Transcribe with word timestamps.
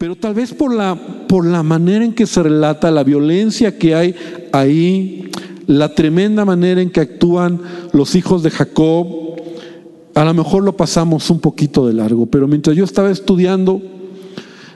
pero 0.00 0.16
tal 0.16 0.32
vez 0.32 0.54
por 0.54 0.74
la, 0.74 0.94
por 1.28 1.44
la 1.44 1.62
manera 1.62 2.02
en 2.02 2.14
que 2.14 2.24
se 2.24 2.42
relata, 2.42 2.90
la 2.90 3.04
violencia 3.04 3.76
que 3.76 3.94
hay 3.94 4.14
ahí, 4.50 5.30
la 5.66 5.94
tremenda 5.94 6.46
manera 6.46 6.80
en 6.80 6.88
que 6.88 7.00
actúan 7.00 7.60
los 7.92 8.14
hijos 8.14 8.42
de 8.42 8.50
Jacob, 8.50 9.06
a 10.14 10.24
lo 10.24 10.32
mejor 10.32 10.64
lo 10.64 10.74
pasamos 10.74 11.28
un 11.28 11.38
poquito 11.38 11.86
de 11.86 11.92
largo, 11.92 12.24
pero 12.24 12.48
mientras 12.48 12.74
yo 12.74 12.82
estaba 12.82 13.10
estudiando, 13.10 13.82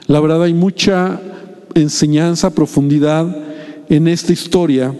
la 0.05 0.19
verdad 0.19 0.43
hay 0.43 0.53
mucha 0.53 1.19
enseñanza, 1.73 2.51
profundidad 2.51 3.35
en 3.89 4.07
esta 4.07 4.31
historia, 4.31 4.93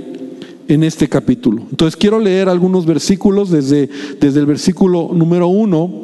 en 0.67 0.83
este 0.83 1.07
capítulo. 1.07 1.67
Entonces 1.69 1.95
quiero 1.95 2.17
leer 2.17 2.49
algunos 2.49 2.87
versículos 2.87 3.51
desde, 3.51 3.91
desde 4.19 4.39
el 4.39 4.47
versículo 4.47 5.11
número 5.13 5.49
uno 5.49 6.01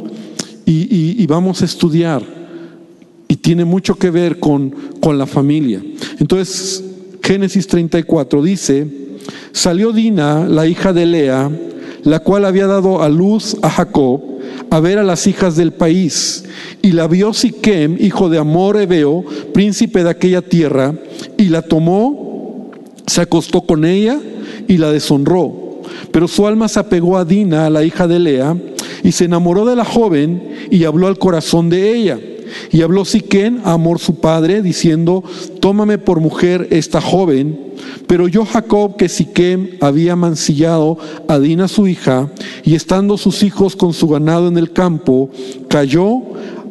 y, 0.63 1.25
vamos 1.25 1.63
a 1.63 1.65
estudiar. 1.65 2.40
Y 3.31 3.37
tiene 3.37 3.63
mucho 3.63 3.95
que 3.95 4.09
ver 4.09 4.41
con, 4.41 4.71
con 4.99 5.17
la 5.17 5.25
familia. 5.25 5.81
Entonces, 6.19 6.83
Génesis 7.23 7.65
34 7.65 8.43
dice, 8.43 8.85
salió 9.53 9.93
Dina, 9.93 10.49
la 10.49 10.67
hija 10.67 10.91
de 10.91 11.05
Lea, 11.05 11.49
la 12.03 12.19
cual 12.19 12.43
había 12.43 12.67
dado 12.67 13.01
a 13.01 13.07
luz 13.07 13.55
a 13.61 13.69
Jacob, 13.69 14.21
a 14.69 14.81
ver 14.81 14.99
a 14.99 15.03
las 15.03 15.27
hijas 15.27 15.55
del 15.55 15.71
país. 15.71 16.43
Y 16.81 16.91
la 16.91 17.07
vio 17.07 17.33
Siquem, 17.33 17.95
hijo 18.01 18.27
de 18.27 18.37
Amor 18.37 18.75
Ebeo, 18.75 19.23
príncipe 19.53 20.03
de 20.03 20.09
aquella 20.09 20.41
tierra, 20.41 20.93
y 21.37 21.45
la 21.45 21.61
tomó, 21.61 22.69
se 23.07 23.21
acostó 23.21 23.61
con 23.61 23.85
ella 23.85 24.19
y 24.67 24.77
la 24.77 24.91
deshonró. 24.91 25.83
Pero 26.11 26.27
su 26.27 26.45
alma 26.47 26.67
se 26.67 26.81
apegó 26.81 27.17
a 27.17 27.23
Dina, 27.23 27.69
la 27.69 27.85
hija 27.85 28.09
de 28.09 28.19
Lea, 28.19 28.57
y 29.03 29.13
se 29.13 29.23
enamoró 29.23 29.63
de 29.63 29.77
la 29.77 29.85
joven 29.85 30.67
y 30.69 30.83
habló 30.83 31.07
al 31.07 31.17
corazón 31.17 31.69
de 31.69 31.95
ella. 31.95 32.19
Y 32.71 32.81
habló 32.81 33.05
Siquén 33.05 33.61
a 33.63 33.73
Amor 33.73 33.99
su 33.99 34.15
padre, 34.15 34.61
diciendo, 34.61 35.23
tómame 35.59 35.97
por 35.97 36.19
mujer 36.19 36.67
esta 36.71 37.01
joven. 37.01 37.73
Pero 38.07 38.27
yo 38.27 38.45
Jacob, 38.45 38.97
que 38.97 39.09
Siquem 39.09 39.71
había 39.81 40.15
mancillado 40.15 40.97
a 41.27 41.39
Dina 41.39 41.67
su 41.67 41.87
hija, 41.87 42.29
y 42.63 42.75
estando 42.75 43.17
sus 43.17 43.43
hijos 43.43 43.75
con 43.75 43.93
su 43.93 44.07
ganado 44.07 44.47
en 44.47 44.57
el 44.57 44.71
campo, 44.71 45.29
cayó 45.67 46.21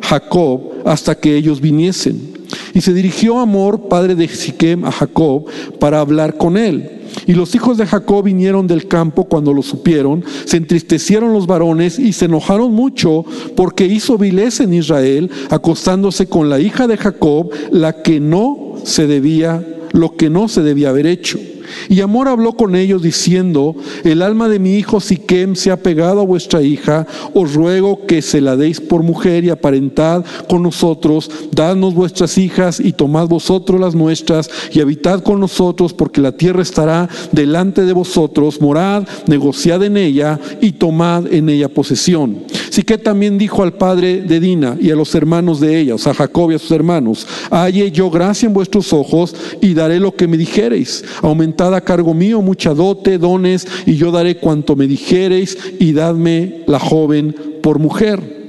Jacob 0.03 0.61
hasta 0.85 1.15
que 1.15 1.37
ellos 1.37 1.61
viniesen. 1.61 2.31
Y 2.75 2.81
se 2.81 2.93
dirigió 2.93 3.39
Amor, 3.39 3.89
padre 3.89 4.15
de 4.15 4.29
Siquem, 4.29 4.85
a 4.85 4.93
Jacob 4.93 5.47
para 5.79 6.01
hablar 6.01 6.37
con 6.37 6.57
él. 6.57 7.00
Y 7.31 7.35
los 7.35 7.55
hijos 7.55 7.79
de 7.79 7.87
Jacob 7.87 8.25
vinieron 8.25 8.67
del 8.67 8.89
campo 8.89 9.27
cuando 9.27 9.55
lo 9.55 9.63
supieron, 9.63 10.25
se 10.47 10.57
entristecieron 10.57 11.33
los 11.33 11.47
varones 11.47 11.97
y 11.97 12.13
se 12.13 12.25
enojaron 12.25 12.73
mucho 12.73 13.25
porque 13.55 13.87
hizo 13.87 14.19
vileza 14.19 14.65
en 14.65 14.75
Israel, 14.75 15.31
acostándose 15.49 16.27
con 16.27 16.51
la 16.51 16.59
hija 16.59 16.89
de 16.89 16.97
Jacob, 16.97 17.51
la 17.71 18.03
que 18.03 18.19
no 18.19 18.75
se 18.83 19.07
debía, 19.07 19.65
lo 19.93 20.17
que 20.17 20.29
no 20.29 20.49
se 20.49 20.63
debía 20.63 20.89
haber 20.89 21.07
hecho. 21.07 21.39
Y 21.89 22.01
Amor 22.01 22.29
habló 22.29 22.53
con 22.53 22.77
ellos 22.77 23.03
diciendo, 23.03 23.77
el 24.05 24.23
alma 24.23 24.49
de 24.49 24.59
mi 24.59 24.75
hijo 24.75 25.01
Siquem 25.01 25.55
se 25.55 25.71
ha 25.71 25.77
pegado 25.77 26.21
a 26.21 26.25
vuestra 26.25 26.63
hija, 26.63 27.07
os 27.35 27.55
ruego 27.55 28.07
que 28.07 28.23
se 28.23 28.41
la 28.41 28.57
deis 28.57 28.81
por 28.81 29.03
mujer 29.03 29.45
y 29.45 29.51
aparentad 29.51 30.25
con 30.49 30.63
nosotros, 30.63 31.31
dadnos 31.53 31.95
vuestras 31.95 32.39
hijas 32.39 32.81
y 32.81 32.93
tomad 32.93 33.29
vosotros 33.29 33.81
las 33.81 33.95
nuestras 33.95 34.51
y 34.73 34.81
habitad 34.81 35.23
con 35.23 35.41
nosotros, 35.41 35.93
porque 35.93 36.21
la 36.21 36.33
tierra 36.33 36.63
estará 36.63 37.09
delante 37.33 37.85
de 37.85 37.93
vosotros, 37.93 38.61
morad, 38.61 39.07
negociad 39.27 39.83
en 39.83 39.97
ella 39.97 40.39
y 40.61 40.73
tomad 40.73 41.33
en 41.33 41.49
ella 41.49 41.69
posesión. 41.69 42.39
que 42.87 42.99
también 42.99 43.39
dijo 43.39 43.63
al 43.63 43.75
padre 43.75 44.23
de 44.23 44.41
Dina 44.41 44.77
y 44.81 44.91
a 44.91 44.97
los 44.97 45.15
hermanos 45.15 45.61
de 45.61 45.79
ella, 45.79 45.95
o 45.95 45.99
sea, 45.99 46.15
Jacob 46.15 46.51
y 46.51 46.55
a 46.55 46.59
sus 46.59 46.71
hermanos, 46.73 47.27
halle 47.51 47.91
yo 47.93 48.11
gracia 48.11 48.47
en 48.47 48.55
vuestros 48.55 48.93
ojos 48.93 49.35
y 49.61 49.75
daré 49.75 50.01
lo 50.01 50.15
que 50.17 50.27
me 50.27 50.37
dijereis, 50.37 51.05
aumentad 51.23 51.60
a 51.61 51.81
cargo 51.83 52.15
mío 52.15 52.41
mucha 52.41 52.75
dote, 52.75 53.19
dones, 53.19 53.67
y 53.87 53.97
yo 53.97 54.11
daré 54.11 54.39
cuanto 54.39 54.77
me 54.77 54.87
dijereis, 54.87 55.59
y 55.79 55.93
dadme 55.93 56.65
la 56.67 56.79
joven 56.79 57.35
por 57.63 57.79
mujer. 57.79 58.41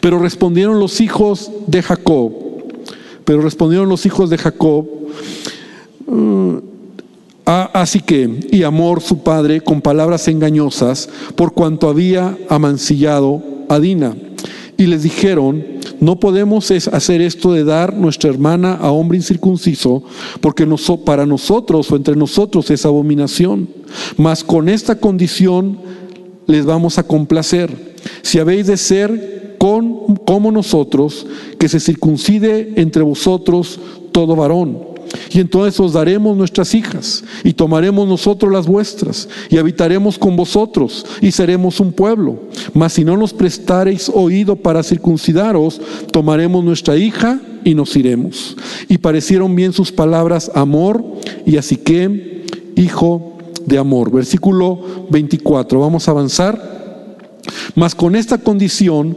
Pero 0.00 0.18
respondieron 0.18 0.78
los 0.78 1.00
hijos 1.00 1.50
de 1.66 1.82
Jacob, 1.82 2.32
pero 3.24 3.40
respondieron 3.40 3.88
los 3.88 4.04
hijos 4.04 4.28
de 4.28 4.38
Jacob, 4.38 4.86
mm, 6.06 6.56
así 7.46 8.00
que, 8.00 8.48
y 8.50 8.62
amor 8.62 9.00
su 9.00 9.22
padre 9.22 9.62
con 9.62 9.80
palabras 9.80 10.28
engañosas, 10.28 11.08
por 11.34 11.54
cuanto 11.54 11.88
había 11.88 12.36
amancillado 12.48 13.42
a 13.68 13.78
Dina. 13.78 14.14
Y 14.76 14.86
les 14.86 15.02
dijeron, 15.02 15.64
no 16.02 16.18
podemos 16.18 16.68
hacer 16.72 17.20
esto 17.20 17.52
de 17.52 17.62
dar 17.62 17.94
nuestra 17.94 18.28
hermana 18.28 18.74
a 18.74 18.90
hombre 18.90 19.18
incircunciso, 19.18 20.02
porque 20.40 20.66
para 21.04 21.26
nosotros 21.26 21.92
o 21.92 21.96
entre 21.96 22.16
nosotros 22.16 22.68
es 22.72 22.84
abominación. 22.84 23.68
Mas 24.16 24.42
con 24.42 24.68
esta 24.68 24.96
condición 24.96 25.78
les 26.48 26.66
vamos 26.66 26.98
a 26.98 27.04
complacer. 27.04 27.94
Si 28.22 28.40
habéis 28.40 28.66
de 28.66 28.76
ser 28.78 29.54
con, 29.58 30.16
como 30.16 30.50
nosotros, 30.50 31.24
que 31.56 31.68
se 31.68 31.78
circuncide 31.78 32.72
entre 32.74 33.04
vosotros 33.04 33.78
todo 34.10 34.34
varón 34.34 34.91
y 35.30 35.40
entonces 35.40 35.78
os 35.80 35.92
daremos 35.92 36.36
nuestras 36.36 36.74
hijas 36.74 37.24
y 37.44 37.52
tomaremos 37.52 38.06
nosotros 38.06 38.52
las 38.52 38.66
vuestras 38.66 39.28
y 39.50 39.58
habitaremos 39.58 40.18
con 40.18 40.36
vosotros 40.36 41.06
y 41.20 41.32
seremos 41.32 41.80
un 41.80 41.92
pueblo. 41.92 42.40
Mas 42.74 42.94
si 42.94 43.04
no 43.04 43.16
nos 43.16 43.32
prestareis 43.32 44.10
oído 44.12 44.56
para 44.56 44.82
circuncidaros, 44.82 45.80
tomaremos 46.12 46.64
nuestra 46.64 46.96
hija 46.96 47.40
y 47.64 47.74
nos 47.74 47.96
iremos. 47.96 48.56
Y 48.88 48.98
parecieron 48.98 49.54
bien 49.54 49.72
sus 49.72 49.92
palabras 49.92 50.50
amor 50.54 51.04
y 51.46 51.56
así 51.56 51.76
que 51.76 52.46
hijo 52.76 53.38
de 53.66 53.78
amor. 53.78 54.10
Versículo 54.10 55.06
24. 55.10 55.80
Vamos 55.80 56.08
a 56.08 56.10
avanzar. 56.10 56.81
Mas 57.74 57.94
con 57.94 58.16
esta 58.16 58.38
condición, 58.38 59.16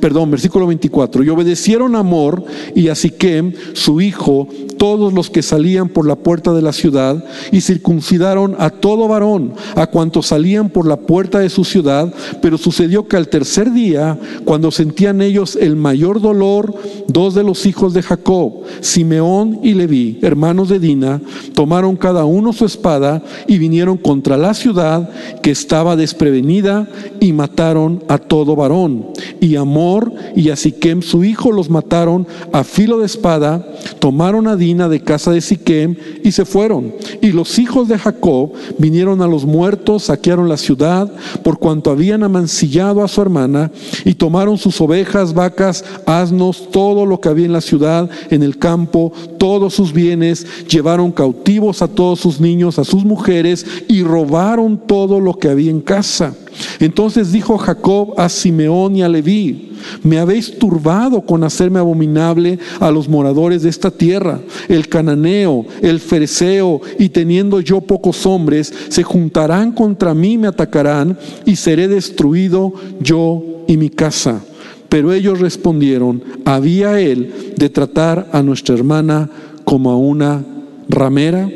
perdón, 0.00 0.30
versículo 0.30 0.66
24, 0.66 1.24
y 1.24 1.28
obedecieron 1.28 1.96
amor 1.96 2.44
y 2.74 2.88
así 2.88 3.10
que 3.10 3.54
su 3.72 4.00
hijo, 4.00 4.48
todos 4.76 5.12
los 5.12 5.30
que 5.30 5.42
salían 5.42 5.88
por 5.88 6.06
la 6.06 6.16
puerta 6.16 6.52
de 6.52 6.60
la 6.60 6.72
ciudad, 6.72 7.24
y 7.50 7.60
circuncidaron 7.60 8.56
a 8.58 8.70
todo 8.70 9.08
varón, 9.08 9.54
a 9.76 9.86
cuantos 9.86 10.26
salían 10.26 10.70
por 10.70 10.86
la 10.86 10.96
puerta 10.96 11.38
de 11.38 11.48
su 11.48 11.64
ciudad, 11.64 12.12
pero 12.40 12.58
sucedió 12.58 13.06
que 13.06 13.16
al 13.16 13.28
tercer 13.28 13.72
día, 13.72 14.18
cuando 14.44 14.70
sentían 14.70 15.22
ellos 15.22 15.56
el 15.56 15.76
mayor 15.76 16.20
dolor, 16.20 16.74
dos 17.08 17.34
de 17.34 17.44
los 17.44 17.64
hijos 17.64 17.94
de 17.94 18.02
Jacob, 18.02 18.64
Simeón 18.80 19.60
y 19.62 19.74
Leví, 19.74 20.18
hermanos 20.22 20.68
de 20.68 20.78
Dina, 20.78 21.20
tomaron 21.54 21.96
cada 21.96 22.24
uno 22.24 22.52
su 22.52 22.64
espada 22.64 23.22
y 23.46 23.58
vinieron 23.58 23.96
contra 23.96 24.36
la 24.36 24.52
ciudad 24.52 25.08
que 25.42 25.52
estaba 25.52 25.96
desprevenida 25.96 26.88
y 27.20 27.32
mataron 27.32 27.61
a 28.08 28.18
todo 28.18 28.56
varón. 28.56 29.06
Y 29.40 29.54
Amor 29.54 30.12
y 30.34 30.50
a 30.50 30.56
Siquem 30.56 31.00
su 31.00 31.22
hijo 31.22 31.52
los 31.52 31.70
mataron 31.70 32.26
a 32.52 32.64
filo 32.64 32.98
de 32.98 33.06
espada, 33.06 33.64
tomaron 34.00 34.48
a 34.48 34.56
Dina 34.56 34.88
de 34.88 35.00
casa 35.00 35.30
de 35.30 35.40
Siquem 35.40 35.94
y 36.24 36.32
se 36.32 36.44
fueron. 36.44 36.92
Y 37.20 37.30
los 37.30 37.60
hijos 37.60 37.86
de 37.86 37.98
Jacob 37.98 38.52
vinieron 38.78 39.22
a 39.22 39.28
los 39.28 39.44
muertos, 39.44 40.04
saquearon 40.04 40.48
la 40.48 40.56
ciudad, 40.56 41.10
por 41.44 41.58
cuanto 41.58 41.90
habían 41.90 42.24
amancillado 42.24 43.04
a 43.04 43.08
su 43.08 43.22
hermana, 43.22 43.70
y 44.04 44.14
tomaron 44.14 44.58
sus 44.58 44.80
ovejas, 44.80 45.32
vacas, 45.32 45.84
asnos, 46.04 46.68
todo 46.72 47.06
lo 47.06 47.20
que 47.20 47.28
había 47.28 47.46
en 47.46 47.52
la 47.52 47.60
ciudad, 47.60 48.10
en 48.30 48.42
el 48.42 48.58
campo, 48.58 49.12
todos 49.38 49.74
sus 49.74 49.92
bienes, 49.92 50.66
llevaron 50.66 51.12
cautivos 51.12 51.80
a 51.80 51.88
todos 51.88 52.18
sus 52.18 52.40
niños, 52.40 52.80
a 52.80 52.84
sus 52.84 53.04
mujeres, 53.04 53.64
y 53.88 54.02
robaron 54.02 54.78
todo 54.78 55.20
lo 55.20 55.34
que 55.34 55.48
había 55.48 55.70
en 55.70 55.80
casa. 55.80 56.34
Entonces 56.80 57.32
dijo 57.32 57.58
Jacob 57.58 58.14
a 58.18 58.28
Simeón 58.28 58.96
y 58.96 59.02
a 59.02 59.08
Leví, 59.08 59.72
me 60.02 60.18
habéis 60.18 60.58
turbado 60.58 61.22
con 61.22 61.44
hacerme 61.44 61.78
abominable 61.78 62.58
a 62.80 62.90
los 62.90 63.08
moradores 63.08 63.62
de 63.62 63.70
esta 63.70 63.90
tierra. 63.90 64.40
El 64.68 64.88
cananeo, 64.88 65.66
el 65.80 66.00
fereceo, 66.00 66.80
y 66.98 67.08
teniendo 67.08 67.60
yo 67.60 67.80
pocos 67.80 68.26
hombres, 68.26 68.72
se 68.88 69.02
juntarán 69.02 69.72
contra 69.72 70.14
mí, 70.14 70.38
me 70.38 70.48
atacarán, 70.48 71.18
y 71.44 71.56
seré 71.56 71.88
destruido 71.88 72.72
yo 73.00 73.64
y 73.66 73.76
mi 73.76 73.90
casa. 73.90 74.40
Pero 74.88 75.12
ellos 75.12 75.40
respondieron, 75.40 76.22
¿había 76.44 77.00
él 77.00 77.54
de 77.56 77.70
tratar 77.70 78.28
a 78.32 78.42
nuestra 78.42 78.74
hermana 78.74 79.30
como 79.64 79.90
a 79.90 79.96
una 79.96 80.44
ramera? 80.88 81.48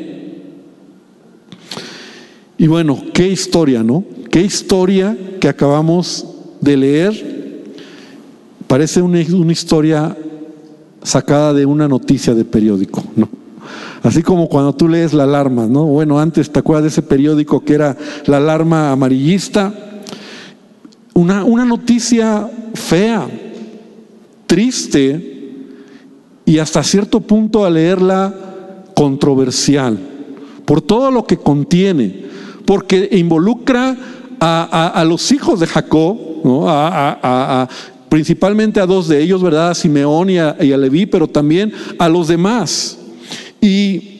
Y 2.57 2.65
bueno, 2.65 2.99
qué 3.13 3.27
historia, 3.27 3.83
¿no? 3.83 4.03
Qué 4.31 4.41
historia 4.41 5.17
que 5.39 5.47
acabamos 5.47 6.25
de 6.61 6.77
leer. 6.77 7.37
Parece 8.67 9.01
una, 9.01 9.21
historia 9.21 10.15
sacada 11.01 11.53
de 11.53 11.65
una 11.65 11.87
noticia 11.87 12.33
de 12.33 12.43
periódico, 12.43 13.03
¿no? 13.15 13.29
Así 14.03 14.21
como 14.21 14.47
cuando 14.47 14.73
tú 14.73 14.87
lees 14.87 15.13
la 15.13 15.23
alarma, 15.23 15.65
¿no? 15.67 15.85
Bueno, 15.85 16.19
antes 16.19 16.51
te 16.51 16.59
acuerdas 16.59 16.83
de 16.83 16.89
ese 16.89 17.01
periódico 17.01 17.63
que 17.63 17.73
era 17.73 17.97
la 18.25 18.37
alarma 18.37 18.91
amarillista. 18.91 19.73
Una, 21.13 21.43
una 21.43 21.65
noticia 21.65 22.49
fea, 22.73 23.27
triste, 24.45 25.37
y 26.45 26.59
hasta 26.59 26.83
cierto 26.83 27.19
punto 27.21 27.65
a 27.65 27.69
leerla 27.69 28.33
controversial, 28.95 29.97
por 30.65 30.81
todo 30.81 31.11
lo 31.11 31.25
que 31.25 31.37
contiene, 31.37 32.25
porque 32.65 33.09
involucra 33.13 33.97
a, 34.39 35.03
los 35.07 35.31
hijos 35.31 35.59
de 35.59 35.67
Jacob, 35.67 36.17
principalmente 38.09 38.79
a 38.79 38.85
dos 38.85 39.07
de 39.07 39.21
ellos, 39.21 39.41
¿verdad? 39.41 39.71
A 39.71 39.75
Simeón 39.75 40.29
y 40.29 40.37
a, 40.37 40.55
y 40.59 40.71
a 40.71 40.77
Leví, 40.77 41.05
pero 41.05 41.27
también 41.27 41.73
a 41.99 42.09
los 42.09 42.27
demás. 42.27 42.97
Y 43.61 44.17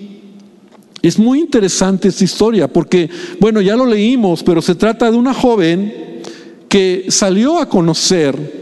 es 1.01 1.17
muy 1.19 1.39
interesante 1.39 2.07
esta 2.09 2.23
historia 2.23 2.67
porque, 2.67 3.09
bueno, 3.39 3.61
ya 3.61 3.75
lo 3.75 3.85
leímos, 3.85 4.43
pero 4.43 4.61
se 4.61 4.75
trata 4.75 5.09
de 5.09 5.17
una 5.17 5.33
joven 5.33 6.21
que 6.67 7.05
salió 7.09 7.59
a 7.59 7.69
conocer 7.69 8.57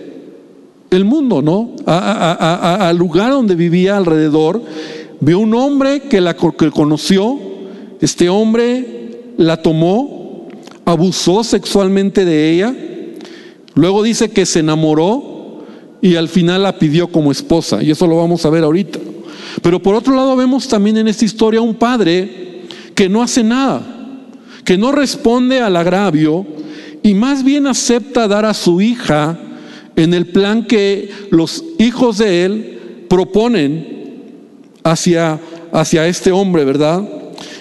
el 0.92 1.06
mundo, 1.06 1.42
¿no? 1.42 1.72
Al 1.86 2.98
lugar 2.98 3.32
donde 3.32 3.56
vivía 3.56 3.98
alrededor. 3.98 4.62
Vio 5.20 5.40
un 5.40 5.54
hombre 5.54 6.02
que 6.02 6.22
la 6.22 6.36
que 6.36 6.72
conoció. 6.72 7.40
Este 8.02 8.30
hombre 8.30 9.34
la 9.38 9.62
tomó, 9.62 10.15
abusó 10.86 11.44
sexualmente 11.44 12.26
de 12.26 12.52
ella. 12.52 12.76
Luego 13.74 14.04
dice 14.04 14.30
que 14.30 14.46
se 14.46 14.60
enamoró 14.60 15.66
y 16.02 16.16
al 16.16 16.30
final 16.30 16.64
la 16.64 16.78
pidió 16.78 17.08
como 17.08 17.32
esposa. 17.32 17.84
Y 17.84 17.92
eso 17.92 18.08
lo 18.08 18.18
vamos 18.18 18.46
a 18.46 18.50
ver 18.50 18.64
ahorita. 18.64 19.00
Pero 19.62 19.82
por 19.82 19.96
otro 19.96 20.16
lado 20.16 20.36
vemos 20.36 20.68
también 20.68 20.98
en 20.98 21.08
esta 21.08 21.26
historia 21.26 21.62
un 21.62 21.76
padre 21.76 22.64
que 22.94 23.10
no 23.10 23.22
hace 23.22 23.44
nada, 23.44 23.82
que 24.64 24.78
no 24.78 24.92
responde 24.92 25.60
al 25.60 25.76
agravio 25.76 26.46
y 27.04 27.14
más 27.14 27.44
bien 27.44 27.68
acepta 27.68 28.28
dar 28.28 28.46
a 28.46 28.54
su 28.54 28.82
hija 28.82 29.38
en 29.96 30.14
el 30.14 30.28
plan 30.28 30.66
que 30.66 31.10
los 31.32 31.64
hijos 31.80 32.18
de 32.18 32.46
él 32.46 33.06
proponen 33.10 33.96
hacia, 34.84 35.40
hacia 35.72 36.08
este 36.08 36.32
hombre, 36.32 36.66
¿verdad? 36.66 37.04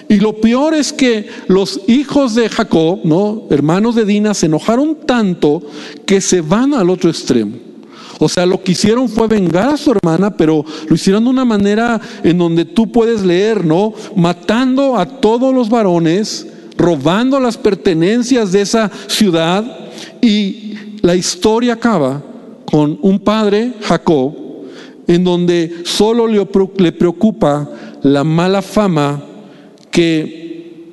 Y 0.07 0.17
lo 0.17 0.33
peor 0.33 0.73
es 0.73 0.93
que 0.93 1.27
los 1.47 1.81
hijos 1.87 2.35
de 2.35 2.49
Jacob, 2.49 2.99
¿no? 3.03 3.43
Hermanos 3.49 3.95
de 3.95 4.05
Dina, 4.05 4.33
se 4.33 4.45
enojaron 4.45 4.97
tanto 5.05 5.61
que 6.05 6.21
se 6.21 6.41
van 6.41 6.73
al 6.73 6.89
otro 6.89 7.09
extremo. 7.09 7.57
O 8.19 8.29
sea, 8.29 8.45
lo 8.45 8.61
que 8.63 8.71
hicieron 8.73 9.09
fue 9.09 9.27
vengar 9.27 9.69
a 9.69 9.77
su 9.77 9.91
hermana, 9.91 10.37
pero 10.37 10.63
lo 10.87 10.95
hicieron 10.95 11.23
de 11.23 11.29
una 11.29 11.43
manera 11.43 11.99
en 12.23 12.37
donde 12.37 12.65
tú 12.65 12.91
puedes 12.91 13.23
leer, 13.23 13.65
¿no? 13.65 13.93
Matando 14.15 14.95
a 14.95 15.05
todos 15.05 15.53
los 15.53 15.69
varones, 15.69 16.47
robando 16.77 17.39
las 17.39 17.57
pertenencias 17.57 18.51
de 18.51 18.61
esa 18.61 18.91
ciudad 19.07 19.65
y 20.21 20.73
la 21.01 21.15
historia 21.15 21.73
acaba 21.73 22.23
con 22.65 22.97
un 23.01 23.19
padre, 23.19 23.73
Jacob, 23.81 24.33
en 25.07 25.23
donde 25.23 25.83
solo 25.83 26.27
le 26.27 26.91
preocupa 26.93 27.69
la 28.01 28.23
mala 28.23 28.61
fama 28.61 29.23
que 29.95 30.91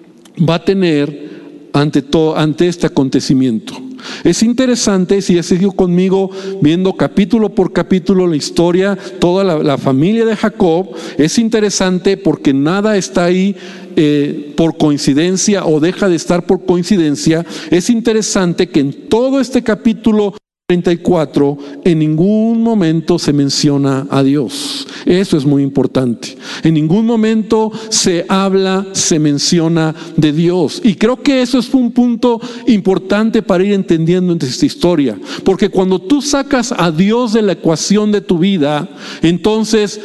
va 0.48 0.54
a 0.54 0.64
tener 0.64 1.32
ante, 1.72 2.02
todo, 2.02 2.36
ante 2.36 2.68
este 2.68 2.86
acontecimiento. 2.86 3.74
Es 4.22 4.44
interesante, 4.44 5.20
si 5.22 5.36
has 5.38 5.46
seguido 5.46 5.72
conmigo 5.72 6.30
viendo 6.60 6.92
capítulo 6.92 7.52
por 7.52 7.72
capítulo 7.72 8.28
la 8.28 8.36
historia, 8.36 8.96
toda 9.18 9.42
la, 9.42 9.76
familia 9.76 10.24
de 10.24 10.36
Jacob, 10.36 10.90
es 11.18 11.36
interesante 11.38 12.16
porque 12.16 12.54
nada 12.54 12.96
está 12.96 13.24
ahí 13.24 13.56
eh, 13.96 14.52
por 14.56 14.76
coincidencia 14.76 15.66
o 15.66 15.80
deja 15.80 16.08
de 16.08 16.14
estar 16.14 16.46
por 16.46 16.64
coincidencia. 16.64 17.44
Es 17.72 17.90
interesante 17.90 18.68
que 18.68 18.80
en 18.80 19.08
todo 19.08 19.40
este 19.40 19.62
capítulo 19.62 20.34
34 20.72 21.58
en 21.84 21.98
ningún 21.98 22.62
momento 22.62 23.18
se 23.18 23.34
menciona 23.34 24.06
a 24.08 24.22
Dios. 24.22 24.86
Eso 25.04 25.36
es 25.36 25.44
muy 25.44 25.62
importante. 25.62 26.34
En 26.62 26.72
ningún 26.72 27.04
momento 27.04 27.70
se 27.90 28.24
habla, 28.26 28.86
se 28.92 29.18
menciona 29.18 29.94
de 30.16 30.32
Dios. 30.32 30.80
Y 30.82 30.94
creo 30.94 31.22
que 31.22 31.42
eso 31.42 31.58
es 31.58 31.74
un 31.74 31.90
punto 31.90 32.40
importante 32.66 33.42
para 33.42 33.64
ir 33.64 33.74
entendiendo 33.74 34.34
esta 34.40 34.64
historia. 34.64 35.18
Porque 35.44 35.68
cuando 35.68 35.98
tú 35.98 36.22
sacas 36.22 36.72
a 36.74 36.90
Dios 36.90 37.34
de 37.34 37.42
la 37.42 37.52
ecuación 37.52 38.10
de 38.10 38.22
tu 38.22 38.38
vida, 38.38 38.88
entonces 39.20 40.00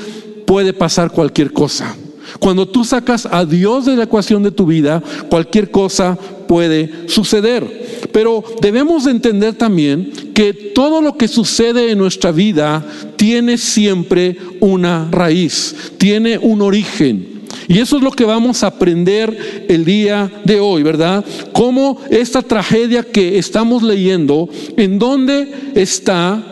puede 0.46 0.74
pasar 0.74 1.12
cualquier 1.12 1.54
cosa. 1.54 1.96
Cuando 2.40 2.68
tú 2.68 2.84
sacas 2.84 3.28
a 3.30 3.46
Dios 3.46 3.86
de 3.86 3.96
la 3.96 4.04
ecuación 4.04 4.44
de 4.44 4.52
tu 4.52 4.66
vida, 4.66 5.02
cualquier 5.30 5.72
cosa 5.72 6.18
puede 6.48 7.08
suceder. 7.08 7.88
Pero 8.12 8.44
debemos 8.62 9.06
entender 9.08 9.54
también 9.54 10.12
que 10.34 10.54
todo 10.54 11.02
lo 11.02 11.18
que 11.18 11.28
sucede 11.28 11.92
en 11.92 11.98
nuestra 11.98 12.32
vida 12.32 12.86
tiene 13.16 13.58
siempre 13.58 14.38
una 14.60 15.08
raíz, 15.12 15.76
tiene 15.98 16.38
un 16.38 16.62
origen. 16.62 17.38
Y 17.68 17.80
eso 17.80 17.98
es 17.98 18.04
lo 18.04 18.12
que 18.12 18.24
vamos 18.24 18.64
a 18.64 18.68
aprender 18.68 19.66
el 19.68 19.84
día 19.84 20.32
de 20.46 20.60
hoy, 20.60 20.84
¿verdad? 20.84 21.26
Cómo 21.52 22.00
esta 22.10 22.42
tragedia 22.42 23.04
que 23.04 23.38
estamos 23.38 23.84
leyendo, 23.84 24.50
en 24.78 25.00
dónde 25.00 25.72
está 25.76 26.44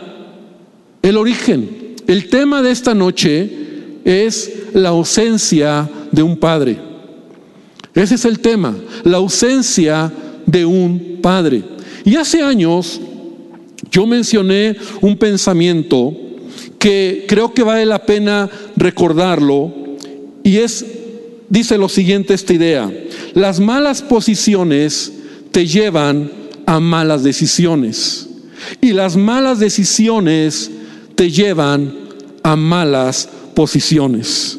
el 1.02 1.16
origen. 1.16 1.94
El 2.06 2.28
tema 2.28 2.62
de 2.62 2.70
esta 2.70 2.94
noche 2.94 3.65
es 4.06 4.52
la 4.72 4.90
ausencia 4.90 5.90
de 6.12 6.22
un 6.22 6.36
padre. 6.36 6.78
Ese 7.92 8.14
es 8.14 8.24
el 8.24 8.38
tema, 8.38 8.74
la 9.02 9.16
ausencia 9.16 10.12
de 10.46 10.64
un 10.64 11.18
padre. 11.20 11.64
Y 12.04 12.14
hace 12.14 12.40
años 12.40 13.00
yo 13.90 14.06
mencioné 14.06 14.76
un 15.00 15.16
pensamiento 15.16 16.14
que 16.78 17.24
creo 17.26 17.52
que 17.52 17.64
vale 17.64 17.84
la 17.84 18.06
pena 18.06 18.48
recordarlo 18.76 19.74
y 20.44 20.58
es, 20.58 20.86
dice 21.48 21.76
lo 21.76 21.88
siguiente 21.88 22.34
esta 22.34 22.52
idea, 22.52 22.92
las 23.34 23.58
malas 23.58 24.02
posiciones 24.02 25.12
te 25.50 25.66
llevan 25.66 26.30
a 26.64 26.78
malas 26.78 27.24
decisiones 27.24 28.28
y 28.80 28.92
las 28.92 29.16
malas 29.16 29.58
decisiones 29.58 30.70
te 31.16 31.30
llevan 31.30 31.92
a 32.44 32.54
malas 32.54 33.28
posiciones. 33.56 34.58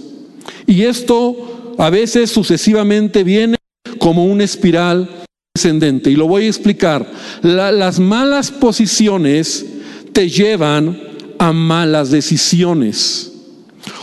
Y 0.65 0.81
esto 0.81 1.75
a 1.77 1.91
veces 1.91 2.31
sucesivamente 2.31 3.23
viene 3.23 3.57
como 3.99 4.25
una 4.25 4.44
espiral 4.44 5.07
descendente. 5.53 6.09
Y 6.09 6.15
lo 6.15 6.27
voy 6.27 6.45
a 6.45 6.47
explicar. 6.47 7.09
las 7.44 7.99
malas 7.99 8.49
posiciones 8.51 9.65
te 10.11 10.29
llevan 10.29 10.99
a 11.38 11.53
malas 11.53 12.09
decisiones. 12.09 13.31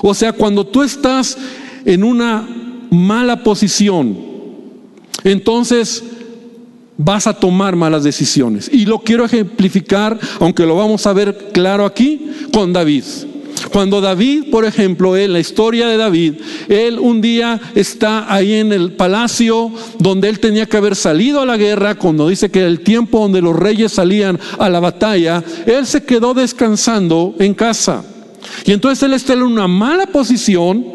O 0.00 0.14
sea, 0.14 0.32
cuando 0.32 0.64
tú 0.64 0.84
estás 0.84 1.36
en 1.84 2.04
una 2.04 2.48
mala 2.90 3.42
posición, 3.42 4.16
entonces 5.24 6.04
vas 6.96 7.26
a 7.26 7.34
tomar 7.34 7.74
malas 7.74 8.04
decisiones. 8.04 8.70
Y 8.72 8.86
lo 8.86 9.00
quiero 9.00 9.24
ejemplificar, 9.24 10.18
aunque 10.38 10.64
lo 10.64 10.76
vamos 10.76 11.04
a 11.08 11.12
ver 11.12 11.50
claro 11.52 11.84
aquí, 11.84 12.30
con 12.52 12.72
David. 12.72 13.04
Cuando 13.74 14.00
David, 14.00 14.50
por 14.52 14.64
ejemplo, 14.64 15.16
en 15.16 15.32
la 15.32 15.40
historia 15.40 15.88
de 15.88 15.96
David, 15.96 16.34
él 16.68 16.96
un 17.00 17.20
día 17.20 17.60
está 17.74 18.32
ahí 18.32 18.52
en 18.52 18.72
el 18.72 18.92
palacio 18.92 19.72
donde 19.98 20.28
él 20.28 20.38
tenía 20.38 20.66
que 20.66 20.76
haber 20.76 20.94
salido 20.94 21.40
a 21.40 21.44
la 21.44 21.56
guerra, 21.56 21.96
cuando 21.96 22.28
dice 22.28 22.52
que 22.52 22.64
el 22.64 22.82
tiempo 22.82 23.18
donde 23.18 23.42
los 23.42 23.56
reyes 23.56 23.90
salían 23.90 24.38
a 24.60 24.68
la 24.68 24.78
batalla, 24.78 25.42
él 25.66 25.86
se 25.86 26.04
quedó 26.04 26.34
descansando 26.34 27.34
en 27.40 27.52
casa. 27.52 28.04
Y 28.64 28.70
entonces 28.70 29.02
él 29.02 29.12
está 29.12 29.32
en 29.32 29.42
una 29.42 29.66
mala 29.66 30.06
posición 30.06 30.86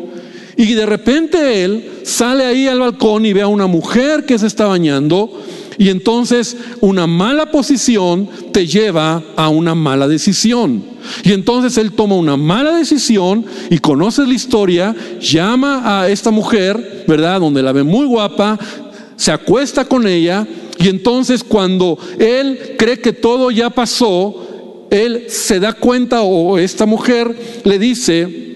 y 0.55 0.73
de 0.73 0.85
repente 0.85 1.65
él 1.65 1.99
sale 2.03 2.45
ahí 2.45 2.65
al 2.67 2.79
balcón 2.79 3.25
y 3.25 3.33
ve 3.33 3.41
a 3.41 3.47
una 3.47 3.67
mujer 3.67 4.25
que 4.25 4.39
se 4.39 4.47
está 4.47 4.67
bañando 4.67 5.29
y 5.79 5.87
entonces 5.87 6.57
una 6.81 7.07
mala 7.07 7.51
posición 7.51 8.29
te 8.51 8.67
lleva 8.67 9.23
a 9.37 9.47
una 9.47 9.73
mala 9.75 10.09
decisión. 10.09 10.83
Y 11.23 11.31
entonces 11.31 11.77
él 11.77 11.93
toma 11.93 12.15
una 12.15 12.35
mala 12.35 12.75
decisión 12.75 13.45
y 13.69 13.79
conoces 13.79 14.27
la 14.27 14.33
historia, 14.33 14.93
llama 15.21 16.01
a 16.01 16.09
esta 16.09 16.31
mujer, 16.31 17.05
¿verdad? 17.07 17.39
Donde 17.39 17.63
la 17.63 17.71
ve 17.71 17.83
muy 17.83 18.05
guapa, 18.05 18.59
se 19.15 19.31
acuesta 19.31 19.85
con 19.85 20.05
ella 20.05 20.45
y 20.77 20.89
entonces 20.89 21.45
cuando 21.45 21.97
él 22.19 22.75
cree 22.77 22.99
que 22.99 23.13
todo 23.13 23.49
ya 23.49 23.69
pasó, 23.69 24.85
él 24.91 25.27
se 25.29 25.61
da 25.61 25.71
cuenta 25.71 26.23
o 26.23 26.57
esta 26.57 26.85
mujer 26.85 27.61
le 27.63 27.79
dice, 27.79 28.48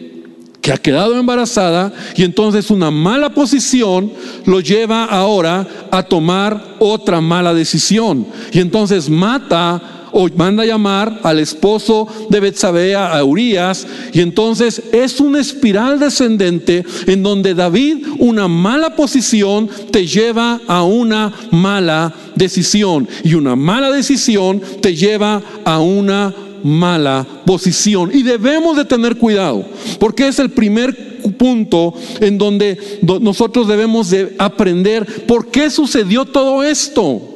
que 0.64 0.72
ha 0.72 0.78
quedado 0.78 1.20
embarazada 1.20 1.92
y 2.16 2.24
entonces 2.24 2.72
una 2.72 2.90
mala 2.90 3.34
posición 3.34 4.14
lo 4.46 4.62
lleva 4.62 5.04
ahora 5.04 5.68
a 5.92 6.04
tomar 6.04 6.78
otra 6.80 7.20
mala 7.20 7.54
decisión. 7.54 8.26
Y 8.54 8.60
entonces 8.60 9.10
mata 9.10 10.08
o 10.14 10.30
manda 10.38 10.64
a 10.64 10.66
llamar 10.66 11.20
al 11.24 11.40
esposo 11.40 12.08
de 12.30 12.40
Betsabea, 12.40 13.14
a 13.14 13.24
Urias, 13.26 13.86
y 14.14 14.22
entonces 14.22 14.82
es 14.94 15.20
una 15.20 15.42
espiral 15.42 16.00
descendente 16.00 16.86
en 17.08 17.24
donde 17.24 17.56
David, 17.56 18.06
una 18.20 18.48
mala 18.48 18.96
posición, 18.96 19.70
te 19.92 20.06
lleva 20.06 20.62
a 20.68 20.84
una 20.84 21.34
mala 21.52 22.14
decisión, 22.36 23.10
y 23.24 23.34
una 23.34 23.56
mala 23.56 23.92
decisión 23.92 24.62
te 24.82 24.96
lleva 24.96 25.42
a 25.66 25.80
una 25.80 26.34
mala 26.64 27.26
posición. 27.46 28.10
Y 28.14 28.24
debemos 28.24 28.78
de 28.78 28.86
tener 28.86 29.18
cuidado, 29.18 29.66
porque 30.00 30.28
es 30.28 30.40
el 30.40 30.52
primer 30.52 31.14
punto 31.38 31.94
en 32.20 32.38
donde 32.38 33.00
nosotros 33.22 33.68
debemos 33.68 34.10
de 34.10 34.36
aprender 34.38 35.26
por 35.26 35.48
qué 35.48 35.70
sucedió 35.70 36.26
todo 36.26 36.64
esto. 36.64 37.30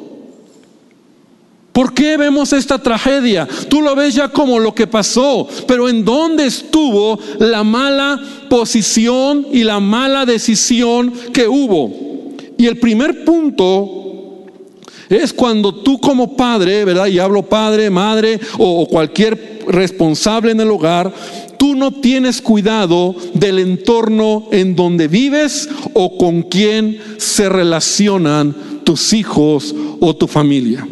¿Por 1.71 1.93
qué 1.93 2.17
vemos 2.17 2.53
esta 2.53 2.79
tragedia? 2.79 3.47
Tú 3.69 3.83
lo 3.83 3.95
ves 3.95 4.15
ya 4.15 4.29
como 4.29 4.57
lo 4.57 4.73
que 4.73 4.87
pasó, 4.87 5.47
pero 5.67 5.87
¿en 5.87 6.03
dónde 6.03 6.47
estuvo 6.47 7.19
la 7.37 7.63
mala 7.63 8.19
posición 8.49 9.45
y 9.51 9.63
la 9.63 9.79
mala 9.79 10.25
decisión 10.25 11.13
que 11.31 11.47
hubo? 11.47 12.33
Y 12.57 12.65
el 12.65 12.79
primer 12.79 13.23
punto 13.23 14.06
es 15.09 15.33
cuando 15.33 15.73
tú 15.73 15.99
como 15.99 16.35
padre, 16.35 16.85
¿verdad? 16.85 17.07
Y 17.07 17.19
hablo 17.19 17.43
padre, 17.43 17.89
madre 17.89 18.39
o, 18.57 18.87
cualquier 18.87 19.63
responsable 19.67 20.51
en 20.51 20.61
el 20.61 20.71
hogar, 20.71 21.13
tú 21.57 21.75
no 21.75 21.91
tienes 21.91 22.41
cuidado 22.41 23.15
del 23.33 23.59
entorno 23.59 24.47
en 24.51 24.75
donde 24.75 25.07
vives 25.07 25.69
o 25.93 26.17
con 26.17 26.43
quién 26.43 26.99
se 27.17 27.49
relacionan 27.49 28.55
tus 28.83 29.13
hijos 29.13 29.75
o 29.99 30.15
tu 30.15 30.27
familia. 30.27 30.87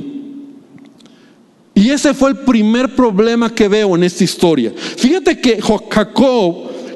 Y 1.74 1.90
ese 1.90 2.14
fue 2.14 2.30
el 2.30 2.38
primer 2.38 2.96
problema 2.96 3.54
que 3.54 3.68
veo 3.68 3.96
en 3.96 4.04
esta 4.04 4.24
historia. 4.24 4.72
Fíjate 4.76 5.40
que 5.40 5.62
Jacob 5.62 6.56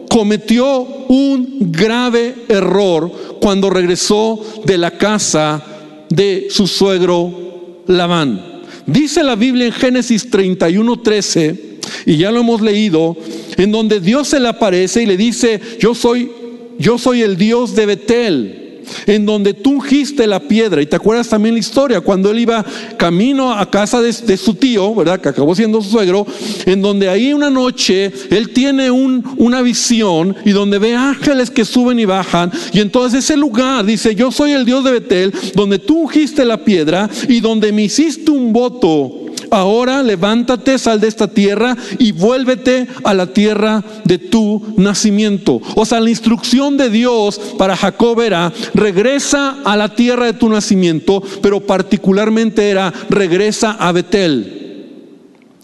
cometió 0.09 0.81
un 1.09 1.57
grave 1.71 2.45
error 2.47 3.11
cuando 3.41 3.69
regresó 3.69 4.41
de 4.65 4.77
la 4.77 4.91
casa 4.91 5.63
de 6.09 6.47
su 6.49 6.67
suegro 6.67 7.83
Labán. 7.87 8.63
Dice 8.85 9.23
la 9.23 9.35
Biblia 9.35 9.67
en 9.67 9.71
Génesis 9.71 10.29
31, 10.29 11.01
13, 11.01 11.79
y 12.05 12.17
ya 12.17 12.31
lo 12.31 12.39
hemos 12.39 12.61
leído, 12.61 13.15
en 13.57 13.71
donde 13.71 13.99
Dios 13.99 14.29
se 14.29 14.39
le 14.39 14.47
aparece 14.47 15.03
y 15.03 15.05
le 15.05 15.17
dice, 15.17 15.59
yo 15.79 15.93
soy, 15.93 16.31
yo 16.77 16.97
soy 16.97 17.21
el 17.21 17.37
Dios 17.37 17.75
de 17.75 17.85
Betel 17.85 18.68
en 19.05 19.25
donde 19.25 19.53
tú 19.53 19.72
ungiste 19.72 20.27
la 20.27 20.39
piedra. 20.39 20.81
Y 20.81 20.86
te 20.86 20.96
acuerdas 20.96 21.29
también 21.29 21.55
la 21.55 21.60
historia, 21.60 22.01
cuando 22.01 22.31
él 22.31 22.39
iba 22.39 22.65
camino 22.98 23.53
a 23.53 23.69
casa 23.69 24.01
de, 24.01 24.38
su 24.38 24.53
tío, 24.53 24.93
¿verdad? 24.96 25.19
Que 25.19 25.29
acabó 25.29 25.55
siendo 25.55 25.81
su 25.81 25.89
suegro, 25.89 26.25
en 26.65 26.81
donde 26.81 27.10
ahí 27.10 27.34
una 27.34 27.50
noche 27.50 28.12
él 28.29 28.50
tiene 28.50 28.91
una 28.91 29.62
visión 29.62 30.36
y 30.46 30.51
donde 30.51 30.79
ve 30.79 30.96
ángeles 30.96 31.50
que 31.50 31.65
suben 31.65 32.00
y 32.00 32.05
bajan. 32.05 32.51
Y 32.74 32.79
entonces 32.79 33.24
ese 33.24 33.38
lugar 33.38 33.86
dice, 33.86 34.15
yo 34.15 34.31
soy 34.31 34.51
el 34.51 34.65
Dios 34.65 34.84
de 34.84 34.91
Betel, 34.91 35.34
donde 35.55 35.79
tú 35.79 36.01
ungiste 36.01 36.46
la 36.46 36.63
piedra 36.63 37.10
y 37.27 37.39
donde 37.39 37.72
me 37.72 37.84
hiciste 37.84 38.31
un 38.31 38.53
voto 38.53 39.28
ahora 39.51 40.03
levántate, 40.03 40.77
sal 40.77 41.00
de 41.00 41.08
esta 41.08 41.27
tierra 41.27 41.75
y 41.98 42.12
vuélvete 42.12 42.88
a 43.03 43.13
la 43.13 43.27
tierra 43.27 43.84
de 44.03 44.18
tu 44.18 44.74
nacimiento. 44.77 45.62
O 45.75 45.86
sea, 45.86 46.00
la 46.00 46.10
instrucción 46.10 46.77
de 46.77 46.89
Dios 46.89 47.39
para 47.58 47.75
Jacob 47.75 48.22
era, 48.22 48.51
regresa 48.74 49.58
a 49.63 49.75
la 49.77 49.96
tierra 49.96 50.25
de 50.25 50.34
tu 50.34 50.50
nacimiento, 50.50 51.22
pero 51.41 51.60
particularmente 51.60 52.70
era, 52.70 52.94
regresa 53.10 53.72
a 53.72 53.91
Betel, 53.91 54.88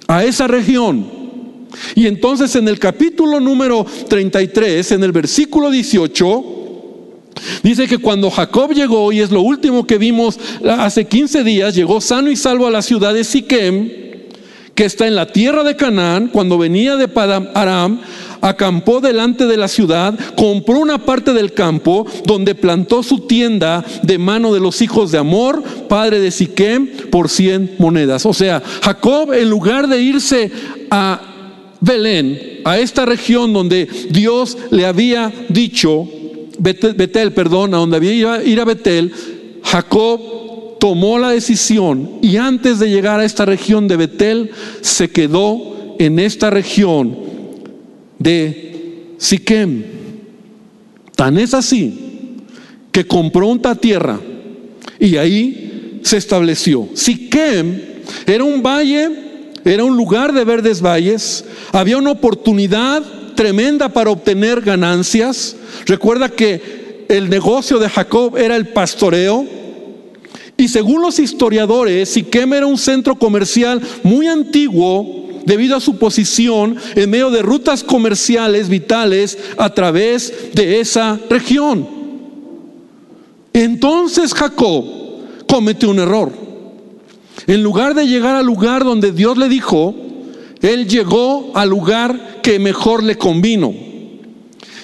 a 0.08 0.24
esa 0.24 0.48
región. 0.48 1.16
Y 1.94 2.08
entonces 2.08 2.56
en 2.56 2.68
el 2.68 2.80
capítulo 2.80 3.40
número 3.40 3.86
33, 4.08 4.94
en 4.94 5.04
el 5.04 5.12
versículo 5.12 5.70
18, 5.70 6.65
Dice 7.64 7.88
que 7.88 7.98
cuando 7.98 8.32
Jacob 8.32 8.74
llegó, 8.74 9.12
y 9.12 9.22
es 9.22 9.32
lo 9.32 9.42
último 9.42 9.86
que 9.86 9.98
vimos 9.98 10.40
hace 10.68 11.06
15 11.06 11.44
días, 11.44 11.76
llegó 11.76 12.02
sano 12.02 12.30
y 12.30 12.36
salvo 12.36 12.68
a 12.68 12.72
la 12.72 12.82
ciudad 12.82 13.14
de 13.14 13.24
Siquem, 13.24 13.90
que 14.74 14.86
está 14.86 15.08
en 15.08 15.16
la 15.16 15.28
tierra 15.28 15.64
de 15.64 15.76
Canaán, 15.76 16.28
cuando 16.28 16.58
venía 16.58 16.98
de 16.98 17.10
Aram, 17.54 18.02
acampó 18.42 19.00
delante 19.00 19.48
de 19.48 19.58
la 19.58 19.68
ciudad, 19.68 20.14
compró 20.36 20.80
una 20.80 21.00
parte 21.00 21.34
del 21.34 21.54
campo 21.54 22.06
donde 22.26 22.54
plantó 22.56 23.02
su 23.02 23.22
tienda 23.22 23.84
de 24.04 24.18
mano 24.18 24.54
de 24.54 24.60
los 24.60 24.82
hijos 24.82 25.12
de 25.12 25.18
Amor, 25.18 25.64
padre 25.88 26.20
de 26.20 26.30
Siquem, 26.30 26.88
por 27.10 27.30
100 27.30 27.76
monedas. 27.80 28.26
O 28.26 28.34
sea, 28.34 28.62
Jacob 28.84 29.34
en 29.34 29.50
lugar 29.50 29.88
de 29.88 30.02
irse 30.02 30.52
a 30.92 31.22
Belén, 31.80 32.62
a 32.66 32.78
esta 32.78 33.06
región 33.06 33.54
donde 33.54 33.88
Dios 34.10 34.58
le 34.72 34.86
había 34.86 35.32
dicho, 35.50 36.08
Betel, 36.60 37.34
perdón, 37.34 37.74
a 37.74 37.78
donde 37.78 37.98
había 37.98 38.44
ir 38.44 38.60
a 38.60 38.66
Betel, 38.66 39.12
Jacob 39.64 40.78
tomó 40.80 41.18
la 41.18 41.32
decisión 41.32 42.20
y 42.22 42.38
antes 42.38 42.80
de 42.80 42.90
llegar 42.90 43.20
a 43.20 43.26
esta 43.26 43.46
región 43.46 43.88
de 43.88 43.98
Betel, 43.98 44.52
se 44.82 45.10
quedó 45.10 45.96
en 46.00 46.20
esta 46.20 46.50
región 46.50 47.18
de 48.20 49.16
Siquem. 49.18 49.84
Tan 51.16 51.38
es 51.38 51.54
así 51.54 52.38
que 52.92 53.06
compró 53.06 53.48
una 53.48 53.76
tierra 53.76 54.20
y 55.00 55.18
ahí 55.18 56.00
se 56.04 56.18
estableció. 56.18 56.88
Siquem 56.94 57.82
era 58.26 58.44
un 58.44 58.62
valle, 58.62 59.10
era 59.64 59.84
un 59.84 59.98
lugar 59.98 60.34
de 60.34 60.44
verdes 60.44 60.82
valles, 60.82 61.46
había 61.72 61.98
una 61.98 62.12
oportunidad 62.12 63.04
tremenda 63.36 63.90
para 63.90 64.10
obtener 64.10 64.62
ganancias. 64.62 65.56
Recuerda 65.86 66.30
que 66.30 67.06
el 67.10 67.30
negocio 67.30 67.80
de 67.80 67.90
Jacob 67.90 68.38
era 68.38 68.56
el 68.56 68.70
pastoreo. 68.70 69.46
Y 70.58 70.68
según 70.70 71.02
los 71.02 71.20
historiadores, 71.20 72.10
Siquem 72.10 72.54
era 72.54 72.66
un 72.66 72.78
centro 72.78 73.16
comercial 73.16 73.82
muy 74.04 74.28
antiguo 74.28 75.26
debido 75.46 75.76
a 75.76 75.82
su 75.82 75.98
posición 75.98 76.78
en 76.96 77.10
medio 77.10 77.30
de 77.30 77.42
rutas 77.42 77.84
comerciales 77.84 78.70
vitales 78.70 79.38
a 79.58 79.70
través 79.74 80.34
de 80.54 80.80
esa 80.80 81.20
región. 81.30 81.88
Entonces 83.54 84.34
Jacob 84.34 84.86
cometió 85.48 85.90
un 85.90 86.00
error. 86.00 86.32
En 87.48 87.62
lugar 87.62 87.94
de 87.94 88.08
llegar 88.08 88.36
al 88.36 88.46
lugar 88.46 88.84
donde 88.84 89.12
Dios 89.12 89.38
le 89.38 89.50
dijo, 89.50 89.94
él 90.66 90.88
llegó 90.88 91.52
al 91.56 91.70
lugar 91.70 92.42
que 92.42 92.60
mejor 92.60 93.04
le 93.04 93.18
convino. 93.18 93.74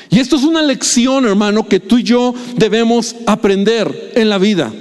Y 0.10 0.20
esto 0.20 0.36
es 0.36 0.44
una 0.44 0.62
lección, 0.62 1.26
hermano, 1.26 1.68
que 1.68 1.80
tú 1.80 1.98
y 1.98 2.04
yo 2.04 2.34
debemos 2.56 3.16
aprender 3.26 4.12
en 4.16 4.30
la 4.30 4.38
vida. 4.38 4.72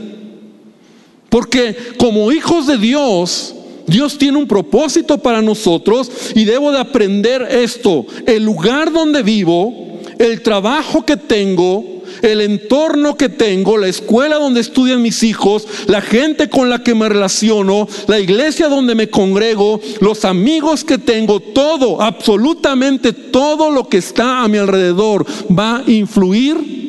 Porque 1.29 1.77
como 1.97 2.33
hijos 2.33 2.67
de 2.67 2.77
Dios, 2.77 3.55
Dios 3.87 4.19
tiene 4.19 4.39
un 4.39 4.49
propósito 4.49 5.19
para 5.19 5.41
nosotros 5.41 6.11
y 6.35 6.45
debo 6.45 6.73
de 6.73 6.81
aprender 6.81 7.43
esto. 7.43 8.07
El 8.27 8.45
lugar 8.45 8.93
donde 8.93 9.23
vivo, 9.23 10.01
el 10.19 10.43
trabajo 10.43 11.07
que 11.07 11.17
tengo, 11.17 12.00
el 12.23 12.41
entorno 12.41 13.17
que 13.17 13.29
tengo, 13.29 13.79
la 13.79 13.89
escuela 13.89 14.37
donde 14.37 14.61
estudian 14.61 15.03
mis 15.03 15.23
hijos, 15.23 15.67
la 15.87 16.01
gente 16.01 16.49
con 16.49 16.69
la 16.69 16.83
que 16.83 16.95
me 16.95 17.09
relaciono, 17.09 17.89
la 18.07 18.21
iglesia 18.21 18.69
donde 18.69 18.95
me 18.95 19.09
congrego, 19.09 19.81
los 20.01 20.25
amigos 20.25 20.85
que 20.85 20.99
tengo, 20.99 21.41
todo, 21.41 22.01
absolutamente 22.03 23.13
todo 23.13 23.71
lo 23.71 23.89
que 23.89 23.99
está 23.99 24.43
a 24.43 24.49
mi 24.49 24.59
alrededor 24.59 25.27
va 25.51 25.79
a 25.79 25.91
influir 25.91 26.81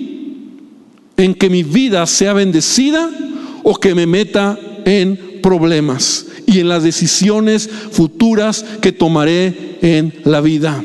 en 1.17 1.35
que 1.35 1.49
mi 1.49 1.63
vida 1.63 2.05
sea 2.05 2.33
bendecida 2.33 3.09
o 3.63 3.75
que 3.75 3.93
me 3.93 4.07
meta 4.07 4.59
en 4.85 5.39
problemas 5.41 6.25
y 6.47 6.59
en 6.59 6.69
las 6.69 6.83
decisiones 6.83 7.69
futuras 7.91 8.65
que 8.81 8.91
tomaré 8.91 9.77
en 9.81 10.13
la 10.25 10.41
vida. 10.41 10.83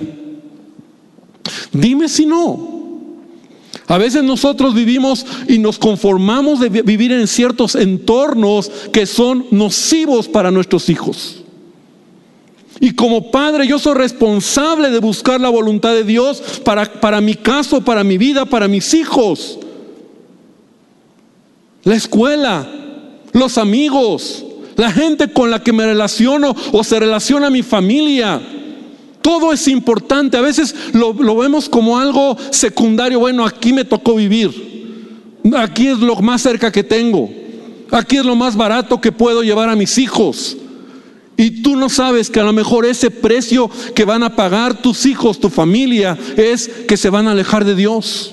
Dime 1.72 2.08
si 2.08 2.26
no. 2.26 2.75
A 3.88 3.98
veces 3.98 4.24
nosotros 4.24 4.74
vivimos 4.74 5.24
y 5.48 5.58
nos 5.58 5.78
conformamos 5.78 6.58
de 6.58 6.68
vivir 6.68 7.12
en 7.12 7.26
ciertos 7.28 7.76
entornos 7.76 8.70
que 8.92 9.06
son 9.06 9.46
nocivos 9.50 10.26
para 10.26 10.50
nuestros 10.50 10.88
hijos. 10.88 11.42
Y 12.80 12.92
como 12.92 13.30
padre 13.30 13.66
yo 13.66 13.78
soy 13.78 13.94
responsable 13.94 14.90
de 14.90 14.98
buscar 14.98 15.40
la 15.40 15.48
voluntad 15.48 15.94
de 15.94 16.04
Dios 16.04 16.42
para, 16.64 17.00
para 17.00 17.20
mi 17.20 17.34
caso, 17.34 17.80
para 17.80 18.04
mi 18.04 18.18
vida, 18.18 18.44
para 18.44 18.68
mis 18.68 18.92
hijos. 18.92 19.58
La 21.84 21.94
escuela, 21.94 22.68
los 23.32 23.56
amigos, 23.56 24.44
la 24.76 24.90
gente 24.90 25.32
con 25.32 25.50
la 25.50 25.62
que 25.62 25.72
me 25.72 25.86
relaciono 25.86 26.54
o 26.72 26.84
se 26.84 26.98
relaciona 26.98 27.50
mi 27.50 27.62
familia. 27.62 28.40
Todo 29.26 29.52
es 29.52 29.66
importante. 29.66 30.36
A 30.36 30.40
veces 30.40 30.72
lo, 30.92 31.12
vemos 31.12 31.68
como 31.68 31.98
algo 31.98 32.36
secundario. 32.52 33.18
Bueno, 33.18 33.44
aquí 33.44 33.72
me 33.72 33.84
tocó 33.84 34.14
vivir. 34.14 35.40
Aquí 35.56 35.88
es 35.88 35.98
lo 35.98 36.14
más 36.22 36.42
cerca 36.42 36.70
que 36.70 36.84
tengo. 36.84 37.28
Aquí 37.90 38.18
es 38.18 38.24
lo 38.24 38.36
más 38.36 38.54
barato 38.54 39.00
que 39.00 39.10
puedo 39.10 39.42
llevar 39.42 39.68
a 39.68 39.74
mis 39.74 39.98
hijos. 39.98 40.56
Y 41.36 41.60
tú 41.60 41.74
no 41.74 41.88
sabes 41.88 42.30
que 42.30 42.38
a 42.38 42.44
lo 42.44 42.52
mejor 42.52 42.86
ese 42.86 43.10
precio 43.10 43.68
que 43.96 44.04
van 44.04 44.22
a 44.22 44.36
pagar 44.36 44.80
tus 44.80 45.04
hijos, 45.06 45.40
tu 45.40 45.50
familia, 45.50 46.16
es 46.36 46.68
que 46.86 46.96
se 46.96 47.10
van 47.10 47.26
a 47.26 47.32
alejar 47.32 47.64
de 47.64 47.74
Dios. 47.74 48.32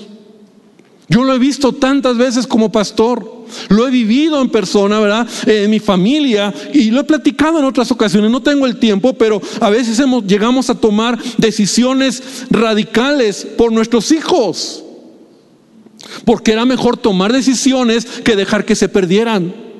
Yo 1.07 1.23
lo 1.23 1.33
he 1.33 1.39
visto 1.39 1.71
tantas 1.71 2.17
veces 2.17 2.45
como 2.45 2.71
pastor. 2.71 3.42
Lo 3.69 3.87
he 3.87 3.91
vivido 3.91 4.41
en 4.41 4.49
persona, 4.49 4.99
¿verdad? 4.99 5.27
En 5.45 5.69
mi 5.69 5.79
familia 5.79 6.53
y 6.73 6.91
lo 6.91 7.01
he 7.01 7.03
platicado 7.03 7.59
en 7.59 7.65
otras 7.65 7.91
ocasiones. 7.91 8.31
No 8.31 8.41
tengo 8.41 8.65
el 8.65 8.77
tiempo, 8.77 9.13
pero 9.13 9.41
a 9.59 9.69
veces 9.69 10.01
llegamos 10.25 10.69
a 10.69 10.75
tomar 10.75 11.19
decisiones 11.37 12.45
radicales 12.49 13.47
por 13.57 13.71
nuestros 13.71 14.11
hijos. 14.11 14.83
Porque 16.25 16.51
era 16.51 16.65
mejor 16.65 16.97
tomar 16.97 17.31
decisiones 17.31 18.05
que 18.05 18.35
dejar 18.35 18.65
que 18.65 18.75
se 18.75 18.89
perdieran. 18.89 19.72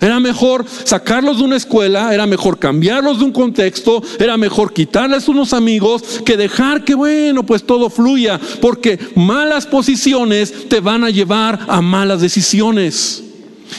Era 0.00 0.20
mejor 0.20 0.66
sacarlos 0.84 1.38
de 1.38 1.44
una 1.44 1.56
escuela, 1.56 2.12
era 2.12 2.26
mejor 2.26 2.58
cambiarlos 2.58 3.18
de 3.18 3.24
un 3.24 3.32
contexto, 3.32 4.02
era 4.18 4.36
mejor 4.36 4.72
quitarles 4.72 5.26
unos 5.28 5.52
amigos 5.54 6.02
que 6.24 6.36
dejar 6.36 6.84
que, 6.84 6.94
bueno, 6.94 7.44
pues 7.44 7.64
todo 7.64 7.88
fluya, 7.88 8.38
porque 8.60 8.98
malas 9.14 9.66
posiciones 9.66 10.68
te 10.68 10.80
van 10.80 11.02
a 11.02 11.10
llevar 11.10 11.60
a 11.68 11.80
malas 11.80 12.20
decisiones. 12.20 13.22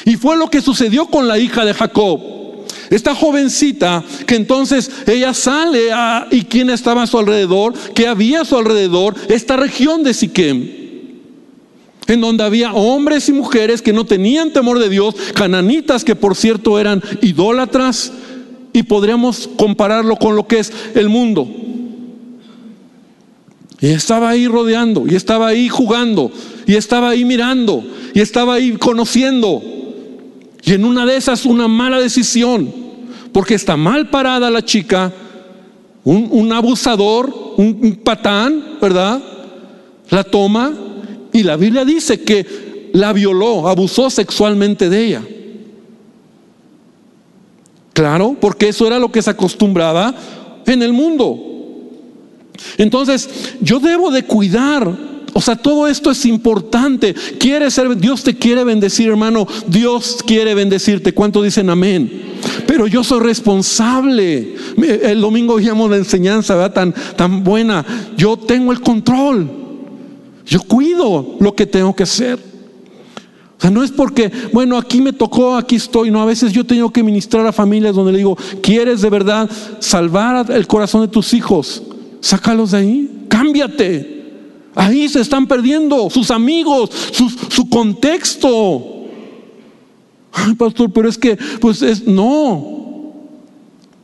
Y 0.05 0.15
fue 0.15 0.37
lo 0.37 0.49
que 0.49 0.61
sucedió 0.61 1.05
con 1.05 1.27
la 1.27 1.37
hija 1.37 1.65
de 1.65 1.73
Jacob. 1.73 2.19
Esta 2.89 3.13
jovencita 3.13 4.03
que 4.25 4.35
entonces 4.35 4.89
ella 5.05 5.33
sale 5.33 5.91
a, 5.91 6.27
y 6.31 6.45
quién 6.45 6.69
estaba 6.69 7.03
a 7.03 7.07
su 7.07 7.19
alrededor, 7.19 7.73
que 7.93 8.07
había 8.07 8.41
a 8.41 8.45
su 8.45 8.55
alrededor, 8.55 9.13
esta 9.27 9.57
región 9.57 10.03
de 10.03 10.13
Siquem 10.13 10.76
en 12.07 12.21
donde 12.21 12.43
había 12.43 12.73
hombres 12.73 13.27
y 13.29 13.33
mujeres 13.33 13.81
que 13.81 13.93
no 13.93 14.05
tenían 14.05 14.51
temor 14.51 14.79
de 14.79 14.89
Dios, 14.89 15.15
cananitas 15.33 16.03
que 16.03 16.15
por 16.15 16.35
cierto 16.35 16.79
eran 16.79 17.01
idólatras, 17.21 18.11
y 18.73 18.83
podríamos 18.83 19.49
compararlo 19.57 20.17
con 20.17 20.35
lo 20.35 20.47
que 20.47 20.59
es 20.59 20.71
el 20.93 21.09
mundo. 21.09 21.47
Y 23.79 23.87
estaba 23.87 24.29
ahí 24.29 24.47
rodeando, 24.47 25.05
y 25.07 25.15
estaba 25.15 25.47
ahí 25.47 25.67
jugando, 25.67 26.31
y 26.65 26.75
estaba 26.75 27.09
ahí 27.09 27.25
mirando, 27.25 27.83
y 28.13 28.19
estaba 28.19 28.55
ahí 28.55 28.73
conociendo. 28.73 29.61
Y 30.63 30.73
en 30.73 30.85
una 30.85 31.05
de 31.05 31.17
esas 31.17 31.45
una 31.45 31.67
mala 31.67 31.99
decisión, 31.99 32.71
porque 33.31 33.55
está 33.55 33.77
mal 33.77 34.09
parada 34.09 34.49
la 34.49 34.63
chica, 34.63 35.11
un, 36.03 36.51
abusador, 36.53 37.55
un 37.57 37.99
patán, 38.03 38.77
¿verdad? 38.81 39.21
La 40.09 40.23
toma 40.23 40.86
y 41.37 41.43
la 41.43 41.55
Biblia 41.55 41.85
dice 41.85 42.21
que 42.21 42.89
la 42.93 43.13
violó, 43.13 43.67
abusó 43.67 44.09
sexualmente 44.09 44.89
de 44.89 45.05
ella. 45.05 45.21
Claro, 47.93 48.35
porque 48.41 48.69
eso 48.69 48.87
era 48.87 48.97
lo 48.97 49.11
que 49.11 49.21
se 49.21 49.29
acostumbraba 49.29 50.15
en 50.65 50.81
el 50.81 50.93
mundo. 50.93 51.39
Entonces, 52.79 53.29
yo 53.61 53.79
debo 53.79 54.09
de 54.09 54.23
cuidar. 54.23 54.91
O 55.31 55.39
sea, 55.39 55.55
todo 55.55 55.87
esto 55.87 56.09
es 56.09 56.25
importante. 56.25 57.13
Quiere 57.37 57.69
ser, 57.69 57.95
Dios 57.97 58.23
te 58.23 58.35
quiere 58.35 58.63
bendecir, 58.63 59.09
hermano. 59.09 59.47
Dios 59.67 60.17
quiere 60.25 60.55
bendecirte. 60.55 61.13
¿Cuánto 61.13 61.43
dicen 61.43 61.69
amén? 61.69 62.39
Pero 62.65 62.87
yo 62.87 63.03
soy 63.03 63.19
responsable. 63.19 64.55
El 65.03 65.21
domingo 65.21 65.53
oíamos 65.53 65.87
la 65.91 65.97
enseñanza. 65.97 66.73
Tan, 66.73 66.95
tan 67.15 67.43
buena. 67.43 67.85
Yo 68.17 68.37
tengo 68.37 68.71
el 68.71 68.81
control. 68.81 69.66
Yo 70.47 70.61
cuido 70.61 71.35
lo 71.39 71.53
que 71.53 71.65
tengo 71.65 71.95
que 71.95 72.03
hacer. 72.03 72.39
O 73.57 73.61
sea, 73.61 73.71
no 73.71 73.83
es 73.83 73.91
porque, 73.91 74.31
bueno, 74.53 74.77
aquí 74.77 75.01
me 75.01 75.13
tocó, 75.13 75.55
aquí 75.55 75.75
estoy. 75.75 76.11
No, 76.11 76.21
a 76.21 76.25
veces 76.25 76.53
yo 76.53 76.63
tengo 76.63 76.91
que 76.91 77.03
ministrar 77.03 77.45
a 77.45 77.51
familias 77.51 77.95
donde 77.95 78.11
le 78.11 78.19
digo, 78.19 78.37
¿quieres 78.61 79.01
de 79.01 79.09
verdad 79.09 79.49
salvar 79.79 80.49
el 80.51 80.67
corazón 80.67 81.01
de 81.01 81.07
tus 81.07 81.33
hijos? 81.33 81.83
Sácalos 82.21 82.71
de 82.71 82.77
ahí, 82.77 83.25
cámbiate. 83.27 84.15
Ahí 84.75 85.09
se 85.09 85.21
están 85.21 85.47
perdiendo 85.47 86.09
sus 86.09 86.29
amigos, 86.29 86.91
su 87.49 87.67
contexto. 87.67 88.97
Ay, 90.31 90.53
pastor, 90.53 90.91
pero 90.93 91.09
es 91.09 91.17
que, 91.17 91.35
pues 91.59 91.81
es, 91.81 92.05
no. 92.05 93.13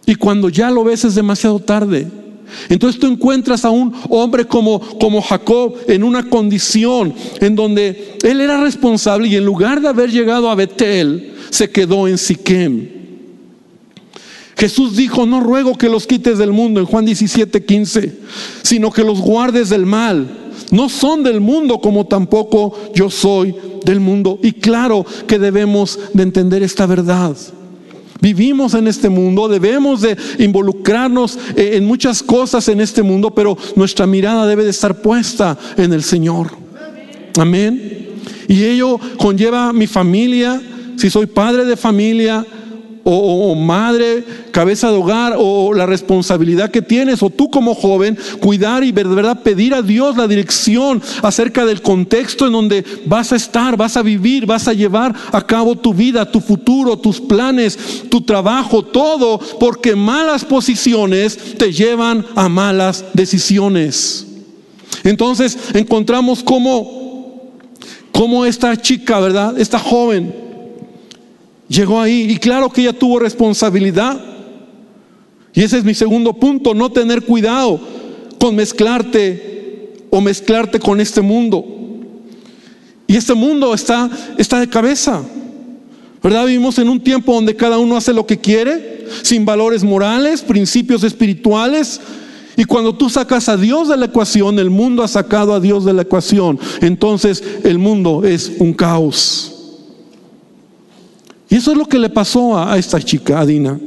Y 0.05 0.15
cuando 0.15 0.49
ya 0.49 0.71
lo 0.71 0.83
ves 0.83 1.05
es 1.05 1.13
demasiado 1.13 1.59
tarde. 1.59 2.22
Entonces 2.69 2.99
tú 2.99 3.07
encuentras 3.07 3.65
a 3.65 3.69
un 3.69 3.93
hombre 4.09 4.45
como, 4.45 4.79
como 4.99 5.21
Jacob 5.21 5.75
en 5.87 6.03
una 6.03 6.29
condición 6.29 7.13
en 7.39 7.55
donde 7.55 8.17
él 8.23 8.41
era 8.41 8.61
responsable 8.61 9.27
y 9.27 9.35
en 9.35 9.45
lugar 9.45 9.81
de 9.81 9.87
haber 9.87 10.11
llegado 10.11 10.49
a 10.49 10.55
Betel, 10.55 11.33
se 11.49 11.69
quedó 11.69 12.07
en 12.07 12.17
Siquem. 12.17 13.03
Jesús 14.55 14.95
dijo, 14.95 15.25
no 15.25 15.39
ruego 15.39 15.77
que 15.77 15.89
los 15.89 16.07
quites 16.07 16.37
del 16.37 16.51
mundo 16.51 16.79
en 16.79 16.85
Juan 16.85 17.05
17, 17.05 17.65
15, 17.65 18.19
sino 18.61 18.91
que 18.91 19.03
los 19.03 19.19
guardes 19.19 19.69
del 19.69 19.85
mal. 19.85 20.27
No 20.71 20.89
son 20.89 21.23
del 21.23 21.41
mundo 21.41 21.79
como 21.79 22.05
tampoco 22.05 22.75
yo 22.93 23.09
soy 23.09 23.55
del 23.83 23.99
mundo. 23.99 24.39
Y 24.41 24.53
claro 24.53 25.05
que 25.27 25.39
debemos 25.39 25.99
de 26.13 26.23
entender 26.23 26.63
esta 26.63 26.85
verdad. 26.85 27.35
Vivimos 28.23 28.73
en 28.73 28.87
este 28.87 29.09
mundo, 29.09 29.49
debemos 29.49 29.99
de 29.99 30.15
involucrarnos 30.39 31.37
eh, 31.57 31.71
en 31.73 31.83
muchas 31.83 32.23
cosas 32.23 32.69
en 32.69 32.79
este 32.79 33.03
mundo, 33.03 33.31
pero 33.31 33.57
nuestra 33.75 34.07
mirada 34.07 34.47
debe 34.47 34.63
de 34.63 34.69
estar 34.69 35.01
puesta 35.01 35.57
en 35.75 35.91
el 35.91 36.03
Señor. 36.03 36.51
Amén. 37.37 38.07
Y 38.47 38.63
ello 38.63 38.97
conlleva 39.17 39.73
mi 39.73 39.87
familia, 39.87 40.61
si 40.95 41.09
soy 41.09 41.25
padre 41.25 41.65
de 41.65 41.75
familia, 41.75 42.45
o, 43.05 43.53
madre, 43.55 44.23
cabeza 44.51 44.89
de 44.89 44.97
hogar, 44.97 45.35
o 45.37 45.73
la 45.73 45.85
responsabilidad 45.85 46.71
que 46.71 46.81
tienes, 46.81 47.21
o 47.21 47.29
tú 47.29 47.49
como 47.49 47.75
joven, 47.75 48.17
cuidar 48.39 48.83
y 48.83 48.91
de 48.91 49.03
verdad 49.03 49.41
pedir 49.41 49.73
a 49.73 49.81
Dios 49.81 50.15
la 50.15 50.27
dirección 50.27 51.01
acerca 51.21 51.65
del 51.65 51.81
contexto 51.81 52.47
en 52.47 52.53
donde 52.53 52.85
vas 53.05 53.33
a 53.33 53.35
estar, 53.35 53.75
vas 53.75 53.97
a 53.97 54.03
vivir, 54.03 54.45
vas 54.45 54.67
a 54.67 54.73
llevar 54.73 55.13
a 55.31 55.45
cabo 55.45 55.75
tu 55.75 55.93
vida, 55.93 56.31
tu 56.31 56.39
futuro, 56.39 56.97
tus 56.97 57.19
planes, 57.19 57.77
tu 58.09 58.21
trabajo, 58.21 58.83
todo, 58.83 59.39
porque 59.59 59.95
malas 59.95 60.45
posiciones 60.45 61.57
te 61.57 61.73
llevan 61.73 62.25
a 62.35 62.47
malas 62.47 63.03
decisiones. 63.13 64.27
Entonces 65.03 65.57
encontramos 65.73 66.41
cómo, 66.41 67.51
cómo 68.13 68.45
esta 68.45 68.77
chica, 68.77 69.19
¿verdad? 69.19 69.59
Esta 69.59 69.79
joven 69.79 70.42
llegó 71.67 71.99
ahí 71.99 72.31
y 72.31 72.37
claro 72.37 72.69
que 72.69 72.81
ella 72.81 72.93
tuvo 72.93 73.19
responsabilidad. 73.19 74.19
Y 75.53 75.61
ese 75.61 75.77
es 75.77 75.83
mi 75.83 75.93
segundo 75.93 76.33
punto, 76.33 76.73
no 76.73 76.91
tener 76.91 77.23
cuidado 77.23 77.79
con 78.39 78.55
mezclarte 78.55 80.03
o 80.09 80.19
mezclarte 80.21 80.79
con 80.79 80.99
este 80.99 81.21
mundo. 81.21 81.65
Y 83.07 83.15
este 83.15 83.33
mundo 83.33 83.73
está, 83.73 84.09
está 84.37 84.59
de 84.59 84.67
cabeza. 84.67 85.23
¿Verdad? 86.23 86.45
Vivimos 86.45 86.79
en 86.79 86.89
un 86.89 87.01
tiempo 87.01 87.33
donde 87.33 87.55
cada 87.55 87.77
uno 87.77 87.97
hace 87.97 88.13
lo 88.13 88.25
que 88.25 88.39
quiere, 88.39 89.05
sin 89.23 89.45
valores 89.45 89.83
morales, 89.83 90.41
principios 90.41 91.03
espirituales. 91.03 91.99
Y 92.55 92.63
cuando 92.63 92.95
tú 92.95 93.09
sacas 93.09 93.49
a 93.49 93.57
Dios 93.57 93.89
de 93.89 93.97
la 93.97 94.05
ecuación, 94.05 94.57
el 94.57 94.69
mundo 94.69 95.03
ha 95.03 95.07
sacado 95.07 95.53
a 95.53 95.59
Dios 95.59 95.83
de 95.83 95.93
la 95.93 96.03
ecuación. 96.03 96.59
Entonces 96.81 97.43
el 97.63 97.77
mundo 97.77 98.23
es 98.23 98.53
un 98.59 98.73
caos. 98.73 99.52
Y 101.53 101.57
eso 101.57 101.71
es 101.71 101.77
lo 101.77 101.85
que 101.85 101.99
le 101.99 102.09
pasó 102.09 102.57
a, 102.57 102.75
esta 102.79 102.99
chica, 102.99 103.39
a 103.39 103.45
Dina. 103.45 103.79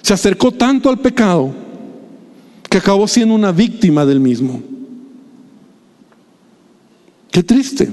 Se 0.00 0.14
acercó 0.14 0.50
tanto 0.50 0.88
al 0.88 0.98
pecado 0.98 1.52
que 2.66 2.78
acabó 2.78 3.06
siendo 3.06 3.34
una 3.34 3.52
víctima 3.52 4.06
del 4.06 4.20
mismo. 4.20 4.62
Qué 7.30 7.42
triste. 7.42 7.90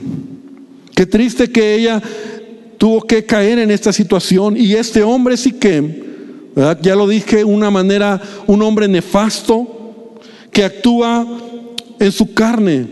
Qué 0.96 1.06
triste 1.06 1.52
que 1.52 1.76
ella 1.76 2.02
tuvo 2.78 3.02
que 3.02 3.26
caer 3.26 3.60
en 3.60 3.70
esta 3.70 3.92
situación 3.92 4.56
y 4.56 4.76
este 4.76 5.04
hombre 5.04 5.36
Siquem, 5.36 5.94
ya 6.82 6.96
lo 6.96 7.06
dije, 7.06 7.44
una 7.44 7.70
manera, 7.70 8.22
un 8.48 8.62
hombre 8.62 8.88
nefasto 8.88 10.22
que 10.54 10.64
actúa 10.64 11.28
en 12.00 12.12
su 12.14 12.34
carne, 12.34 12.88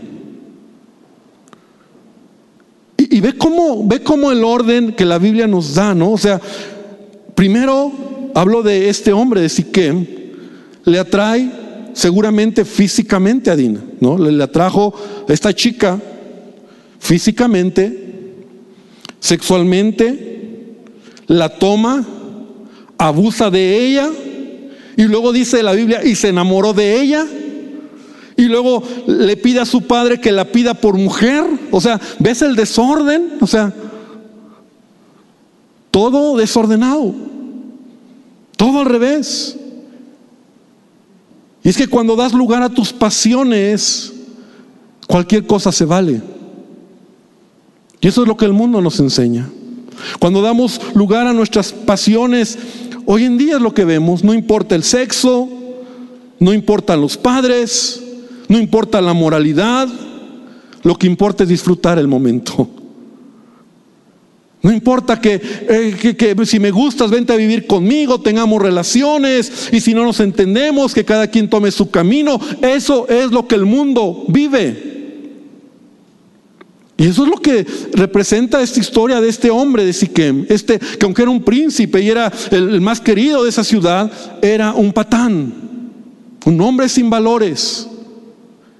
y, 3.10 3.20
ve 3.20 3.36
cómo, 3.36 3.86
ve 3.86 4.02
cómo 4.02 4.32
el 4.32 4.44
orden 4.44 4.92
que 4.92 5.04
la 5.04 5.18
Biblia 5.18 5.46
nos 5.46 5.74
da, 5.74 5.94
¿no? 5.94 6.12
O 6.12 6.18
sea, 6.18 6.40
primero 7.34 8.30
hablo 8.34 8.62
de 8.62 8.88
este 8.88 9.12
hombre 9.12 9.40
de 9.40 9.48
Siquem, 9.48 10.06
le 10.84 10.98
atrae 10.98 11.50
seguramente 11.92 12.64
físicamente 12.64 13.50
a 13.50 13.56
Dina, 13.56 13.80
¿no? 14.00 14.18
Le, 14.18 14.32
le 14.32 14.42
atrajo 14.42 14.94
a 15.28 15.32
esta 15.32 15.54
chica 15.54 16.00
físicamente, 16.98 18.34
sexualmente, 19.20 20.74
la 21.26 21.48
toma, 21.48 22.06
abusa 22.98 23.50
de 23.50 23.86
ella, 23.86 24.10
y 24.96 25.02
luego 25.04 25.32
dice 25.32 25.62
la 25.62 25.72
Biblia, 25.72 26.04
y 26.04 26.14
se 26.14 26.28
enamoró 26.28 26.72
de 26.72 27.00
ella. 27.00 27.26
Y 28.36 28.44
luego 28.44 28.82
le 29.06 29.36
pide 29.36 29.60
a 29.60 29.66
su 29.66 29.82
padre 29.82 30.20
que 30.20 30.30
la 30.30 30.44
pida 30.44 30.74
por 30.74 30.98
mujer. 30.98 31.44
O 31.70 31.80
sea, 31.80 32.00
¿ves 32.18 32.42
el 32.42 32.54
desorden? 32.54 33.38
O 33.40 33.46
sea, 33.46 33.72
todo 35.90 36.36
desordenado. 36.36 37.14
Todo 38.56 38.80
al 38.80 38.86
revés. 38.86 39.56
Y 41.62 41.70
es 41.70 41.76
que 41.76 41.88
cuando 41.88 42.14
das 42.14 42.32
lugar 42.32 42.62
a 42.62 42.68
tus 42.68 42.92
pasiones, 42.92 44.12
cualquier 45.06 45.46
cosa 45.46 45.72
se 45.72 45.84
vale. 45.84 46.20
Y 48.00 48.08
eso 48.08 48.22
es 48.22 48.28
lo 48.28 48.36
que 48.36 48.44
el 48.44 48.52
mundo 48.52 48.80
nos 48.80 49.00
enseña. 49.00 49.48
Cuando 50.20 50.42
damos 50.42 50.80
lugar 50.94 51.26
a 51.26 51.32
nuestras 51.32 51.72
pasiones, 51.72 52.58
hoy 53.06 53.24
en 53.24 53.38
día 53.38 53.56
es 53.56 53.62
lo 53.62 53.72
que 53.72 53.84
vemos, 53.84 54.22
no 54.22 54.34
importa 54.34 54.74
el 54.74 54.82
sexo, 54.82 55.48
no 56.38 56.52
importan 56.52 57.00
los 57.00 57.16
padres, 57.16 58.02
no 58.48 58.58
importa 58.58 59.00
la 59.00 59.12
moralidad, 59.12 59.88
lo 60.82 60.96
que 60.96 61.06
importa 61.06 61.42
es 61.42 61.48
disfrutar 61.48 61.98
el 61.98 62.08
momento. 62.08 62.68
No 64.62 64.72
importa 64.72 65.20
que, 65.20 65.40
eh, 65.68 66.16
que, 66.16 66.46
si 66.46 66.58
me 66.58 66.72
gustas, 66.72 67.10
vente 67.10 67.32
a 67.32 67.36
vivir 67.36 67.66
conmigo, 67.68 68.20
tengamos 68.20 68.60
relaciones 68.60 69.68
y 69.70 69.80
si 69.80 69.94
no 69.94 70.02
nos 70.04 70.18
entendemos, 70.18 70.92
que 70.92 71.04
cada 71.04 71.28
quien 71.28 71.48
tome 71.48 71.70
su 71.70 71.90
camino. 71.90 72.40
Eso 72.62 73.08
es 73.08 73.30
lo 73.30 73.46
que 73.46 73.54
el 73.54 73.64
mundo 73.64 74.24
vive. 74.26 74.94
Y 76.96 77.04
eso 77.04 77.24
es 77.24 77.30
lo 77.30 77.36
que 77.36 77.66
representa 77.92 78.62
esta 78.62 78.80
historia 78.80 79.20
de 79.20 79.28
este 79.28 79.50
hombre 79.50 79.84
de 79.84 79.92
Siquem, 79.92 80.46
este 80.48 80.78
que 80.78 81.04
aunque 81.04 81.22
era 81.22 81.30
un 81.30 81.44
príncipe 81.44 82.00
y 82.00 82.08
era 82.08 82.32
el 82.50 82.80
más 82.80 83.00
querido 83.00 83.44
de 83.44 83.50
esa 83.50 83.62
ciudad, 83.62 84.10
era 84.42 84.72
un 84.72 84.92
patán, 84.92 85.52
un 86.44 86.60
hombre 86.60 86.88
sin 86.88 87.10
valores. 87.10 87.86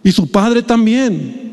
Y 0.07 0.12
su 0.12 0.31
padre 0.31 0.62
también. 0.62 1.45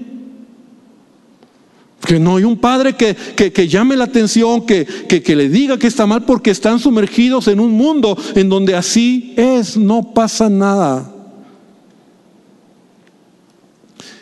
Que 2.06 2.20
no 2.20 2.36
hay 2.36 2.44
un 2.44 2.56
padre 2.56 2.94
que, 2.94 3.16
que, 3.16 3.68
llame 3.68 3.96
la 3.96 4.04
atención, 4.04 4.63
que, 4.63 4.86
que, 4.86 5.36
le 5.36 5.50
diga 5.50 5.80
que 5.80 5.88
está 5.88 6.06
mal 6.06 6.24
porque 6.24 6.52
están 6.52 6.78
sumergidos 6.78 7.48
en 7.48 7.60
un 7.60 7.72
mundo 7.72 8.16
en 8.36 8.50
donde 8.50 8.76
así 8.76 9.34
es, 9.38 9.76
no 9.76 10.13
pasa 10.13 10.50
nada. 10.50 11.12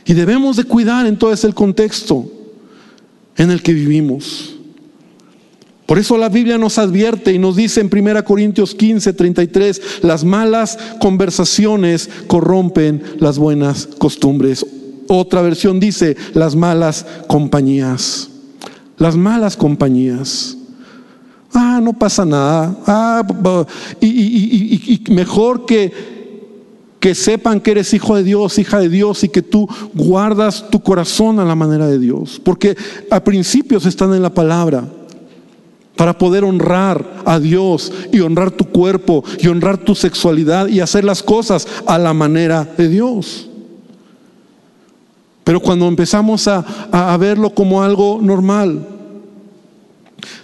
Y 0.06 0.14
debemos 0.14 0.56
de 0.56 0.64
cuidar 0.64 1.06
entonces 1.08 1.44
el 1.44 1.54
contexto 1.54 2.32
en 3.36 3.52
el 3.52 3.62
que 3.62 3.74
vivimos. 3.74 4.51
Por 5.92 6.00
eso 6.00 6.18
la 6.18 6.30
Biblia 6.30 6.58
nos 6.58 6.78
advierte 6.78 7.34
y 7.34 7.38
nos 7.38 7.58
dice 7.58 7.82
en 7.82 7.90
1 7.92 8.24
Corintios 8.24 8.74
15, 8.76 9.12
33, 9.12 9.82
las 10.04 10.24
malas 10.24 10.80
conversaciones 11.02 12.10
corrompen 12.28 13.04
las 13.20 13.38
buenas 13.38 13.90
costumbres. 13.98 14.66
Otra 15.10 15.42
versión 15.42 15.82
dice 15.82 16.16
las 16.34 16.56
malas 16.56 17.06
compañías. 17.28 18.30
Las 18.96 19.18
malas 19.18 19.58
compañías. 19.58 20.56
Ah, 21.54 21.82
no 21.84 21.92
pasa 21.92 22.24
nada. 22.24 22.74
Ah, 22.88 23.28
y, 24.00 25.04
mejor 25.10 25.66
que, 25.66 25.92
que 27.02 27.14
sepan 27.14 27.60
que 27.60 27.72
eres 27.72 27.94
hijo 27.94 28.16
de 28.16 28.24
Dios, 28.24 28.58
hija 28.60 28.80
de 28.80 28.88
Dios 28.88 29.26
y 29.26 29.28
que 29.28 29.42
tú 29.42 29.68
guardas 29.94 30.70
tu 30.70 30.80
corazón 30.80 31.42
a 31.42 31.44
la 31.44 31.56
manera 31.56 31.86
de 31.86 32.00
Dios. 32.00 32.40
Porque 32.42 32.78
a 33.10 33.22
principios 33.22 33.86
están 33.86 34.14
en 34.14 34.22
la 34.22 34.34
palabra 34.34 34.88
para 35.96 36.18
poder 36.18 36.44
honrar 36.44 37.22
a 37.26 37.40
Dios 37.40 37.92
y 38.12 38.22
honrar 38.22 38.52
tu 38.52 38.66
cuerpo 38.66 39.24
y 39.40 39.48
honrar 39.48 39.78
tu 39.78 39.94
sexualidad 39.94 40.68
y 40.68 40.80
hacer 40.80 41.04
las 41.04 41.22
cosas 41.22 41.68
a 41.86 41.98
la 41.98 42.14
manera 42.14 42.68
de 42.78 42.88
Dios. 42.88 43.48
Pero 45.44 45.60
cuando 45.60 45.88
empezamos 45.88 46.48
a, 46.48 47.18
verlo 47.18 47.50
como 47.54 47.84
algo 47.84 48.20
normal, 48.22 48.88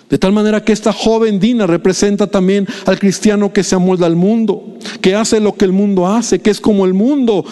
de 0.10 0.18
tal 0.18 0.32
manera 0.32 0.64
que 0.64 0.74
esta 0.74 0.94
joven 0.94 1.40
Dina 1.40 1.68
representa 1.68 2.28
también 2.28 2.68
al 2.86 3.00
cristiano 3.00 3.52
que 3.52 3.64
se 3.64 3.76
amolda 3.76 4.06
al 4.06 4.16
mundo, 4.16 4.78
que 5.02 5.16
hace 5.16 5.40
lo 5.40 5.54
que 5.54 5.66
el 5.66 5.72
mundo 5.72 6.08
hace, 6.08 6.40
que 6.40 6.50
es 6.50 6.62
como 6.62 6.86
el 6.86 6.94
mundo 6.94 7.46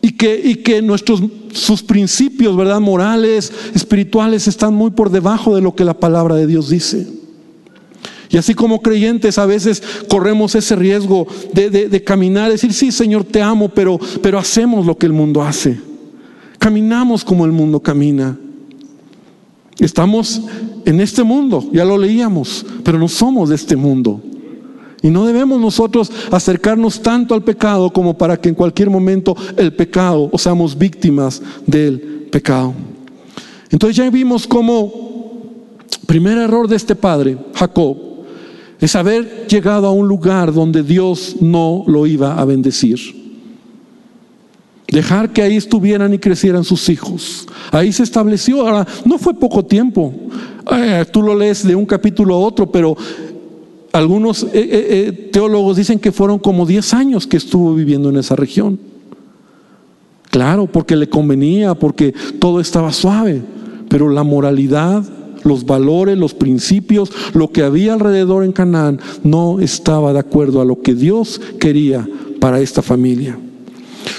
y 0.00 0.12
que, 0.12 0.40
y 0.42 0.56
que 0.56 0.80
nuestros, 0.82 1.22
sus 1.52 1.82
principios, 1.82 2.56
¿verdad? 2.56 2.80
Morales, 2.80 3.52
espirituales, 3.74 4.46
están 4.46 4.74
muy 4.74 4.90
por 4.90 5.10
debajo 5.10 5.54
de 5.54 5.62
lo 5.62 5.74
que 5.74 5.84
la 5.84 5.94
palabra 5.94 6.36
de 6.36 6.46
Dios 6.46 6.68
dice. 6.68 7.06
Y 8.30 8.36
así 8.36 8.54
como 8.54 8.82
creyentes 8.82 9.38
a 9.38 9.46
veces 9.46 9.82
corremos 10.08 10.54
ese 10.54 10.76
riesgo 10.76 11.26
de, 11.52 11.70
de, 11.70 12.04
caminar, 12.04 12.50
decir, 12.50 12.72
sí, 12.74 12.92
Señor, 12.92 13.24
te 13.24 13.40
amo, 13.40 13.70
pero, 13.70 13.98
pero 14.22 14.38
hacemos 14.38 14.84
lo 14.84 14.98
que 14.98 15.06
el 15.06 15.12
mundo 15.12 15.42
hace. 15.42 15.80
Caminamos 16.58 17.24
como 17.24 17.46
el 17.46 17.52
mundo 17.52 17.80
camina. 17.80 18.38
Estamos 19.78 20.42
en 20.84 21.00
este 21.00 21.22
mundo, 21.22 21.70
ya 21.72 21.84
lo 21.84 21.96
leíamos, 21.96 22.66
pero 22.84 22.98
no 22.98 23.08
somos 23.08 23.48
de 23.48 23.54
este 23.54 23.76
mundo. 23.76 24.20
Y 25.02 25.10
no 25.10 25.26
debemos 25.26 25.60
nosotros 25.60 26.10
acercarnos 26.30 27.00
tanto 27.00 27.34
al 27.34 27.44
pecado 27.44 27.90
como 27.92 28.16
para 28.18 28.40
que 28.40 28.48
en 28.48 28.54
cualquier 28.54 28.90
momento 28.90 29.36
el 29.56 29.72
pecado 29.72 30.28
o 30.32 30.38
seamos 30.38 30.76
víctimas 30.76 31.40
del 31.66 32.28
pecado. 32.30 32.74
Entonces 33.70 33.96
ya 33.96 34.10
vimos 34.10 34.46
cómo 34.46 35.08
primer 36.06 36.38
error 36.38 36.66
de 36.68 36.76
este 36.76 36.96
padre, 36.96 37.38
Jacob, 37.54 37.96
es 38.80 38.96
haber 38.96 39.46
llegado 39.46 39.86
a 39.86 39.92
un 39.92 40.08
lugar 40.08 40.52
donde 40.52 40.82
Dios 40.82 41.36
no 41.40 41.84
lo 41.86 42.06
iba 42.06 42.38
a 42.38 42.44
bendecir. 42.44 42.98
Dejar 44.90 45.32
que 45.32 45.42
ahí 45.42 45.56
estuvieran 45.56 46.14
y 46.14 46.18
crecieran 46.18 46.64
sus 46.64 46.88
hijos. 46.88 47.46
Ahí 47.70 47.92
se 47.92 48.02
estableció. 48.02 48.66
Ahora, 48.66 48.86
no 49.04 49.18
fue 49.18 49.34
poco 49.34 49.62
tiempo. 49.62 50.14
Eh, 50.72 51.04
tú 51.12 51.20
lo 51.20 51.34
lees 51.34 51.66
de 51.66 51.74
un 51.74 51.84
capítulo 51.84 52.34
a 52.34 52.38
otro, 52.38 52.70
pero 52.70 52.96
algunos 53.92 54.44
eh, 54.44 54.48
eh, 54.52 55.28
teólogos 55.32 55.76
dicen 55.76 55.98
que 55.98 56.12
fueron 56.12 56.38
como 56.38 56.66
10 56.66 56.94
años 56.94 57.26
que 57.26 57.36
estuvo 57.36 57.74
viviendo 57.74 58.10
en 58.10 58.16
esa 58.16 58.36
región. 58.36 58.78
Claro, 60.30 60.66
porque 60.66 60.94
le 60.94 61.08
convenía, 61.08 61.74
porque 61.74 62.12
todo 62.38 62.60
estaba 62.60 62.92
suave, 62.92 63.42
pero 63.88 64.10
la 64.10 64.22
moralidad, 64.22 65.02
los 65.42 65.64
valores, 65.64 66.18
los 66.18 66.34
principios, 66.34 67.10
lo 67.32 67.50
que 67.50 67.62
había 67.62 67.94
alrededor 67.94 68.44
en 68.44 68.52
Canaán 68.52 69.00
no 69.22 69.60
estaba 69.60 70.12
de 70.12 70.18
acuerdo 70.18 70.60
a 70.60 70.66
lo 70.66 70.82
que 70.82 70.94
Dios 70.94 71.40
quería 71.58 72.06
para 72.40 72.60
esta 72.60 72.82
familia. 72.82 73.38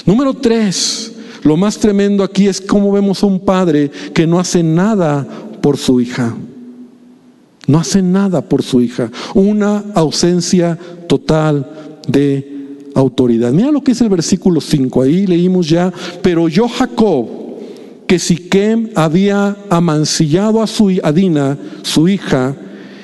Número 0.05 0.33
tres, 0.33 1.13
lo 1.43 1.55
más 1.57 1.77
tremendo 1.77 2.23
aquí 2.23 2.47
es 2.47 2.59
cómo 2.59 2.91
vemos 2.91 3.21
a 3.23 3.27
un 3.27 3.39
padre 3.39 3.91
que 4.13 4.25
no 4.25 4.39
hace 4.39 4.63
nada 4.63 5.27
por 5.61 5.77
su 5.77 6.01
hija. 6.01 6.35
No 7.69 7.77
hace 7.77 8.01
nada 8.01 8.41
por 8.41 8.63
su 8.63 8.81
hija. 8.81 9.11
Una 9.35 9.83
ausencia 9.93 10.75
total 11.07 11.69
de 12.07 12.87
autoridad. 12.95 13.51
Mira 13.51 13.69
lo 13.71 13.83
que 13.83 13.91
es 13.91 14.01
el 14.01 14.09
versículo 14.09 14.59
5. 14.59 15.03
Ahí 15.03 15.27
leímos 15.27 15.69
ya, 15.69 15.93
pero 16.23 16.47
yo 16.47 16.67
Jacob, 16.67 17.27
que 18.07 18.17
Siquem 18.17 18.89
había 18.95 19.55
amancillado 19.69 20.63
a 20.63 20.65
su 20.65 20.99
a 21.03 21.11
Dina, 21.11 21.59
su 21.83 22.07
hija, 22.07 22.55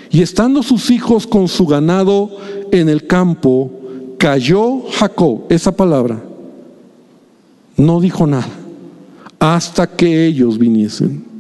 y 0.10 0.24
estando 0.24 0.64
sus 0.64 0.90
hijos 0.90 1.28
con 1.28 1.48
su 1.48 1.68
ganado 1.68 2.36
en 2.72 2.90
el 2.90 3.06
campo, 3.06 3.70
cayó 4.18 4.82
Jacob, 4.94 5.44
esa 5.50 5.76
palabra, 5.76 6.24
no 7.78 8.02
dijo 8.02 8.26
nada 8.26 8.50
hasta 9.38 9.86
que 9.86 10.26
ellos 10.26 10.58
viniesen. 10.58 11.35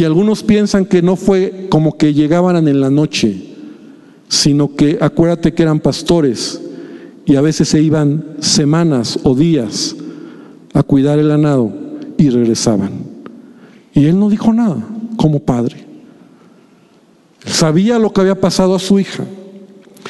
Y 0.00 0.04
algunos 0.04 0.42
piensan 0.42 0.86
que 0.86 1.02
no 1.02 1.14
fue 1.14 1.66
como 1.68 1.98
que 1.98 2.14
llegaban 2.14 2.66
en 2.66 2.80
la 2.80 2.88
noche, 2.88 3.36
sino 4.28 4.74
que 4.74 4.96
acuérdate 4.98 5.52
que 5.52 5.62
eran 5.62 5.78
pastores 5.78 6.58
y 7.26 7.36
a 7.36 7.42
veces 7.42 7.68
se 7.68 7.82
iban 7.82 8.24
semanas 8.40 9.18
o 9.24 9.34
días 9.34 9.94
a 10.72 10.82
cuidar 10.82 11.18
el 11.18 11.28
ganado 11.28 11.70
y 12.16 12.30
regresaban. 12.30 12.92
Y 13.92 14.06
él 14.06 14.18
no 14.18 14.30
dijo 14.30 14.54
nada 14.54 14.82
como 15.18 15.40
padre. 15.40 15.76
Sabía 17.44 17.98
lo 17.98 18.10
que 18.10 18.22
había 18.22 18.40
pasado 18.40 18.74
a 18.74 18.78
su 18.78 18.98
hija. 18.98 19.24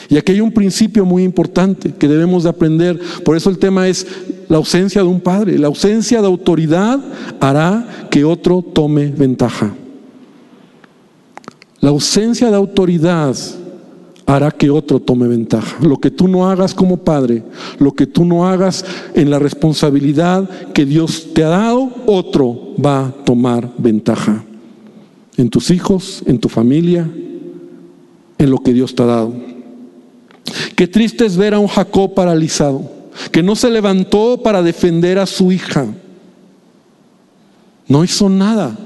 Y 0.08 0.18
aquí 0.18 0.30
hay 0.30 0.40
un 0.40 0.52
principio 0.52 1.04
muy 1.04 1.24
importante 1.24 1.92
que 1.94 2.06
debemos 2.06 2.44
de 2.44 2.50
aprender. 2.50 3.00
Por 3.24 3.36
eso 3.36 3.50
el 3.50 3.58
tema 3.58 3.88
es 3.88 4.06
la 4.50 4.56
ausencia 4.56 5.00
de 5.00 5.08
un 5.08 5.20
padre. 5.20 5.56
La 5.58 5.68
ausencia 5.68 6.20
de 6.20 6.26
autoridad 6.26 6.98
hará 7.38 8.06
que 8.10 8.24
otro 8.24 8.62
tome 8.62 9.06
ventaja. 9.06 9.72
La 11.80 11.90
ausencia 11.90 12.50
de 12.50 12.56
autoridad 12.56 13.36
hará 14.26 14.50
que 14.50 14.68
otro 14.68 14.98
tome 14.98 15.28
ventaja. 15.28 15.78
Lo 15.80 15.98
que 15.98 16.10
tú 16.10 16.26
no 16.26 16.50
hagas 16.50 16.74
como 16.74 16.96
padre, 16.96 17.44
lo 17.78 17.92
que 17.92 18.06
tú 18.06 18.24
no 18.24 18.48
hagas 18.48 18.84
en 19.14 19.30
la 19.30 19.38
responsabilidad 19.38 20.50
que 20.74 20.84
Dios 20.84 21.28
te 21.32 21.44
ha 21.44 21.50
dado, 21.50 21.88
otro 22.06 22.74
va 22.84 23.06
a 23.06 23.12
tomar 23.24 23.70
ventaja. 23.78 24.44
En 25.36 25.48
tus 25.48 25.70
hijos, 25.70 26.24
en 26.26 26.40
tu 26.40 26.48
familia, 26.48 27.08
en 28.36 28.50
lo 28.50 28.58
que 28.58 28.72
Dios 28.72 28.96
te 28.96 29.04
ha 29.04 29.06
dado. 29.06 29.32
Qué 30.74 30.88
triste 30.88 31.24
es 31.24 31.36
ver 31.36 31.54
a 31.54 31.60
un 31.60 31.68
Jacob 31.68 32.14
paralizado, 32.14 32.99
que 33.30 33.42
no 33.42 33.56
se 33.56 33.70
levantó 33.70 34.40
para 34.42 34.62
defender 34.62 35.18
a 35.18 35.26
su 35.26 35.52
hija. 35.52 35.86
No 37.86 38.04
hizo 38.04 38.28
nada. 38.28 38.76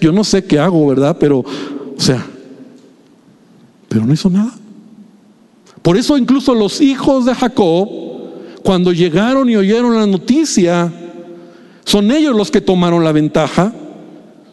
Yo 0.00 0.12
no 0.12 0.22
sé 0.24 0.44
qué 0.44 0.58
hago, 0.58 0.86
¿verdad? 0.86 1.16
Pero, 1.18 1.40
o 1.40 1.44
sea, 2.00 2.24
pero 3.88 4.06
no 4.06 4.12
hizo 4.12 4.30
nada. 4.30 4.52
Por 5.82 5.96
eso 5.96 6.16
incluso 6.16 6.54
los 6.54 6.80
hijos 6.80 7.24
de 7.24 7.34
Jacob, 7.34 7.88
cuando 8.62 8.92
llegaron 8.92 9.48
y 9.50 9.56
oyeron 9.56 9.94
la 9.96 10.06
noticia, 10.06 10.92
Son 11.84 12.12
ellos 12.12 12.36
los 12.36 12.52
que 12.52 12.60
tomaron 12.60 13.02
la 13.02 13.10
ventaja. 13.10 13.74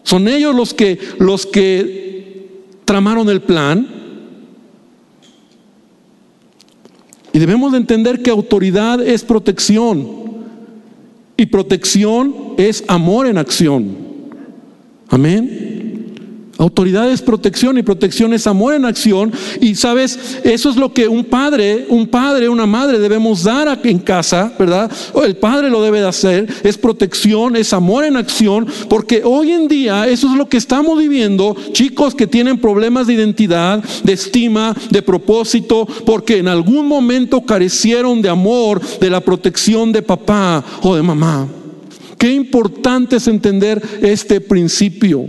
Son 0.02 0.28
ellos 0.28 0.56
los 0.56 0.73
que, 0.73 0.97
los 1.19 1.45
que 1.45 2.63
tramaron 2.86 3.30
el 3.30 3.41
plan. 3.41 3.96
Y 7.38 7.39
debemos 7.39 7.71
de 7.71 7.78
entender 7.78 8.23
que 8.23 8.32
autoridad 8.32 9.00
es 9.00 9.23
protección. 9.23 10.08
Y 11.38 11.45
protección 11.45 12.34
es 12.58 12.84
amor 12.88 13.28
en 13.28 13.38
acción. 13.38 13.95
Amén. 15.08 15.66
Autoridad 16.58 17.12
es 17.12 17.22
protección 17.22 17.78
y 17.78 17.84
protección 17.84 18.34
es 18.34 18.48
amor 18.48 18.74
en 18.74 18.86
acción. 18.86 19.32
Y 19.62 19.76
sabes, 19.76 20.39
eso 20.43 20.70
es 20.70 20.76
lo 20.76 20.91
que 20.91 21.08
un 21.08 21.26
padre, 21.26 21.86
un 21.89 22.08
padre, 22.08 22.50
una 22.50 22.65
madre 22.65 23.00
debemos 23.00 23.43
dar 23.43 23.80
en 23.84 24.00
casa, 24.00 24.52
¿verdad? 24.58 24.91
El 25.24 25.36
padre 25.36 25.70
lo 25.70 25.84
debe 25.84 26.00
de 26.00 26.08
hacer. 26.08 26.48
Es 26.63 26.78
protección, 26.78 27.56
es 27.56 27.74
amor 27.74 28.06
en 28.06 28.17
acción. 28.17 28.65
Porque 28.89 29.22
hoy 29.24 29.52
en 29.52 29.67
día 29.67 30.08
eso 30.08 30.32
es 30.32 30.38
lo 30.38 30.50
que 30.50 30.58
estamos 30.58 30.98
viviendo. 30.98 31.56
Chicos 31.74 32.15
que 32.15 32.26
tienen 32.26 32.58
problemas 32.58 33.06
de 33.06 33.13
identidad, 33.13 33.84
de 34.04 34.13
estima, 34.13 34.76
de 34.89 35.02
propósito, 35.04 35.88
porque 36.06 36.38
en 36.38 36.48
algún 36.48 36.88
momento 36.88 37.41
carecieron 37.41 38.22
de 38.22 38.30
amor, 38.30 38.82
de 39.00 39.10
la 39.10 39.22
protección 39.22 39.91
de 39.91 40.02
papá 40.02 40.63
o 40.82 40.96
de 40.96 41.04
mamá. 41.04 41.48
Qué 42.17 42.32
importante 42.32 43.17
es 43.17 43.28
entender 43.28 43.82
este 44.02 44.41
principio. 44.41 45.28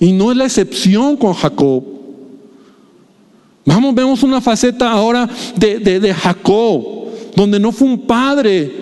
Y 0.00 0.12
no 0.12 0.30
es 0.30 0.36
la 0.36 0.44
excepción 0.44 1.16
con 1.16 1.34
Jacob. 1.34 1.84
Vamos, 3.64 3.94
vemos 3.94 4.22
una 4.22 4.40
faceta 4.40 4.90
ahora 4.90 5.28
de, 5.56 5.78
de, 5.78 6.14
Jacob, 6.14 6.82
donde 7.36 7.60
no 7.60 7.70
fue 7.70 7.86
un 7.86 8.00
padre 8.00 8.72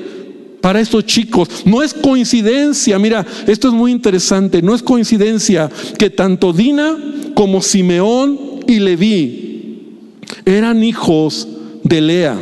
para 0.61 0.81
estos 0.81 1.05
chicos. 1.05 1.49
No 1.65 1.83
es 1.83 1.93
coincidencia, 1.93 2.99
mira, 2.99 3.27
esto 3.47 3.69
es 3.69 3.75
muy 3.75 3.91
interesante, 3.91 4.63
no 4.63 4.75
es 4.75 4.83
coincidencia 4.83 5.69
que 5.99 6.11
tanto 6.11 6.53
Dina 6.53 6.97
como 7.35 7.63
Simeón 7.63 8.39
y 8.67 8.79
Leví 8.79 9.47
eran 10.45 10.83
hijos 10.85 11.49
de 11.83 12.01
Lea, 12.01 12.37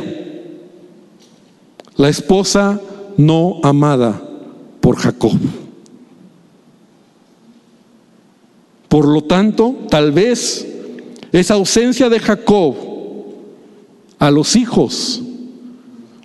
la 1.97 2.09
esposa 2.09 2.79
no 3.17 3.59
amada 3.63 4.21
por 4.81 4.97
Jacob. 4.97 5.37
Por 8.95 9.09
lo 9.09 9.25
tanto, 9.25 9.75
tal 9.89 10.13
vez 10.13 10.65
esa 11.33 11.55
ausencia 11.55 12.07
de 12.07 12.17
Jacob 12.17 12.75
a 14.17 14.31
los 14.31 14.55
hijos 14.55 15.21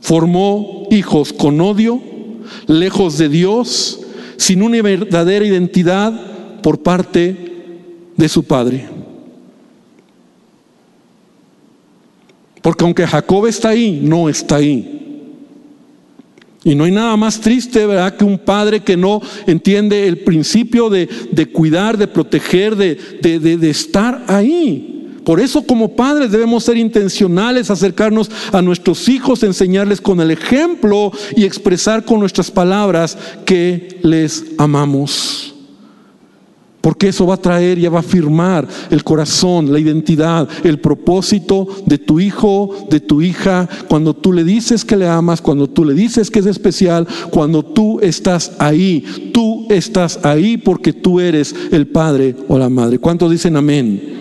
formó 0.01 0.87
hijos 0.93 1.33
con 1.33 1.61
odio, 1.61 2.01
lejos 2.69 3.19
de 3.19 3.29
Dios, 3.29 3.99
sin 4.37 4.63
una 4.63 4.81
verdadera 4.83 5.45
identidad 5.45 6.61
por 6.63 6.81
parte 6.81 7.57
de 8.17 8.29
su 8.29 8.45
padre. 8.45 8.89
Porque 12.63 12.85
aunque 12.85 13.05
Jacob 13.05 13.47
está 13.49 13.71
ahí, 13.71 13.99
no 14.01 14.29
está 14.29 14.55
ahí. 14.55 15.00
Y 16.63 16.75
no 16.75 16.85
hay 16.85 16.93
nada 16.93 17.17
más 17.17 17.41
triste, 17.41 17.87
¿verdad?, 17.87 18.17
que 18.17 18.25
un 18.25 18.39
padre 18.39 18.81
que 18.81 18.97
no 18.97 19.23
entiende 19.47 20.07
el 20.07 20.19
principio 20.19 20.91
de, 20.91 21.09
cuidar, 21.53 21.97
de 21.97 22.07
proteger, 22.07 22.77
de, 22.77 22.97
de, 23.23 23.71
estar 23.71 24.25
ahí. 24.29 25.21
Por 25.25 25.41
eso 25.41 25.63
como 25.63 25.97
padres 25.97 26.31
debemos 26.31 26.65
ser 26.65 26.77
intencionales, 26.77 27.71
acercarnos 27.71 28.31
a 28.53 28.61
nuestros 28.61 29.09
hijos, 29.09 29.43
enseñarles 29.43 30.01
con 30.01 30.21
el 30.21 30.31
ejemplo 30.31 31.13
y 31.37 31.45
expresar 31.45 32.05
con 32.05 32.21
nuestras 32.21 32.51
palabras 32.51 33.17
que 33.45 33.99
les 34.03 34.45
amamos. 34.59 35.55
Porque 36.81 37.09
eso 37.09 37.27
va 37.27 37.35
a 37.35 37.43
traer 37.43 37.79
y 37.79 37.87
va 37.89 37.99
a 37.99 38.01
afirmar 38.01 38.67
el 38.91 39.05
corazón, 39.05 39.71
la 39.71 39.79
identidad, 39.79 40.49
el 40.65 40.81
propósito 40.81 41.67
de 41.85 41.99
tu 41.99 42.21
hijo, 42.21 42.87
de 42.89 43.01
tu 43.01 43.21
hija, 43.21 43.69
cuando 43.89 44.15
tú 44.15 44.33
le 44.33 44.45
dices 44.45 44.85
que 44.85 44.97
le 44.97 45.07
amas, 45.07 45.43
cuando 45.43 45.69
tú 45.69 45.85
le 45.85 45.93
dices 45.93 46.31
que 46.31 46.39
es 46.39 46.47
especial, 46.47 47.07
cuando 47.31 47.63
tú 47.63 48.01
estás 48.01 48.53
ahí, 48.59 49.31
tú 49.35 49.67
estás 49.69 50.21
ahí 50.23 50.57
porque 50.57 50.95
tú 50.95 51.21
eres 51.21 51.55
el 51.71 51.87
padre 51.87 52.35
o 52.49 52.59
la 52.59 52.71
madre. 52.71 52.99
¿Cuántos 52.99 53.31
dicen 53.31 53.57
amén? 53.57 54.21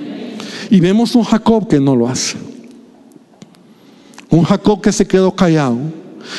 Y 0.69 0.79
vemos 0.81 1.15
un 1.15 1.23
Jacob 1.23 1.67
que 1.67 1.79
no 1.79 1.95
lo 1.95 2.09
hace. 2.09 2.37
Un 4.29 4.43
Jacob 4.43 4.81
que 4.81 4.91
se 4.91 5.07
quedó 5.07 5.31
callado. 5.31 5.77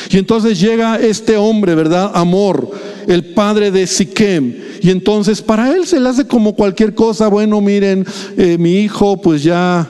Y 0.09 0.17
entonces 0.17 0.59
llega 0.59 0.97
este 0.97 1.35
hombre, 1.35 1.75
¿verdad? 1.75 2.11
Amor, 2.13 2.69
el 3.07 3.33
padre 3.33 3.71
de 3.71 3.87
Siquem. 3.87 4.55
Y 4.81 4.89
entonces 4.89 5.41
para 5.41 5.73
él 5.73 5.85
se 5.85 5.99
le 5.99 6.09
hace 6.09 6.25
como 6.27 6.55
cualquier 6.55 6.95
cosa. 6.95 7.27
Bueno, 7.27 7.61
miren, 7.61 8.05
eh, 8.37 8.57
mi 8.57 8.79
hijo, 8.79 9.21
pues 9.21 9.43
ya. 9.43 9.87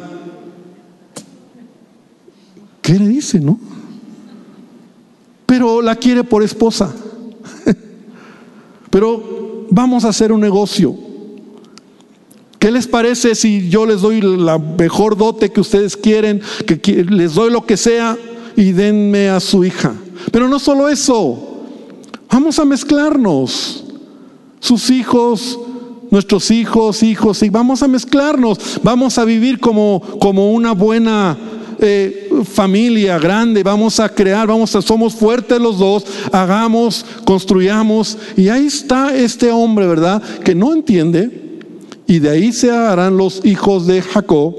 ¿Qué 2.82 2.94
le 2.94 3.08
dice, 3.08 3.40
no? 3.40 3.60
Pero 5.46 5.82
la 5.82 5.96
quiere 5.96 6.24
por 6.24 6.44
esposa. 6.44 6.94
Pero 8.90 9.68
vamos 9.70 10.06
a 10.06 10.10
hacer 10.10 10.32
un 10.32 10.42
negocio. 10.42 10.96
¿Qué 12.60 12.72
les 12.72 12.86
parece 12.86 13.34
si 13.34 13.70
yo 13.70 13.88
les 13.88 14.02
doy 14.02 14.22
la 14.22 14.60
mejor 14.60 15.18
dote 15.18 15.52
que 15.52 15.62
ustedes 15.62 15.98
quieren, 15.98 16.42
que 16.66 17.04
les 17.04 17.34
doy 17.34 17.52
lo 17.52 17.66
que 17.66 17.76
sea 17.76 18.16
y 18.56 18.72
denme 18.72 19.30
a 19.30 19.40
su 19.40 19.66
hija? 19.66 19.96
Pero 20.32 20.48
no 20.48 20.60
solo 20.60 20.88
eso, 20.88 21.51
vamos 22.32 22.58
a 22.58 22.66
mezclarnos. 22.66 23.84
Sus 24.60 24.90
hijos, 24.90 25.60
nuestros 26.12 26.52
hijos, 26.52 27.04
hijos, 27.04 27.42
y 27.44 27.50
vamos 27.50 27.82
a 27.82 27.88
mezclarnos, 27.88 28.80
vamos 28.84 29.18
a 29.18 29.26
vivir 29.26 29.60
como, 29.60 30.02
como 30.20 30.52
una 30.52 30.74
buena 30.74 31.38
eh, 31.80 32.30
familia 32.46 33.18
grande, 33.18 33.64
vamos 33.64 34.00
a 34.00 34.08
crear, 34.08 34.46
vamos 34.46 34.76
a, 34.76 34.84
somos 34.84 35.16
fuertes 35.16 35.60
los 35.60 35.80
dos, 35.80 36.06
hagamos, 36.32 37.04
construyamos, 37.26 38.18
y 38.38 38.50
ahí 38.50 38.68
está 38.68 39.16
este 39.16 39.50
hombre, 39.52 39.88
¿verdad? 39.88 40.22
Que 40.44 40.54
no 40.54 40.74
entiende, 40.74 41.60
y 42.06 42.20
de 42.20 42.30
ahí 42.30 42.54
se 42.54 42.70
harán 42.70 43.18
los 43.18 43.44
hijos 43.44 43.88
de 43.88 44.04
Jacob, 44.04 44.54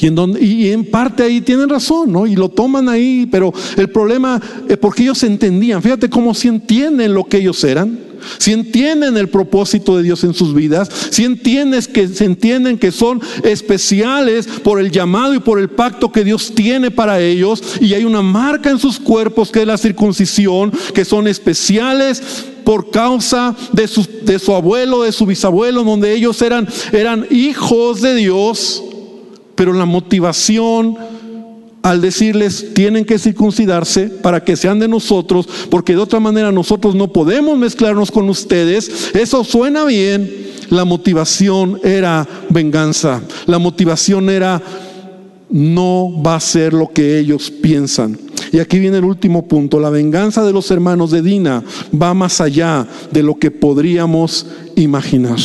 y 0.00 0.70
en, 0.70 0.84
parte 0.84 1.22
ahí 1.22 1.40
tienen 1.40 1.68
razón, 1.68 2.12
¿no? 2.12 2.26
Y 2.26 2.34
lo 2.34 2.48
toman 2.48 2.88
ahí, 2.88 3.28
pero 3.30 3.52
el 3.76 3.90
problema 3.90 4.40
es 4.68 4.78
porque 4.78 5.02
ellos 5.02 5.22
entendían, 5.22 5.82
fíjate 5.82 6.08
cómo 6.08 6.34
si 6.34 6.48
entienden 6.48 7.12
lo 7.12 7.24
que 7.24 7.38
ellos 7.38 7.62
eran, 7.64 8.10
si 8.38 8.52
entienden 8.52 9.16
el 9.16 9.28
propósito 9.28 9.96
de 9.96 10.02
Dios 10.02 10.24
en 10.24 10.34
sus 10.34 10.54
vidas, 10.54 10.88
si 11.10 11.24
entiendes 11.24 11.88
que 11.88 12.08
se 12.08 12.24
entienden 12.24 12.78
que 12.78 12.92
son 12.92 13.20
especiales 13.44 14.46
por 14.46 14.80
el 14.80 14.90
llamado 14.90 15.34
y 15.34 15.40
por 15.40 15.58
el 15.58 15.68
pacto 15.68 16.12
que 16.12 16.24
Dios 16.24 16.52
tiene 16.54 16.90
para 16.90 17.20
ellos, 17.20 17.62
y 17.80 17.94
hay 17.94 18.04
una 18.04 18.22
marca 18.22 18.70
en 18.70 18.78
sus 18.78 18.98
cuerpos 18.98 19.50
que 19.50 19.60
es 19.60 19.66
la 19.66 19.78
circuncisión, 19.78 20.72
que 20.94 21.04
son 21.04 21.28
especiales 21.28 22.22
por 22.64 22.90
causa 22.90 23.56
de 23.72 23.88
su, 23.88 24.06
de 24.22 24.38
su 24.38 24.54
abuelo, 24.54 25.02
de 25.02 25.12
su 25.12 25.26
bisabuelo, 25.26 25.82
donde 25.82 26.14
ellos 26.14 26.40
eran, 26.42 26.68
eran 26.92 27.26
hijos 27.30 28.00
de 28.00 28.14
Dios 28.14 28.84
pero 29.60 29.74
la 29.74 29.84
motivación 29.84 30.96
al 31.82 32.00
decirles 32.00 32.72
tienen 32.72 33.04
que 33.04 33.18
circuncidarse 33.18 34.06
para 34.06 34.42
que 34.42 34.56
sean 34.56 34.78
de 34.78 34.88
nosotros, 34.88 35.46
porque 35.68 35.92
de 35.92 35.98
otra 35.98 36.18
manera 36.18 36.50
nosotros 36.50 36.94
no 36.94 37.12
podemos 37.12 37.58
mezclarnos 37.58 38.10
con 38.10 38.30
ustedes, 38.30 39.10
eso 39.12 39.44
suena 39.44 39.84
bien. 39.84 40.48
La 40.70 40.86
motivación 40.86 41.78
era 41.84 42.26
venganza, 42.48 43.20
la 43.44 43.58
motivación 43.58 44.30
era 44.30 44.62
no 45.50 46.10
va 46.26 46.36
a 46.36 46.40
ser 46.40 46.72
lo 46.72 46.90
que 46.90 47.18
ellos 47.18 47.50
piensan. 47.50 48.18
Y 48.52 48.60
aquí 48.60 48.78
viene 48.78 48.96
el 48.96 49.04
último 49.04 49.46
punto, 49.46 49.78
la 49.78 49.90
venganza 49.90 50.42
de 50.42 50.54
los 50.54 50.70
hermanos 50.70 51.10
de 51.10 51.20
Dina 51.20 51.62
va 51.94 52.14
más 52.14 52.40
allá 52.40 52.88
de 53.10 53.22
lo 53.22 53.34
que 53.34 53.50
podríamos 53.50 54.46
imaginar. 54.74 55.36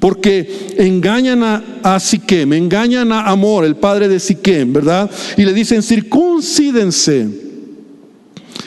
Porque 0.00 0.74
engañan 0.78 1.44
a, 1.44 1.62
a 1.82 2.00
Siquem, 2.00 2.54
engañan 2.54 3.12
a 3.12 3.28
Amor, 3.28 3.64
el 3.64 3.76
padre 3.76 4.08
de 4.08 4.18
Siquem, 4.18 4.72
¿verdad? 4.72 5.10
Y 5.36 5.44
le 5.44 5.52
dicen, 5.52 5.82
circuncídense. 5.82 7.28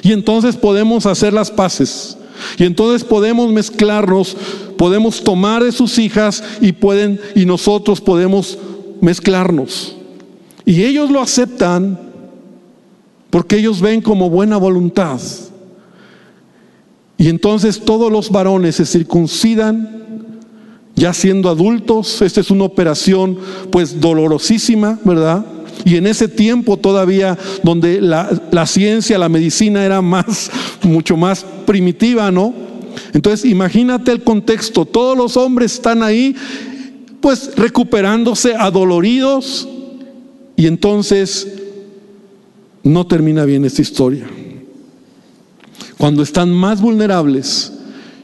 Y 0.04 0.12
entonces 0.12 0.56
podemos 0.56 1.06
hacer 1.06 1.34
las 1.34 1.50
paces. 1.50 2.18
Y 2.58 2.66
entonces 2.66 3.04
podemos 3.04 3.52
mezclarnos, 3.52 4.36
podemos 4.78 5.24
tomar 5.24 5.64
de 5.64 5.72
sus 5.72 5.98
hijas 5.98 6.44
y 6.62 6.74
pueden 6.74 7.20
y 7.36 7.46
nosotros 7.46 8.00
podemos 8.00 8.58
mezclarnos. 9.02 9.96
Y 10.66 10.84
ellos 10.84 11.10
lo 11.10 11.22
aceptan 11.22 12.00
porque 13.30 13.58
ellos 13.58 13.82
ven 13.82 14.02
como 14.02 14.30
buena 14.30 14.58
voluntad. 14.58 15.20
Y 17.18 17.30
entonces 17.30 17.80
todos 17.80 18.12
los 18.12 18.30
varones 18.30 18.76
se 18.76 18.86
circuncidan 18.86 20.23
ya 20.96 21.14
siendo 21.14 21.50
adultos. 21.50 22.22
Esta 22.22 22.42
es 22.42 22.52
una 22.52 22.66
operación 22.66 23.38
pues 23.72 24.00
dolorosísima, 24.00 25.00
¿verdad? 25.04 25.46
y 25.86 25.98
en 25.98 26.08
ese 26.08 26.28
tiempo 26.28 26.78
todavía 26.78 27.38
donde 27.64 28.02
la, 28.02 28.66
ciencia, 28.66 29.18
la 29.18 29.30
medicina 29.30 29.84
era 29.84 30.02
más, 30.02 30.50
mucho 30.84 31.18
más 31.18 31.46
primitiva, 31.66 32.32
¿no? 32.32 32.54
Entonces 33.14 33.50
imagínate 33.50 34.12
el 34.12 34.24
contexto, 34.24 34.86
todos 34.86 35.18
los 35.18 35.36
hombres 35.36 35.74
están 35.74 36.04
ahí 36.04 36.36
pues 37.20 37.56
recuperándose 37.56 38.56
adoloridos 38.56 39.68
y 40.56 40.68
entonces 40.68 41.48
no 42.84 43.08
termina 43.08 43.46
bien 43.46 43.66
esta 43.66 43.82
historia. 43.82 44.28
Cuando 45.98 46.22
están 46.22 46.52
más 46.52 46.82
vulnerables, 46.82 47.72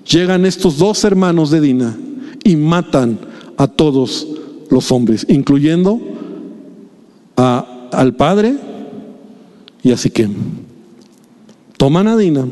llegan 0.09 0.45
estos 0.45 0.77
dos 0.77 1.03
hermanos 1.03 1.49
de 1.49 1.61
Dina 1.61 1.97
y 2.49 2.55
matan 2.55 3.19
a 3.57 3.67
todos 3.67 4.27
los 4.71 4.91
hombres, 4.91 5.23
incluyendo 5.29 6.01
al 7.35 8.15
padre 8.15 8.55
y 9.83 9.91
a 9.91 9.97
Siquem. 9.97 10.33
Toman 11.77 12.07
a 12.07 12.17
Dina 12.17 12.47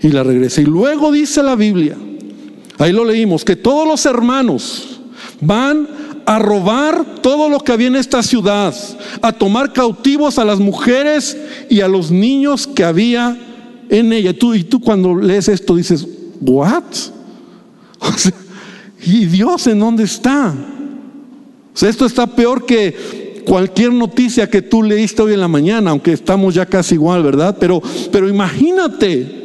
y 0.00 0.08
la 0.10 0.22
regresa. 0.22 0.60
Y 0.60 0.66
luego 0.66 1.10
dice 1.10 1.42
la 1.42 1.56
Biblia, 1.56 1.96
ahí 2.78 2.92
lo 2.92 3.04
leímos, 3.04 3.44
que 3.44 3.56
todos 3.56 3.86
los 3.86 4.06
hermanos 4.06 5.00
van 5.40 5.88
a 6.24 6.38
robar 6.38 7.16
todo 7.20 7.48
lo 7.48 7.58
que 7.58 7.72
había 7.72 7.88
en 7.88 7.96
esta 7.96 8.22
ciudad, 8.22 8.72
a 9.22 9.32
tomar 9.32 9.72
cautivos 9.72 10.38
a 10.38 10.44
las 10.44 10.60
mujeres 10.60 11.36
y 11.68 11.80
a 11.80 11.88
los 11.88 12.12
niños 12.12 12.68
que 12.68 12.84
había 12.84 13.36
en 13.88 14.12
ella. 14.12 14.38
Tú, 14.38 14.54
y 14.54 14.62
tú 14.62 14.80
cuando 14.80 15.16
lees 15.16 15.48
esto 15.48 15.74
dices, 15.74 16.06
¿what? 16.40 16.84
¿Y 19.02 19.26
Dios 19.26 19.66
en 19.66 19.78
dónde 19.78 20.04
está? 20.04 20.54
O 21.72 21.76
sea, 21.76 21.88
esto 21.88 22.06
está 22.06 22.26
peor 22.26 22.66
que 22.66 23.42
cualquier 23.46 23.92
noticia 23.92 24.48
que 24.48 24.62
tú 24.62 24.82
leíste 24.82 25.22
hoy 25.22 25.34
en 25.34 25.40
la 25.40 25.48
mañana, 25.48 25.90
aunque 25.90 26.12
estamos 26.12 26.54
ya 26.54 26.66
casi 26.66 26.94
igual, 26.94 27.22
¿verdad? 27.22 27.56
Pero, 27.58 27.82
pero 28.12 28.28
imagínate, 28.28 29.39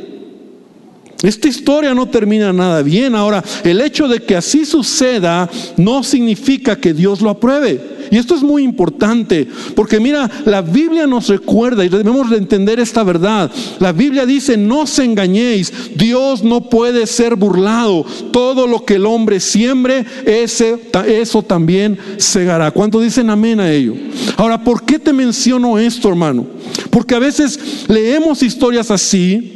esta 1.28 1.48
historia 1.48 1.94
no 1.94 2.08
termina 2.08 2.54
nada 2.54 2.82
bien. 2.82 3.16
Ahora, 3.16 3.44
el 3.64 3.82
hecho 3.82 4.08
de 4.08 4.20
que 4.20 4.36
así 4.36 4.66
suceda 4.66 5.50
no 5.78 6.04
significa 6.04 6.76
que 6.76 6.94
Dios 6.94 7.22
lo 7.22 7.30
apruebe. 7.30 7.96
Y 8.12 8.18
esto 8.18 8.36
es 8.36 8.44
muy 8.44 8.64
importante, 8.64 9.48
porque 9.76 10.00
mira, 10.00 10.30
la 10.46 10.62
Biblia 10.62 11.08
nos 11.08 11.28
recuerda 11.28 11.84
y 11.84 11.90
debemos 11.90 12.30
de 12.30 12.38
entender 12.38 12.80
esta 12.80 13.04
verdad. 13.04 13.52
La 13.80 13.92
Biblia 13.92 14.26
dice, 14.26 14.58
no 14.58 14.82
os 14.82 15.00
engañéis, 15.00 15.74
Dios 15.96 16.44
no 16.44 16.70
puede 16.70 17.08
ser 17.08 17.36
burlado. 17.36 18.06
Todo 18.32 18.68
lo 18.68 18.86
que 18.86 18.96
el 18.96 19.06
hombre 19.06 19.40
siembre, 19.40 20.06
ese, 20.26 20.78
eso 21.08 21.42
también 21.42 21.98
segará. 22.18 22.72
¿Cuánto 22.72 23.00
dicen 23.00 23.30
amén 23.30 23.60
a 23.60 23.72
ello? 23.72 23.96
Ahora, 24.38 24.64
¿por 24.64 24.84
qué 24.84 25.00
te 25.00 25.14
menciono 25.14 25.80
esto, 25.80 26.10
hermano? 26.10 26.46
Porque 26.90 27.16
a 27.16 27.20
veces 27.20 27.86
leemos 27.88 28.44
historias 28.44 28.92
así 28.92 29.55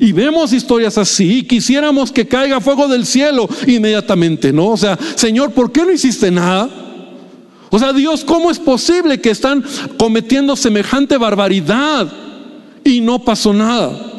y 0.00 0.12
vemos 0.12 0.52
historias 0.52 0.98
así 0.98 1.42
quisiéramos 1.42 2.12
que 2.12 2.26
caiga 2.26 2.60
fuego 2.60 2.88
del 2.88 3.06
cielo 3.06 3.48
inmediatamente, 3.66 4.52
¿no? 4.52 4.68
O 4.68 4.76
sea, 4.76 4.98
Señor, 5.14 5.52
¿por 5.52 5.72
qué 5.72 5.82
no 5.84 5.92
hiciste 5.92 6.30
nada? 6.30 6.68
O 7.70 7.78
sea, 7.78 7.92
Dios, 7.92 8.24
¿cómo 8.24 8.50
es 8.50 8.58
posible 8.58 9.20
que 9.20 9.30
están 9.30 9.64
cometiendo 9.98 10.56
semejante 10.56 11.16
barbaridad 11.18 12.10
y 12.84 13.00
no 13.00 13.24
pasó 13.24 13.52
nada? 13.52 14.12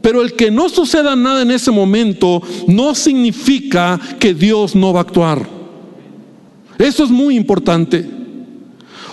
Pero 0.00 0.22
el 0.22 0.34
que 0.34 0.50
no 0.50 0.68
suceda 0.68 1.16
nada 1.16 1.42
en 1.42 1.50
ese 1.50 1.70
momento 1.70 2.42
no 2.66 2.94
significa 2.94 4.00
que 4.18 4.34
Dios 4.34 4.74
no 4.74 4.92
va 4.92 5.00
a 5.00 5.02
actuar. 5.02 5.46
Eso 6.78 7.04
es 7.04 7.10
muy 7.10 7.36
importante. 7.36 8.17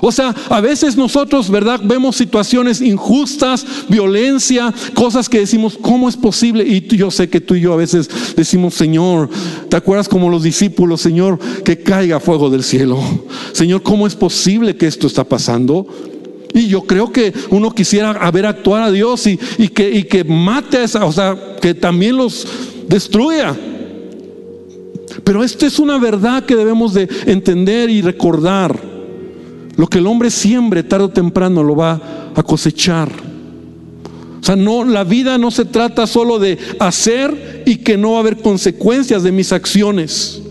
O 0.01 0.11
sea, 0.11 0.35
a 0.49 0.61
veces 0.61 0.95
nosotros, 0.97 1.49
¿verdad? 1.49 1.79
Vemos 1.83 2.15
situaciones 2.15 2.81
injustas, 2.81 3.65
violencia, 3.89 4.73
cosas 4.93 5.29
que 5.29 5.39
decimos, 5.39 5.77
¿cómo 5.81 6.09
es 6.09 6.17
posible? 6.17 6.63
Y 6.63 6.81
yo 6.95 7.11
sé 7.11 7.29
que 7.29 7.41
tú 7.41 7.55
y 7.55 7.61
yo 7.61 7.73
a 7.73 7.77
veces 7.77 8.09
decimos, 8.35 8.73
Señor, 8.73 9.29
¿te 9.69 9.75
acuerdas 9.75 10.09
como 10.09 10.29
los 10.29 10.43
discípulos, 10.43 11.01
Señor, 11.01 11.39
que 11.63 11.79
caiga 11.79 12.19
fuego 12.19 12.49
del 12.49 12.63
cielo? 12.63 12.99
Señor, 13.51 13.83
¿cómo 13.83 14.07
es 14.07 14.15
posible 14.15 14.75
que 14.75 14.87
esto 14.87 15.07
está 15.07 15.23
pasando? 15.23 15.87
Y 16.53 16.67
yo 16.67 16.83
creo 16.83 17.11
que 17.11 17.33
uno 17.49 17.75
quisiera 17.75 18.31
ver 18.31 18.45
actuar 18.45 18.83
a 18.83 18.91
Dios 18.91 19.27
y, 19.27 19.37
que, 19.67 20.07
que 20.07 20.23
mate 20.23 20.77
a 20.77 20.83
esa, 20.83 21.05
o 21.05 21.11
sea, 21.11 21.37
que 21.61 21.73
también 21.73 22.15
los 22.15 22.47
destruya. 22.87 23.55
Pero 25.23 25.43
esto 25.43 25.65
es 25.65 25.79
una 25.79 25.97
verdad 25.97 26.45
que 26.45 26.55
debemos 26.55 26.93
de 26.93 27.09
entender 27.25 27.89
y 27.89 28.01
recordar. 28.01 28.94
Lo 29.77 29.87
que 29.87 29.97
el 29.97 30.07
hombre 30.07 30.29
siembre 30.29 30.83
tarde 30.83 31.05
o 31.05 31.09
temprano 31.09 31.63
lo 31.63 31.75
va 31.75 32.31
a 32.33 32.43
cosechar. 32.43 33.09
O 34.39 34.43
sea, 34.45 34.55
no, 34.55 34.83
la 34.83 35.03
vida 35.03 35.37
no 35.37 35.51
se 35.51 35.65
trata 35.65 36.05
solo 36.05 36.37
de 36.39 36.57
hacer 36.79 37.63
y 37.65 37.77
que 37.77 37.97
no 37.97 38.11
va 38.11 38.17
a 38.17 38.19
haber 38.19 38.37
consecuencias 38.37 39.23
de 39.23 39.31
mis 39.31 39.51
acciones. 39.51 40.41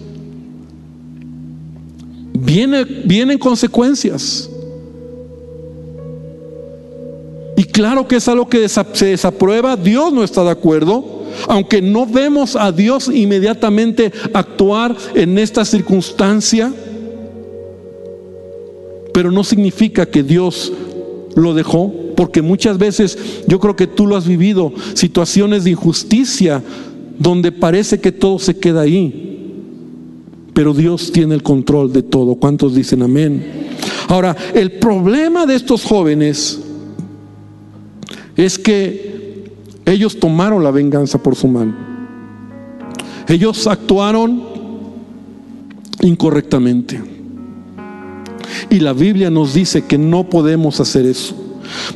Viene, 2.32 2.84
vienen 2.84 3.38
consecuencias. 3.38 4.50
Y 7.56 7.64
claro 7.64 8.06
que 8.08 8.16
es 8.16 8.28
algo 8.28 8.48
que 8.48 8.68
se 8.68 9.06
desaprueba, 9.06 9.76
Dios 9.76 10.12
no 10.12 10.24
está 10.24 10.42
de 10.42 10.50
acuerdo, 10.50 11.22
aunque 11.48 11.80
no 11.80 12.04
vemos 12.04 12.56
a 12.56 12.72
Dios 12.72 13.08
inmediatamente 13.08 14.12
actuar 14.32 14.96
en 15.14 15.38
esta 15.38 15.64
circunstancia 15.64 16.72
pero 19.14 19.30
no 19.30 19.44
significa 19.44 20.06
que 20.06 20.24
Dios 20.24 20.72
lo 21.36 21.54
dejó, 21.54 21.94
porque 22.16 22.42
muchas 22.42 22.78
veces 22.78 23.16
yo 23.46 23.60
creo 23.60 23.76
que 23.76 23.86
tú 23.86 24.08
lo 24.08 24.16
has 24.16 24.26
vivido, 24.26 24.72
situaciones 24.94 25.62
de 25.62 25.70
injusticia 25.70 26.60
donde 27.16 27.52
parece 27.52 28.00
que 28.00 28.10
todo 28.10 28.40
se 28.40 28.58
queda 28.58 28.80
ahí, 28.80 29.52
pero 30.52 30.74
Dios 30.74 31.12
tiene 31.12 31.36
el 31.36 31.44
control 31.44 31.92
de 31.92 32.02
todo. 32.02 32.34
¿Cuántos 32.34 32.74
dicen 32.74 33.02
amén? 33.02 33.68
Ahora, 34.08 34.36
el 34.52 34.72
problema 34.72 35.46
de 35.46 35.54
estos 35.54 35.84
jóvenes 35.84 36.60
es 38.36 38.58
que 38.58 39.44
ellos 39.86 40.18
tomaron 40.18 40.64
la 40.64 40.72
venganza 40.72 41.22
por 41.22 41.36
su 41.36 41.46
mano. 41.46 41.72
Ellos 43.28 43.68
actuaron 43.68 44.42
incorrectamente. 46.02 47.13
Y 48.70 48.80
la 48.80 48.92
Biblia 48.92 49.30
nos 49.30 49.54
dice 49.54 49.82
que 49.82 49.98
no 49.98 50.28
podemos 50.28 50.80
hacer 50.80 51.06
eso. 51.06 51.34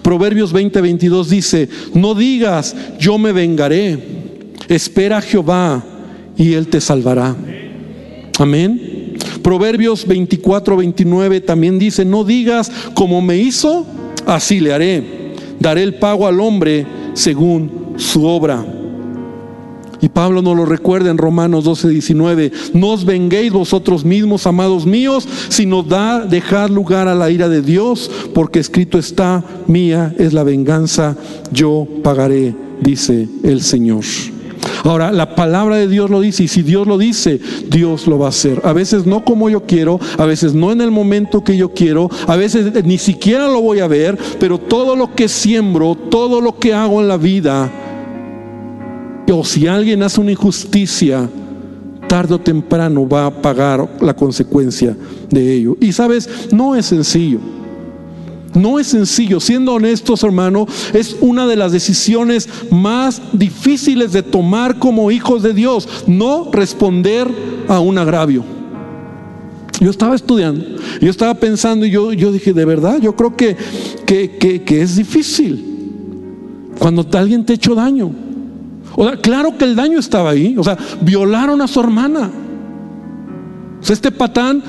Proverbios 0.03 0.53
20, 0.53 0.81
22 0.81 1.31
dice, 1.31 1.69
no 1.95 2.15
digas, 2.15 2.75
yo 2.99 3.19
me 3.19 3.33
vengaré. 3.33 3.99
Espera 4.69 5.19
a 5.19 5.23
Jehová 5.23 5.85
y 6.37 6.55
él 6.55 6.69
te 6.69 6.81
salvará. 6.81 7.37
Amén. 8.39 9.17
Proverbios 9.43 10.07
24, 10.07 10.77
29 10.77 11.41
también 11.41 11.79
dice, 11.79 12.05
no 12.05 12.25
digas 12.25 12.71
como 12.95 13.21
me 13.21 13.37
hizo, 13.39 13.87
así 14.27 14.61
le 14.61 14.73
haré. 14.73 15.05
Daré 15.59 15.83
el 15.83 15.95
pago 15.95 16.27
al 16.27 16.41
hombre 16.41 16.87
según 17.15 17.95
su 17.97 18.25
obra. 18.27 18.78
Y 20.01 20.09
Pablo 20.09 20.43
nos 20.43 20.57
lo 20.57 20.65
recuerda 20.65 21.11
en 21.11 21.19
Romanos 21.19 21.65
12, 21.65 21.89
19. 21.89 22.53
No 22.75 22.89
os 22.91 23.05
venguéis 23.05 23.53
vosotros 23.53 24.05
mismos, 24.05 24.47
amados 24.47 24.87
míos, 24.87 25.27
sino 25.49 25.83
da, 25.83 26.25
dejad 26.25 26.71
lugar 26.71 27.09
a 27.09 27.15
la 27.15 27.31
ira 27.31 27.49
de 27.49 27.63
Dios, 27.63 28.11
porque 28.35 28.61
escrito 28.61 28.99
está, 28.99 29.45
mía 29.67 30.15
es 30.19 30.33
la 30.33 30.45
venganza, 30.45 31.17
yo 31.53 31.87
pagaré, 32.03 32.55
dice 32.81 33.29
el 33.43 33.63
Señor. 33.63 34.05
Ahora, 34.85 35.11
la 35.11 35.35
palabra 35.35 35.77
de 35.77 35.89
Dios 35.89 36.11
lo 36.11 36.21
dice 36.21 36.45
y 36.45 36.49
si 36.49 36.63
Dios 36.63 36.87
lo 36.87 36.99
dice, 36.99 37.41
Dios 37.69 38.07
lo 38.07 38.19
va 38.19 38.27
a 38.27 38.31
hacer. 38.31 38.61
A 38.65 38.73
veces 38.73 39.07
no 39.07 39.25
como 39.25 39.51
yo 39.51 39.65
quiero, 39.65 39.99
a 40.17 40.25
veces 40.25 40.55
no 40.55 40.73
en 40.73 40.81
el 40.81 40.91
momento 40.91 41.43
que 41.43 41.57
yo 41.57 41.73
quiero, 41.73 42.09
a 42.27 42.37
veces 42.37 42.85
ni 42.85 42.99
siquiera 42.99 43.49
lo 43.49 43.61
voy 43.61 43.81
a 43.81 43.89
ver, 43.89 44.17
pero 44.39 44.59
todo 44.59 44.95
lo 44.95 45.15
que 45.15 45.29
siembro, 45.29 45.95
todo 45.95 46.41
lo 46.41 46.59
que 46.59 46.75
hago 46.75 47.01
en 47.01 47.09
la 47.09 47.17
vida, 47.17 47.71
o 49.33 49.45
si 49.45 49.67
alguien 49.67 50.03
hace 50.03 50.21
una 50.21 50.33
injusticia, 50.33 51.29
tarde 52.09 52.35
o 52.35 52.41
temprano 52.41 53.07
va 53.07 53.27
a 53.27 53.43
pagar 53.43 53.89
la 54.01 54.15
consecuencia 54.15 54.97
de 55.31 55.55
ello. 55.55 55.77
Y 55.81 55.93
sabes, 55.93 56.29
no 56.51 56.75
es 56.75 56.87
sencillo. 56.87 57.39
No 58.55 58.79
es 58.79 58.89
sencillo, 58.89 59.41
siendo 59.41 59.75
honestos 59.75 60.25
hermano, 60.25 60.67
es 60.95 61.17
una 61.21 61.47
de 61.47 61.55
las 61.55 61.71
decisiones 61.71 62.49
más 62.71 63.21
difíciles 63.33 64.13
de 64.13 64.23
tomar 64.23 64.79
como 64.79 65.11
hijos 65.11 65.43
de 65.43 65.53
Dios, 65.53 65.87
no 66.07 66.51
responder 66.51 67.29
a 67.69 67.79
un 67.79 67.99
agravio. 67.99 68.43
Yo 69.81 69.91
estaba 69.91 70.17
estudiando, 70.17 70.65
yo 71.01 71.11
estaba 71.11 71.35
pensando 71.35 71.87
y 71.87 71.91
yo, 71.91 72.13
yo 72.13 72.33
dije, 72.33 72.53
de 72.53 72.65
verdad, 72.65 73.01
yo 73.01 73.15
creo 73.15 73.37
que, 73.37 73.57
que, 74.07 74.63
que 74.65 74.83
es 74.83 74.97
difícil 74.97 75.65
cuando 76.79 77.07
alguien 77.13 77.45
te 77.45 77.53
ha 77.53 77.57
hecho 77.57 77.75
daño. 77.75 78.28
O 79.01 79.05
sea, 79.05 79.17
claro 79.17 79.57
que 79.57 79.65
el 79.65 79.77
daño 79.77 80.01
estaba 80.01 80.31
ahí. 80.31 80.57
O 80.59 80.65
sea, 80.65 80.77
violaron 81.01 81.63
a 81.63 81.69
su 81.69 81.79
hermana. 81.79 82.29
O 83.81 83.85
sea, 83.85 83.95
este 83.95 84.11
patán 84.11 84.61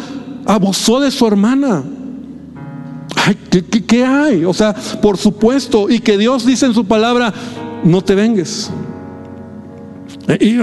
abusó 0.46 1.00
de 1.00 1.10
su 1.10 1.26
hermana. 1.26 1.84
¿qué, 3.88 4.06
hay? 4.06 4.46
O 4.46 4.54
sea, 4.54 4.76
por 5.02 5.18
supuesto, 5.18 5.90
y 5.90 6.00
que 6.00 6.16
Dios 6.16 6.46
dice 6.46 6.68
en 6.68 6.76
su 6.76 6.86
palabra, 6.86 7.34
no 7.84 8.04
te 8.04 8.14
vengues. 8.14 8.70
Y, 10.40 10.60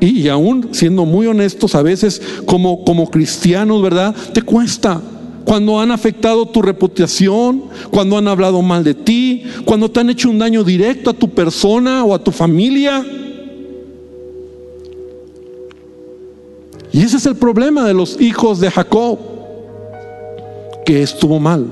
y, 0.00 0.28
aún 0.28 0.68
siendo 0.70 1.04
muy 1.04 1.26
honestos, 1.26 1.74
a 1.74 1.82
veces 1.82 2.22
como, 2.46 2.84
como 2.84 3.10
cristianos, 3.10 3.82
¿verdad? 3.82 4.14
Te 4.32 4.42
cuesta. 4.42 5.02
Cuando 5.48 5.80
han 5.80 5.90
afectado 5.90 6.44
tu 6.44 6.60
reputación, 6.60 7.64
cuando 7.90 8.18
han 8.18 8.28
hablado 8.28 8.60
mal 8.60 8.84
de 8.84 8.92
ti, 8.92 9.44
cuando 9.64 9.90
te 9.90 9.98
han 9.98 10.10
hecho 10.10 10.28
un 10.28 10.38
daño 10.38 10.62
directo 10.62 11.08
a 11.08 11.14
tu 11.14 11.30
persona 11.30 12.04
o 12.04 12.14
a 12.14 12.22
tu 12.22 12.30
familia. 12.30 13.02
Y 16.92 17.00
ese 17.00 17.16
es 17.16 17.24
el 17.24 17.36
problema 17.36 17.86
de 17.86 17.94
los 17.94 18.20
hijos 18.20 18.60
de 18.60 18.70
Jacob, 18.70 19.18
que 20.84 21.02
estuvo 21.02 21.40
mal. 21.40 21.64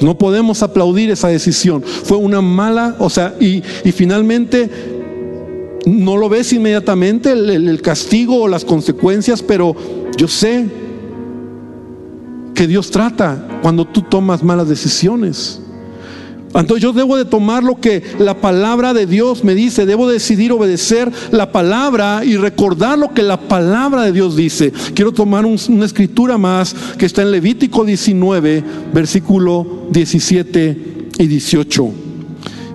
No 0.00 0.18
podemos 0.18 0.60
aplaudir 0.64 1.12
esa 1.12 1.28
decisión. 1.28 1.84
Fue 1.84 2.16
una 2.16 2.40
mala, 2.40 2.96
o 2.98 3.08
sea, 3.10 3.36
y, 3.38 3.62
finalmente 3.92 4.68
no 5.86 6.16
lo 6.16 6.28
ves 6.28 6.52
inmediatamente 6.52 7.30
el, 7.30 7.68
el 7.68 7.80
castigo 7.80 8.42
o 8.42 8.48
las 8.48 8.64
consecuencias, 8.64 9.40
pero 9.40 9.76
yo 10.16 10.26
sé 10.26 10.82
que 12.54 12.66
Dios 12.66 12.90
trata 12.90 13.60
cuando 13.62 13.84
tú 13.84 14.02
tomas 14.02 14.42
malas 14.42 14.68
decisiones. 14.68 15.60
Entonces 16.54 16.82
yo 16.82 16.92
debo 16.92 17.16
de 17.16 17.24
tomar 17.24 17.64
lo 17.64 17.80
que 17.80 18.02
la 18.18 18.40
palabra 18.40 18.94
de 18.94 19.06
Dios 19.06 19.42
me 19.42 19.54
dice, 19.54 19.86
debo 19.86 20.08
decidir 20.08 20.52
obedecer 20.52 21.10
la 21.32 21.50
palabra 21.50 22.24
y 22.24 22.36
recordar 22.36 22.96
lo 22.96 23.12
que 23.12 23.22
la 23.22 23.40
palabra 23.40 24.02
de 24.02 24.12
Dios 24.12 24.36
dice. 24.36 24.72
Quiero 24.94 25.12
tomar 25.12 25.44
una 25.44 25.84
escritura 25.84 26.38
más 26.38 26.74
que 26.96 27.06
está 27.06 27.22
en 27.22 27.32
Levítico 27.32 27.84
19, 27.84 28.62
versículo 28.92 29.88
17 29.90 31.08
y 31.18 31.26
18. 31.26 32.13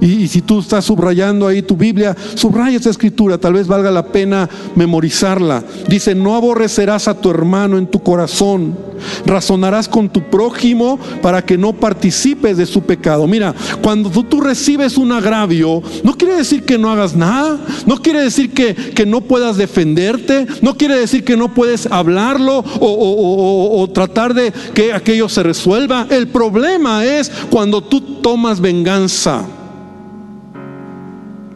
Y, 0.02 0.28
si 0.28 0.42
tú 0.42 0.60
estás 0.60 0.86
subrayando 0.86 1.48
ahí 1.48 1.62
tu 1.62 1.76
Biblia, 1.76 2.16
subraya 2.36 2.78
esa 2.78 2.90
escritura, 2.90 3.38
tal 3.38 3.54
vez 3.54 3.68
valga 3.68 3.92
la 3.92 4.08
pena 4.08 4.50
memorizarla. 4.76 5.64
Dice, 5.88 6.16
no 6.16 6.36
aborrecerás 6.36 7.08
a 7.08 7.16
tu 7.20 7.30
hermano 7.30 7.78
en 7.78 7.88
tu 7.88 8.02
corazón, 8.02 8.78
razonarás 9.26 9.90
con 9.90 10.10
tu 10.10 10.22
prójimo 10.30 11.00
para 11.22 11.44
que 11.44 11.58
no 11.58 11.74
participes 11.74 12.58
de 12.58 12.66
su 12.66 12.82
pecado. 12.84 13.28
Mira, 13.28 13.54
cuando 13.82 14.10
tú, 14.10 14.40
recibes 14.40 14.98
un 14.98 15.12
agravio, 15.12 15.84
no 16.04 16.14
quiere 16.14 16.36
decir 16.36 16.64
que 16.64 16.78
no 16.78 16.90
hagas 16.90 17.16
nada, 17.16 17.60
no 17.86 18.02
quiere 18.02 18.22
decir 18.22 18.54
que, 18.54 18.74
que 18.74 19.06
no 19.06 19.20
puedas 19.22 19.58
defenderte, 19.58 20.48
no 20.62 20.78
quiere 20.78 20.98
decir 20.98 21.26
que 21.26 21.36
no 21.36 21.54
puedes 21.54 21.88
hablarlo 21.88 22.64
o, 22.80 23.82
o 23.82 23.90
tratar 23.90 24.34
de 24.34 24.54
que 24.74 24.94
aquello 24.94 25.28
se 25.28 25.44
resuelva. 25.44 26.08
El 26.10 26.30
problema 26.30 27.04
es 27.04 27.30
cuando 27.50 27.82
tú 27.82 28.00
tomas 28.22 28.62
venganza. 28.62 29.46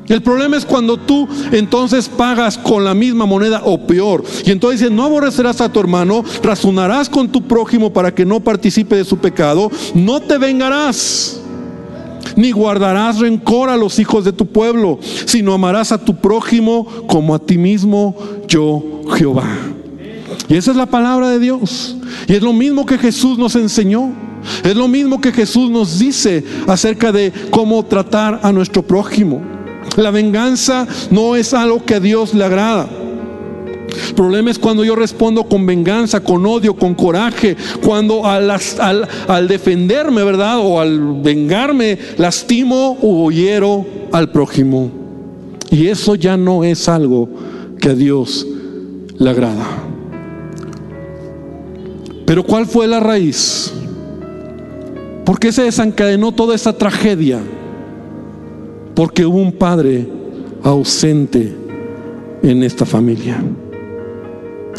El 0.07 0.21
problema 0.21 0.57
es 0.57 0.65
cuando 0.65 0.97
tú 0.97 1.27
entonces 1.51 2.09
pagas 2.09 2.57
con 2.57 2.83
la 2.83 2.93
misma 2.93 3.25
moneda 3.25 3.61
o 3.63 3.87
peor. 3.87 4.23
Y 4.45 4.51
entonces 4.51 4.81
dice, 4.81 4.93
no 4.93 5.03
aborrecerás 5.03 5.61
a 5.61 5.71
tu 5.71 5.79
hermano, 5.79 6.23
razonarás 6.41 7.09
con 7.09 7.29
tu 7.29 7.41
prójimo 7.43 7.93
para 7.93 8.13
que 8.13 8.25
no 8.25 8.41
participe 8.41 8.95
de 8.95 9.05
su 9.05 9.17
pecado, 9.17 9.71
no 9.93 10.19
te 10.19 10.37
vengarás, 10.37 11.39
ni 12.35 12.51
guardarás 12.51 13.19
rencor 13.19 13.69
a 13.69 13.77
los 13.77 13.97
hijos 13.99 14.25
de 14.25 14.33
tu 14.33 14.45
pueblo, 14.45 14.99
sino 15.25 15.53
amarás 15.53 15.91
a 15.91 16.03
tu 16.03 16.15
prójimo 16.17 16.85
como 17.07 17.33
a 17.33 17.39
ti 17.39 17.57
mismo, 17.57 18.15
yo 18.47 19.01
Jehová. 19.15 19.47
Y 20.49 20.55
esa 20.55 20.71
es 20.71 20.77
la 20.77 20.85
palabra 20.85 21.29
de 21.29 21.39
Dios. 21.39 21.95
Y 22.27 22.33
es 22.33 22.41
lo 22.41 22.53
mismo 22.53 22.85
que 22.85 22.97
Jesús 22.97 23.37
nos 23.37 23.55
enseñó. 23.55 24.11
Es 24.63 24.75
lo 24.75 24.89
mismo 24.89 25.21
que 25.21 25.31
Jesús 25.31 25.69
nos 25.69 25.99
dice 25.99 26.43
acerca 26.67 27.13
de 27.13 27.31
cómo 27.49 27.85
tratar 27.85 28.41
a 28.43 28.51
nuestro 28.51 28.83
prójimo. 28.83 29.52
La 29.97 30.11
venganza 30.11 30.87
no 31.11 31.35
es 31.35 31.53
algo 31.53 31.83
que 31.85 31.95
a 31.95 31.99
Dios 31.99 32.33
le 32.33 32.43
agrada. 32.43 32.87
El 34.07 34.15
problema 34.15 34.49
es 34.49 34.57
cuando 34.57 34.83
yo 34.83 34.95
respondo 34.95 35.43
con 35.43 35.65
venganza, 35.65 36.19
con 36.19 36.45
odio, 36.45 36.75
con 36.75 36.95
coraje, 36.95 37.55
cuando 37.83 38.25
al, 38.25 39.47
defenderme, 39.47 40.23
¿verdad? 40.23 40.59
O 40.59 40.79
al 40.79 41.21
vengarme, 41.21 41.97
lastimo 42.17 42.97
o 43.01 43.31
hiero 43.31 43.85
al 44.11 44.31
prójimo. 44.31 44.91
Y 45.69 45.87
eso 45.87 46.15
ya 46.15 46.37
no 46.37 46.63
es 46.63 46.89
algo 46.89 47.29
que 47.79 47.89
a 47.89 47.95
Dios 47.95 48.47
le 49.17 49.29
agrada. 49.29 49.65
Pero 52.25 52.43
¿cuál 52.43 52.65
fue 52.65 52.87
la 52.87 52.99
raíz? 52.99 53.71
¿Por 55.25 55.39
qué 55.39 55.51
se 55.51 55.63
desencadenó 55.63 56.31
toda 56.31 56.55
esa 56.55 56.73
tragedia? 56.77 57.39
Porque 58.95 59.25
hubo 59.25 59.37
un 59.37 59.53
padre 59.53 60.07
ausente 60.63 61.53
en 62.41 62.63
esta 62.63 62.85
familia. 62.85 63.41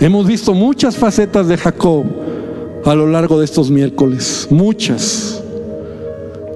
Hemos 0.00 0.26
visto 0.26 0.54
muchas 0.54 0.96
facetas 0.96 1.48
de 1.48 1.56
Jacob 1.56 2.04
a 2.84 2.94
lo 2.94 3.06
largo 3.06 3.38
de 3.38 3.44
estos 3.44 3.70
miércoles, 3.70 4.46
muchas, 4.50 5.42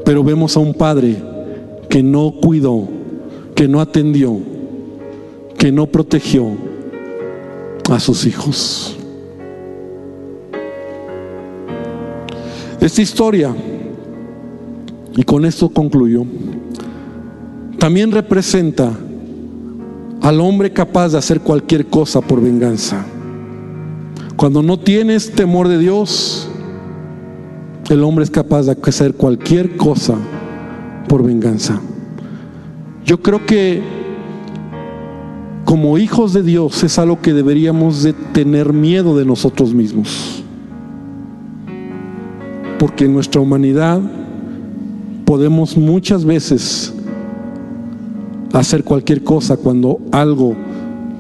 pero 0.04 0.22
vemos 0.22 0.56
a 0.56 0.60
un 0.60 0.74
padre 0.74 1.16
que 1.88 2.02
no 2.02 2.32
cuidó, 2.32 2.88
que 3.54 3.66
no 3.66 3.80
atendió, 3.80 4.38
que 5.56 5.72
no 5.72 5.86
protegió 5.86 6.48
a 7.90 7.98
sus 7.98 8.26
hijos. 8.26 8.96
Esta 12.80 13.02
historia, 13.02 13.54
y 15.16 15.22
con 15.22 15.44
esto 15.44 15.68
concluyo, 15.68 16.24
también 17.78 18.10
representa 18.10 18.92
al 20.20 20.40
hombre 20.40 20.72
capaz 20.72 21.10
de 21.10 21.18
hacer 21.18 21.40
cualquier 21.40 21.86
cosa 21.86 22.20
por 22.20 22.42
venganza. 22.42 23.04
Cuando 24.36 24.62
no 24.62 24.78
tienes 24.78 25.32
temor 25.32 25.68
de 25.68 25.78
Dios, 25.78 26.48
el 27.88 28.02
hombre 28.02 28.24
es 28.24 28.30
capaz 28.30 28.64
de 28.64 28.76
hacer 28.82 29.14
cualquier 29.14 29.76
cosa 29.76 30.16
por 31.08 31.24
venganza. 31.24 31.80
Yo 33.04 33.22
creo 33.22 33.46
que 33.46 33.82
como 35.64 35.98
hijos 35.98 36.32
de 36.32 36.42
Dios 36.42 36.82
es 36.82 36.98
algo 36.98 37.20
que 37.20 37.32
deberíamos 37.32 38.02
de 38.02 38.12
tener 38.12 38.72
miedo 38.72 39.16
de 39.16 39.24
nosotros 39.24 39.72
mismos. 39.72 40.42
Porque 42.78 43.04
en 43.04 43.14
nuestra 43.14 43.40
humanidad 43.40 44.00
podemos 45.24 45.76
muchas 45.76 46.24
veces 46.24 46.94
hacer 48.58 48.82
cualquier 48.82 49.22
cosa 49.22 49.56
cuando 49.56 50.00
algo 50.10 50.56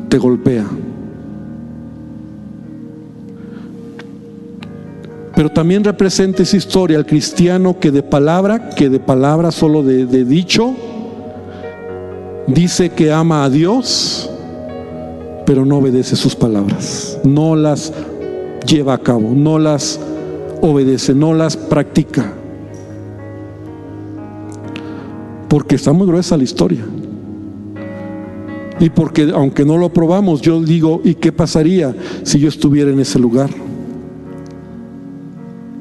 te 0.08 0.18
golpea. 0.18 0.66
Pero 5.36 5.50
también 5.50 5.84
representa 5.84 6.42
esa 6.42 6.56
historia 6.56 6.98
al 6.98 7.06
cristiano 7.06 7.78
que 7.78 7.92
de 7.92 8.02
palabra, 8.02 8.70
que 8.70 8.88
de 8.88 8.98
palabra 8.98 9.52
solo 9.52 9.84
de, 9.84 10.24
dicho, 10.24 10.74
dice 12.48 12.90
que 12.90 13.12
ama 13.12 13.44
a 13.44 13.50
Dios, 13.50 14.28
pero 15.46 15.64
no 15.64 15.78
obedece 15.78 16.16
sus 16.16 16.34
palabras, 16.34 17.20
no 17.22 17.54
las 17.54 17.92
lleva 18.66 18.94
a 18.94 18.98
cabo, 18.98 19.30
no 19.32 19.60
las 19.60 20.00
obedece, 20.60 21.14
no 21.14 21.32
las 21.34 21.56
practica. 21.56 22.32
Porque 25.48 25.76
está 25.76 25.92
muy 25.92 26.08
gruesa 26.08 26.36
la 26.36 26.42
historia. 26.42 26.84
Y 28.80 28.90
porque 28.90 29.30
aunque 29.34 29.64
no 29.64 29.76
lo 29.76 29.92
probamos, 29.92 30.40
yo 30.40 30.62
digo, 30.62 31.00
¿y 31.04 31.14
qué 31.14 31.32
pasaría 31.32 31.94
si 32.22 32.38
yo 32.38 32.48
estuviera 32.48 32.90
en 32.90 33.00
ese 33.00 33.18
lugar? 33.18 33.50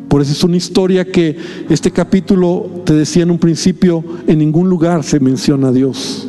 Por 0.07 0.21
eso 0.21 0.31
es 0.31 0.43
una 0.43 0.57
historia 0.57 1.05
que 1.05 1.37
este 1.69 1.91
capítulo, 1.91 2.81
te 2.85 2.93
decía 2.93 3.23
en 3.23 3.31
un 3.31 3.37
principio, 3.37 4.03
en 4.25 4.39
ningún 4.39 4.69
lugar 4.69 5.03
se 5.03 5.19
menciona 5.19 5.67
a 5.67 5.71
Dios. 5.71 6.27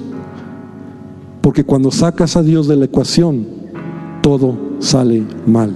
Porque 1.41 1.65
cuando 1.65 1.91
sacas 1.91 2.37
a 2.37 2.43
Dios 2.43 2.69
de 2.69 2.77
la 2.77 2.85
ecuación, 2.85 3.47
todo 4.23 4.59
sale 4.81 5.23
mal. 5.47 5.73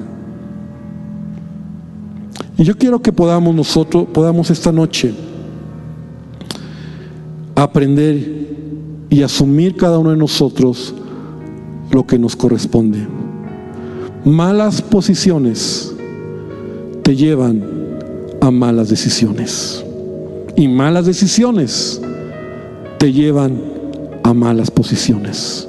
Y 2.59 2.65
yo 2.65 2.77
quiero 2.77 3.01
que 3.01 3.13
podamos 3.13 3.55
nosotros, 3.55 4.07
podamos 4.13 4.51
esta 4.51 4.73
noche 4.73 5.15
aprender 7.55 8.52
y 9.13 9.23
asumir 9.23 9.77
cada 9.77 9.99
uno 9.99 10.11
de 10.11 10.17
nosotros 10.17 10.95
lo 11.91 12.07
que 12.07 12.19
nos 12.19 12.35
corresponde. 12.35 13.07
Malas 14.25 14.81
posiciones 14.81 15.95
te 17.03 17.15
llevan 17.15 17.63
a 18.41 18.51
malas 18.51 18.89
decisiones. 18.89 19.85
Y 20.57 20.67
malas 20.67 21.05
decisiones 21.05 22.01
te 22.99 23.13
llevan 23.13 23.61
a 24.23 24.33
malas 24.33 24.71
posiciones. 24.71 25.69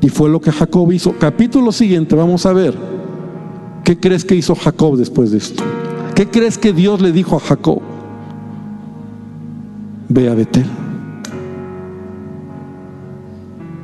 Y 0.00 0.08
fue 0.08 0.28
lo 0.28 0.40
que 0.40 0.50
Jacob 0.50 0.90
hizo. 0.90 1.12
Capítulo 1.12 1.70
siguiente, 1.70 2.16
vamos 2.16 2.44
a 2.46 2.52
ver 2.52 2.74
¿Qué 3.84 4.00
crees 4.00 4.24
que 4.24 4.34
hizo 4.34 4.54
Jacob 4.54 4.96
después 4.96 5.30
de 5.30 5.38
esto? 5.38 5.62
¿Qué 6.14 6.26
crees 6.26 6.56
que 6.56 6.72
Dios 6.72 7.00
le 7.02 7.12
dijo 7.12 7.36
a 7.36 7.40
Jacob? 7.40 7.93
Ve 10.08 10.28
a 10.28 10.34
Betel. 10.34 10.66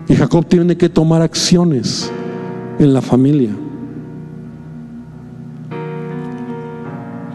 Y 0.09 0.17
Jacob 0.17 0.45
tiene 0.47 0.77
que 0.77 0.89
tomar 0.89 1.23
acciones 1.23 2.11
en 2.79 2.93
la 2.93 3.01
familia. 3.01 3.51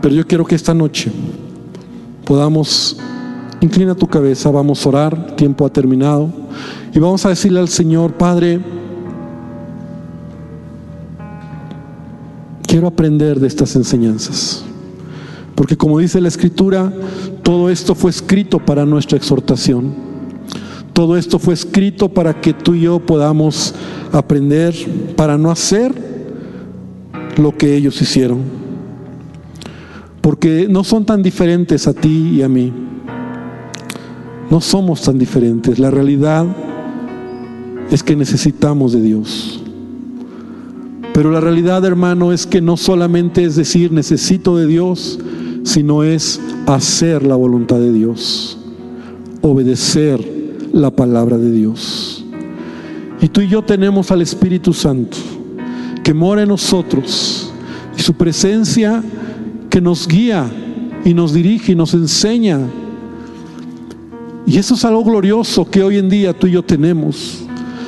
Pero 0.01 0.13
yo 0.13 0.27
quiero 0.27 0.45
que 0.45 0.55
esta 0.55 0.73
noche 0.73 1.11
podamos, 2.25 2.97
inclina 3.61 3.95
tu 3.95 4.07
cabeza, 4.07 4.51
vamos 4.51 4.85
a 4.85 4.89
orar, 4.89 5.35
tiempo 5.35 5.65
ha 5.65 5.69
terminado, 5.69 6.29
y 6.93 6.99
vamos 6.99 7.25
a 7.25 7.29
decirle 7.29 7.59
al 7.59 7.69
Señor, 7.69 8.13
Padre, 8.13 8.59
quiero 12.67 12.87
aprender 12.87 13.39
de 13.39 13.47
estas 13.47 13.75
enseñanzas. 13.75 14.65
Porque 15.55 15.77
como 15.77 15.99
dice 15.99 16.21
la 16.21 16.27
Escritura, 16.27 16.91
todo 17.43 17.69
esto 17.69 17.95
fue 17.95 18.11
escrito 18.11 18.59
para 18.59 18.85
nuestra 18.85 19.17
exhortación. 19.17 19.93
Todo 20.93 21.17
esto 21.17 21.39
fue 21.39 21.53
escrito 21.53 22.09
para 22.09 22.39
que 22.39 22.53
tú 22.53 22.75
y 22.75 22.81
yo 22.81 22.99
podamos 22.99 23.73
aprender, 24.11 24.73
para 25.15 25.37
no 25.37 25.51
hacer 25.51 25.93
lo 27.37 27.57
que 27.57 27.75
ellos 27.75 28.01
hicieron. 28.01 28.39
Porque 30.21 30.67
no 30.69 30.83
son 30.83 31.05
tan 31.05 31.21
diferentes 31.21 31.87
a 31.87 31.93
ti 31.93 32.35
y 32.35 32.41
a 32.41 32.49
mí. 32.49 32.71
No 34.49 34.61
somos 34.61 35.01
tan 35.01 35.17
diferentes. 35.17 35.79
La 35.79 35.91
realidad 35.91 36.45
es 37.91 38.03
que 38.03 38.15
necesitamos 38.15 38.93
de 38.93 39.01
Dios. 39.01 39.61
Pero 41.13 41.31
la 41.31 41.39
realidad, 41.39 41.85
hermano, 41.85 42.33
es 42.33 42.45
que 42.45 42.61
no 42.61 42.75
solamente 42.77 43.43
es 43.43 43.55
decir 43.55 43.91
necesito 43.91 44.57
de 44.57 44.67
Dios, 44.67 45.19
sino 45.65 46.03
es 46.03 46.39
hacer 46.67 47.23
la 47.23 47.35
voluntad 47.35 47.79
de 47.79 47.91
Dios, 47.91 48.57
obedecer 49.41 50.23
la 50.71 50.91
palabra 50.91 51.37
de 51.37 51.51
Dios. 51.51 52.23
Y 53.19 53.27
tú 53.27 53.41
y 53.41 53.47
yo 53.47 53.63
tenemos 53.63 54.11
al 54.11 54.21
Espíritu 54.21 54.73
Santo 54.73 55.17
que 56.03 56.13
mora 56.13 56.43
en 56.43 56.49
nosotros 56.49 57.51
y 57.97 58.01
su 58.01 58.13
presencia 58.13 59.03
que 59.69 59.81
nos 59.81 60.07
guía 60.07 60.49
y 61.03 61.13
nos 61.13 61.33
dirige 61.33 61.71
y 61.71 61.75
nos 61.75 61.95
enseña. 61.95 62.59
Y 64.45 64.59
eso 64.59 64.75
es 64.75 64.85
algo 64.85 65.03
glorioso 65.03 65.69
que 65.69 65.81
hoy 65.81 65.97
en 65.97 66.09
día 66.09 66.37
tú 66.37 66.45
y 66.45 66.51
yo 66.51 66.63
tenemos. 66.63 67.39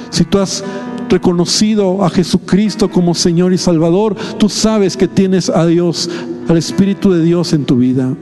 Si 0.10 0.24
tú 0.24 0.40
has 0.40 0.64
reconocido 1.10 2.04
a 2.04 2.10
Jesucristo 2.10 2.90
como 2.90 3.14
Señor 3.14 3.54
y 3.54 3.60
Salvador, 3.60 4.16
tú 4.40 4.50
sabes 4.50 4.98
que 4.98 5.08
tienes 5.08 5.50
a 5.50 5.68
Dios, 5.68 6.10
al 6.48 6.58
Espíritu 6.58 7.12
de 7.12 7.24
Dios 7.24 7.54
en 7.54 7.66
tu 7.66 7.78
vida. 7.78 8.14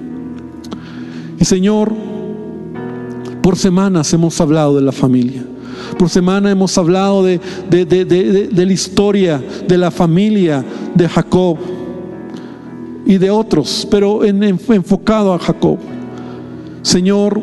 Y 1.39 1.45
Señor, 1.45 1.93
por 3.41 3.57
semanas 3.57 4.11
hemos 4.13 4.39
hablado 4.41 4.75
de 4.75 4.81
la 4.81 4.91
familia. 4.91 5.43
Por 5.97 6.09
semana 6.09 6.49
hemos 6.49 6.77
hablado 6.77 7.23
de, 7.23 7.39
de, 7.69 8.65
la 8.65 8.73
historia 8.73 9.41
de 9.67 9.77
la 9.77 9.91
familia 9.91 10.65
de 10.93 11.07
Jacob 11.07 11.57
y 13.05 13.17
de 13.17 13.29
otros, 13.29 13.87
pero 13.89 14.25
en, 14.25 14.43
enfocado 14.43 15.33
a 15.33 15.39
Jacob. 15.39 15.77
Señor, 16.81 17.39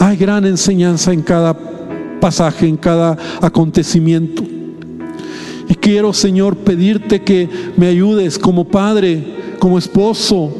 hay 0.00 0.16
gran 0.16 0.46
enseñanza 0.46 1.12
en 1.12 1.22
cada 1.22 1.56
pasaje, 2.20 2.66
en 2.66 2.76
cada 2.76 3.16
acontecimiento. 3.40 4.42
Y 5.68 5.74
quiero, 5.74 6.12
Señor, 6.12 6.56
pedirte 6.56 7.22
que 7.22 7.48
me 7.76 7.88
ayudes 7.88 8.38
como 8.38 8.66
padre, 8.66 9.35
como 9.66 9.78
esposo, 9.78 10.52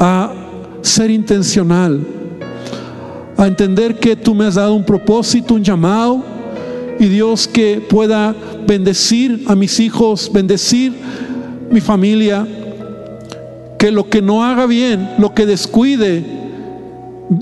a 0.00 0.34
ser 0.82 1.12
intencional, 1.12 2.04
a 3.36 3.46
entender 3.46 4.00
que 4.00 4.16
tú 4.16 4.34
me 4.34 4.46
has 4.46 4.56
dado 4.56 4.74
un 4.74 4.84
propósito, 4.84 5.54
un 5.54 5.62
llamado, 5.62 6.20
y 6.98 7.06
Dios 7.06 7.46
que 7.46 7.80
pueda 7.88 8.34
bendecir 8.66 9.44
a 9.46 9.54
mis 9.54 9.78
hijos, 9.78 10.28
bendecir 10.32 10.92
mi 11.70 11.80
familia, 11.80 12.44
que 13.78 13.92
lo 13.92 14.10
que 14.10 14.20
no 14.20 14.42
haga 14.42 14.66
bien, 14.66 15.10
lo 15.18 15.32
que 15.32 15.46
descuide, 15.46 16.24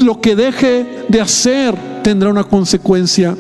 lo 0.05 0.21
que 0.21 0.37
deje 0.37 0.85
de 1.09 1.19
hacer, 1.19 1.75
tendrá 2.03 2.29
una 2.29 2.45
consecuencia 2.45 3.35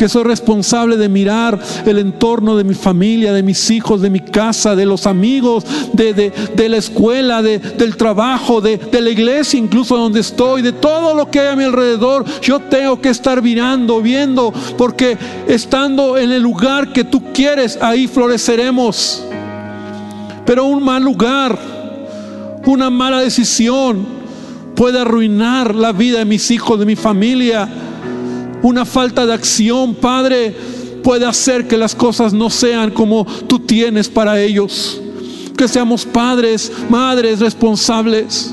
que 0.00 0.08
soy 0.08 0.22
responsable 0.22 0.96
de 0.96 1.10
mirar 1.10 1.60
el 1.84 1.98
entorno 1.98 2.56
de 2.56 2.64
mi 2.64 2.72
familia, 2.72 3.34
de 3.34 3.42
mis 3.42 3.70
hijos, 3.70 4.00
de 4.00 4.08
mi 4.08 4.20
casa, 4.20 4.74
de 4.74 4.86
los 4.86 5.06
amigos, 5.06 5.66
de, 5.92 6.32
la 6.70 6.78
escuela, 6.78 7.42
del 7.42 7.98
trabajo, 7.98 8.62
de, 8.62 8.80
la 8.90 9.10
iglesia, 9.10 9.58
incluso 9.58 9.98
donde 9.98 10.20
estoy, 10.20 10.62
de 10.62 10.72
todo 10.72 11.14
lo 11.14 11.30
que 11.30 11.40
hay 11.40 11.48
a 11.48 11.56
mi 11.56 11.64
alrededor. 11.64 12.24
Yo 12.40 12.60
tengo 12.60 12.98
que 13.02 13.10
estar 13.10 13.42
mirando, 13.42 14.00
viendo, 14.00 14.54
porque 14.78 15.18
estando 15.46 16.16
en 16.16 16.32
el 16.32 16.42
lugar 16.42 16.94
que 16.94 17.04
tú 17.04 17.22
quieres, 17.34 17.78
ahí 17.82 18.06
floreceremos. 18.06 19.22
Pero 20.46 20.64
un 20.64 20.82
mal 20.82 21.02
lugar, 21.02 21.58
una 22.64 22.88
mala 22.88 23.20
decisión 23.20 24.06
puede 24.74 24.98
arruinar 24.98 25.74
la 25.74 25.92
vida 25.92 26.20
de 26.20 26.24
mis 26.24 26.50
hijos, 26.50 26.78
de 26.78 26.86
mi 26.86 26.96
familia 26.96 27.68
una 28.62 28.84
falta 28.84 29.26
de 29.26 29.32
acción, 29.32 29.94
Padre, 29.94 30.54
puede 31.02 31.26
hacer 31.26 31.66
que 31.66 31.76
las 31.76 31.94
cosas 31.94 32.32
no 32.32 32.50
sean 32.50 32.90
como 32.90 33.26
tú 33.46 33.58
tienes 33.58 34.08
para 34.08 34.40
ellos. 34.40 35.00
Que 35.56 35.68
seamos 35.68 36.04
padres, 36.04 36.70
madres 36.88 37.40
responsables. 37.40 38.52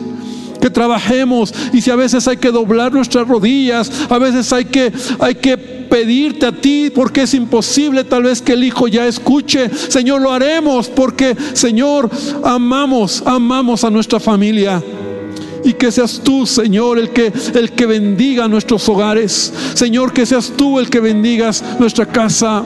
Que 0.61 0.69
trabajemos 0.69 1.53
y 1.71 1.81
si 1.81 1.91
a 1.91 1.95
veces 1.95 2.27
hay 2.27 2.37
que 2.37 2.51
doblar 2.51 2.91
nuestras 2.91 3.27
rodillas, 3.27 3.91
a 4.09 4.17
veces 4.17 4.51
hay 4.51 4.65
que, 4.65 4.91
hay 5.19 5.35
que 5.35 5.55
pedirte 5.55 6.47
a 6.47 6.51
ti 6.51 6.91
porque 6.93 7.21
es 7.21 7.33
imposible 7.35 8.03
tal 8.03 8.23
vez 8.23 8.41
que 8.41 8.53
el 8.53 8.63
Hijo 8.63 8.87
ya 8.87 9.05
escuche. 9.05 9.69
Señor, 9.69 10.21
lo 10.21 10.33
haremos 10.33 10.87
porque, 10.87 11.37
Señor, 11.53 12.09
amamos, 12.43 13.21
amamos 13.25 13.83
a 13.83 13.91
nuestra 13.91 14.19
familia 14.19 14.81
y 15.63 15.73
que 15.73 15.91
seas 15.91 16.21
tú, 16.23 16.45
Señor, 16.45 16.99
el 16.99 17.09
que, 17.11 17.31
el 17.53 17.71
que 17.71 17.85
bendiga 17.85 18.47
nuestros 18.47 18.87
hogares. 18.89 19.53
Señor, 19.73 20.13
que 20.13 20.25
seas 20.25 20.53
tú 20.55 20.79
el 20.79 20.89
que 20.89 20.99
bendigas 20.99 21.63
nuestra 21.79 22.05
casa. 22.05 22.65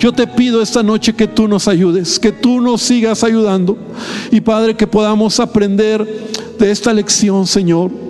Yo 0.00 0.12
te 0.12 0.26
pido 0.26 0.62
esta 0.62 0.82
noche 0.82 1.14
que 1.14 1.26
tú 1.26 1.48
nos 1.48 1.68
ayudes, 1.68 2.18
que 2.18 2.32
tú 2.32 2.60
nos 2.60 2.82
sigas 2.82 3.24
ayudando. 3.24 3.76
Y 4.30 4.40
Padre, 4.40 4.74
que 4.76 4.86
podamos 4.86 5.40
aprender 5.40 6.06
de 6.58 6.70
esta 6.70 6.92
lección, 6.92 7.46
Señor 7.46 8.07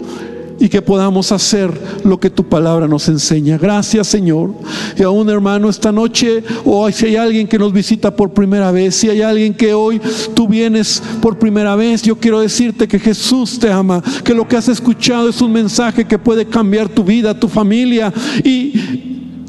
y 0.58 0.68
que 0.68 0.82
podamos 0.82 1.32
hacer 1.32 1.70
lo 2.04 2.18
que 2.18 2.30
tu 2.30 2.44
palabra 2.44 2.88
nos 2.88 3.08
enseña. 3.08 3.58
Gracias 3.58 4.08
Señor. 4.08 4.52
Y 4.96 5.02
aún 5.02 5.28
hermano, 5.28 5.68
esta 5.68 5.92
noche, 5.92 6.42
o 6.64 6.90
si 6.90 7.06
hay 7.06 7.16
alguien 7.16 7.46
que 7.46 7.58
nos 7.58 7.72
visita 7.72 8.14
por 8.14 8.30
primera 8.30 8.70
vez, 8.70 8.94
si 8.94 9.08
hay 9.08 9.22
alguien 9.22 9.54
que 9.54 9.74
hoy 9.74 10.00
tú 10.34 10.48
vienes 10.48 11.02
por 11.20 11.38
primera 11.38 11.76
vez, 11.76 12.02
yo 12.02 12.16
quiero 12.16 12.40
decirte 12.40 12.88
que 12.88 12.98
Jesús 12.98 13.58
te 13.58 13.70
ama, 13.70 14.02
que 14.24 14.34
lo 14.34 14.46
que 14.46 14.56
has 14.56 14.68
escuchado 14.68 15.28
es 15.28 15.40
un 15.40 15.52
mensaje 15.52 16.06
que 16.06 16.18
puede 16.18 16.46
cambiar 16.46 16.88
tu 16.88 17.04
vida, 17.04 17.38
tu 17.38 17.48
familia 17.48 18.12
y 18.42 19.07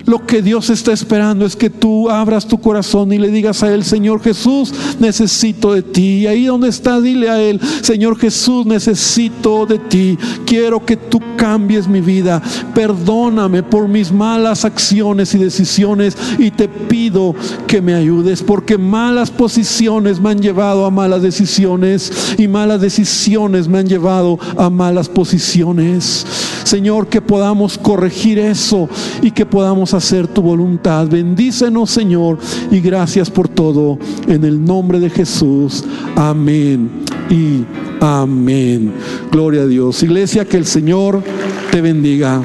lo 0.10 0.26
que 0.26 0.42
Dios 0.42 0.72
está 0.72 0.92
esperando 0.92 1.46
es 1.46 1.56
que 1.56 1.70
tú 1.70 2.10
abras 2.10 2.48
tu 2.48 2.60
corazón 2.60 3.14
y 3.14 3.20
le 3.20 3.28
digas 3.28 3.62
a 3.62 3.72
Él, 3.72 3.84
Señor 3.84 4.24
Jesús, 4.24 4.74
necesito 5.00 5.74
de 5.74 5.84
ti. 5.84 6.22
Y 6.22 6.28
ahí 6.28 6.46
donde 6.46 6.68
está, 6.68 7.00
dile 7.00 7.30
a 7.30 7.40
Él, 7.40 7.62
Señor 7.84 8.18
Jesús, 8.18 8.66
necesito 8.66 9.68
de 9.68 9.78
ti. 9.78 10.18
Quiero 10.48 10.84
que 10.84 10.98
tú 10.98 11.22
cambies 11.38 11.88
mi 11.88 12.02
vida. 12.02 12.42
Perdóname 12.74 13.62
por 13.62 13.88
mis 13.88 14.12
malas 14.12 14.66
acciones 14.66 15.36
y 15.36 15.38
decisiones 15.38 16.18
y 16.40 16.50
te 16.50 16.68
pido 16.68 17.36
que 17.68 17.80
me 17.80 17.94
ayudes 17.94 18.42
porque 18.42 18.80
malas 18.80 19.30
posiciones 19.30 20.20
me 20.20 20.32
han 20.32 20.42
llevado 20.42 20.88
a 20.88 20.90
malas 20.90 21.22
decisiones 21.22 22.34
y 22.36 22.48
malas 22.48 22.82
decisiones 22.82 23.68
me 23.68 23.78
han 23.78 23.88
llevado 23.88 24.40
a 24.58 24.72
malas 24.72 25.08
posiciones. 25.08 26.26
Señor, 26.70 27.08
que 27.08 27.20
podamos 27.20 27.80
corregir 27.80 28.38
eso 28.38 28.88
y 29.24 29.32
que 29.32 29.44
podamos 29.44 29.96
hacer 29.96 30.28
tu 30.28 30.44
voluntad. 30.44 31.08
Bendícenos, 31.08 31.90
Señor, 31.90 32.38
y 32.70 32.80
gracias 32.80 33.32
por 33.32 33.50
todo. 33.50 33.98
En 34.28 34.44
el 34.44 34.64
nombre 34.64 35.00
de 35.00 35.10
Jesús. 35.10 35.84
Amén 36.16 36.90
y 37.28 37.66
amén. 38.00 38.94
Gloria 39.32 39.64
a 39.64 39.66
Dios. 39.66 40.04
Iglesia, 40.04 40.46
que 40.46 40.58
el 40.58 40.68
Señor 40.68 41.24
te 41.72 41.82
bendiga. 41.82 42.44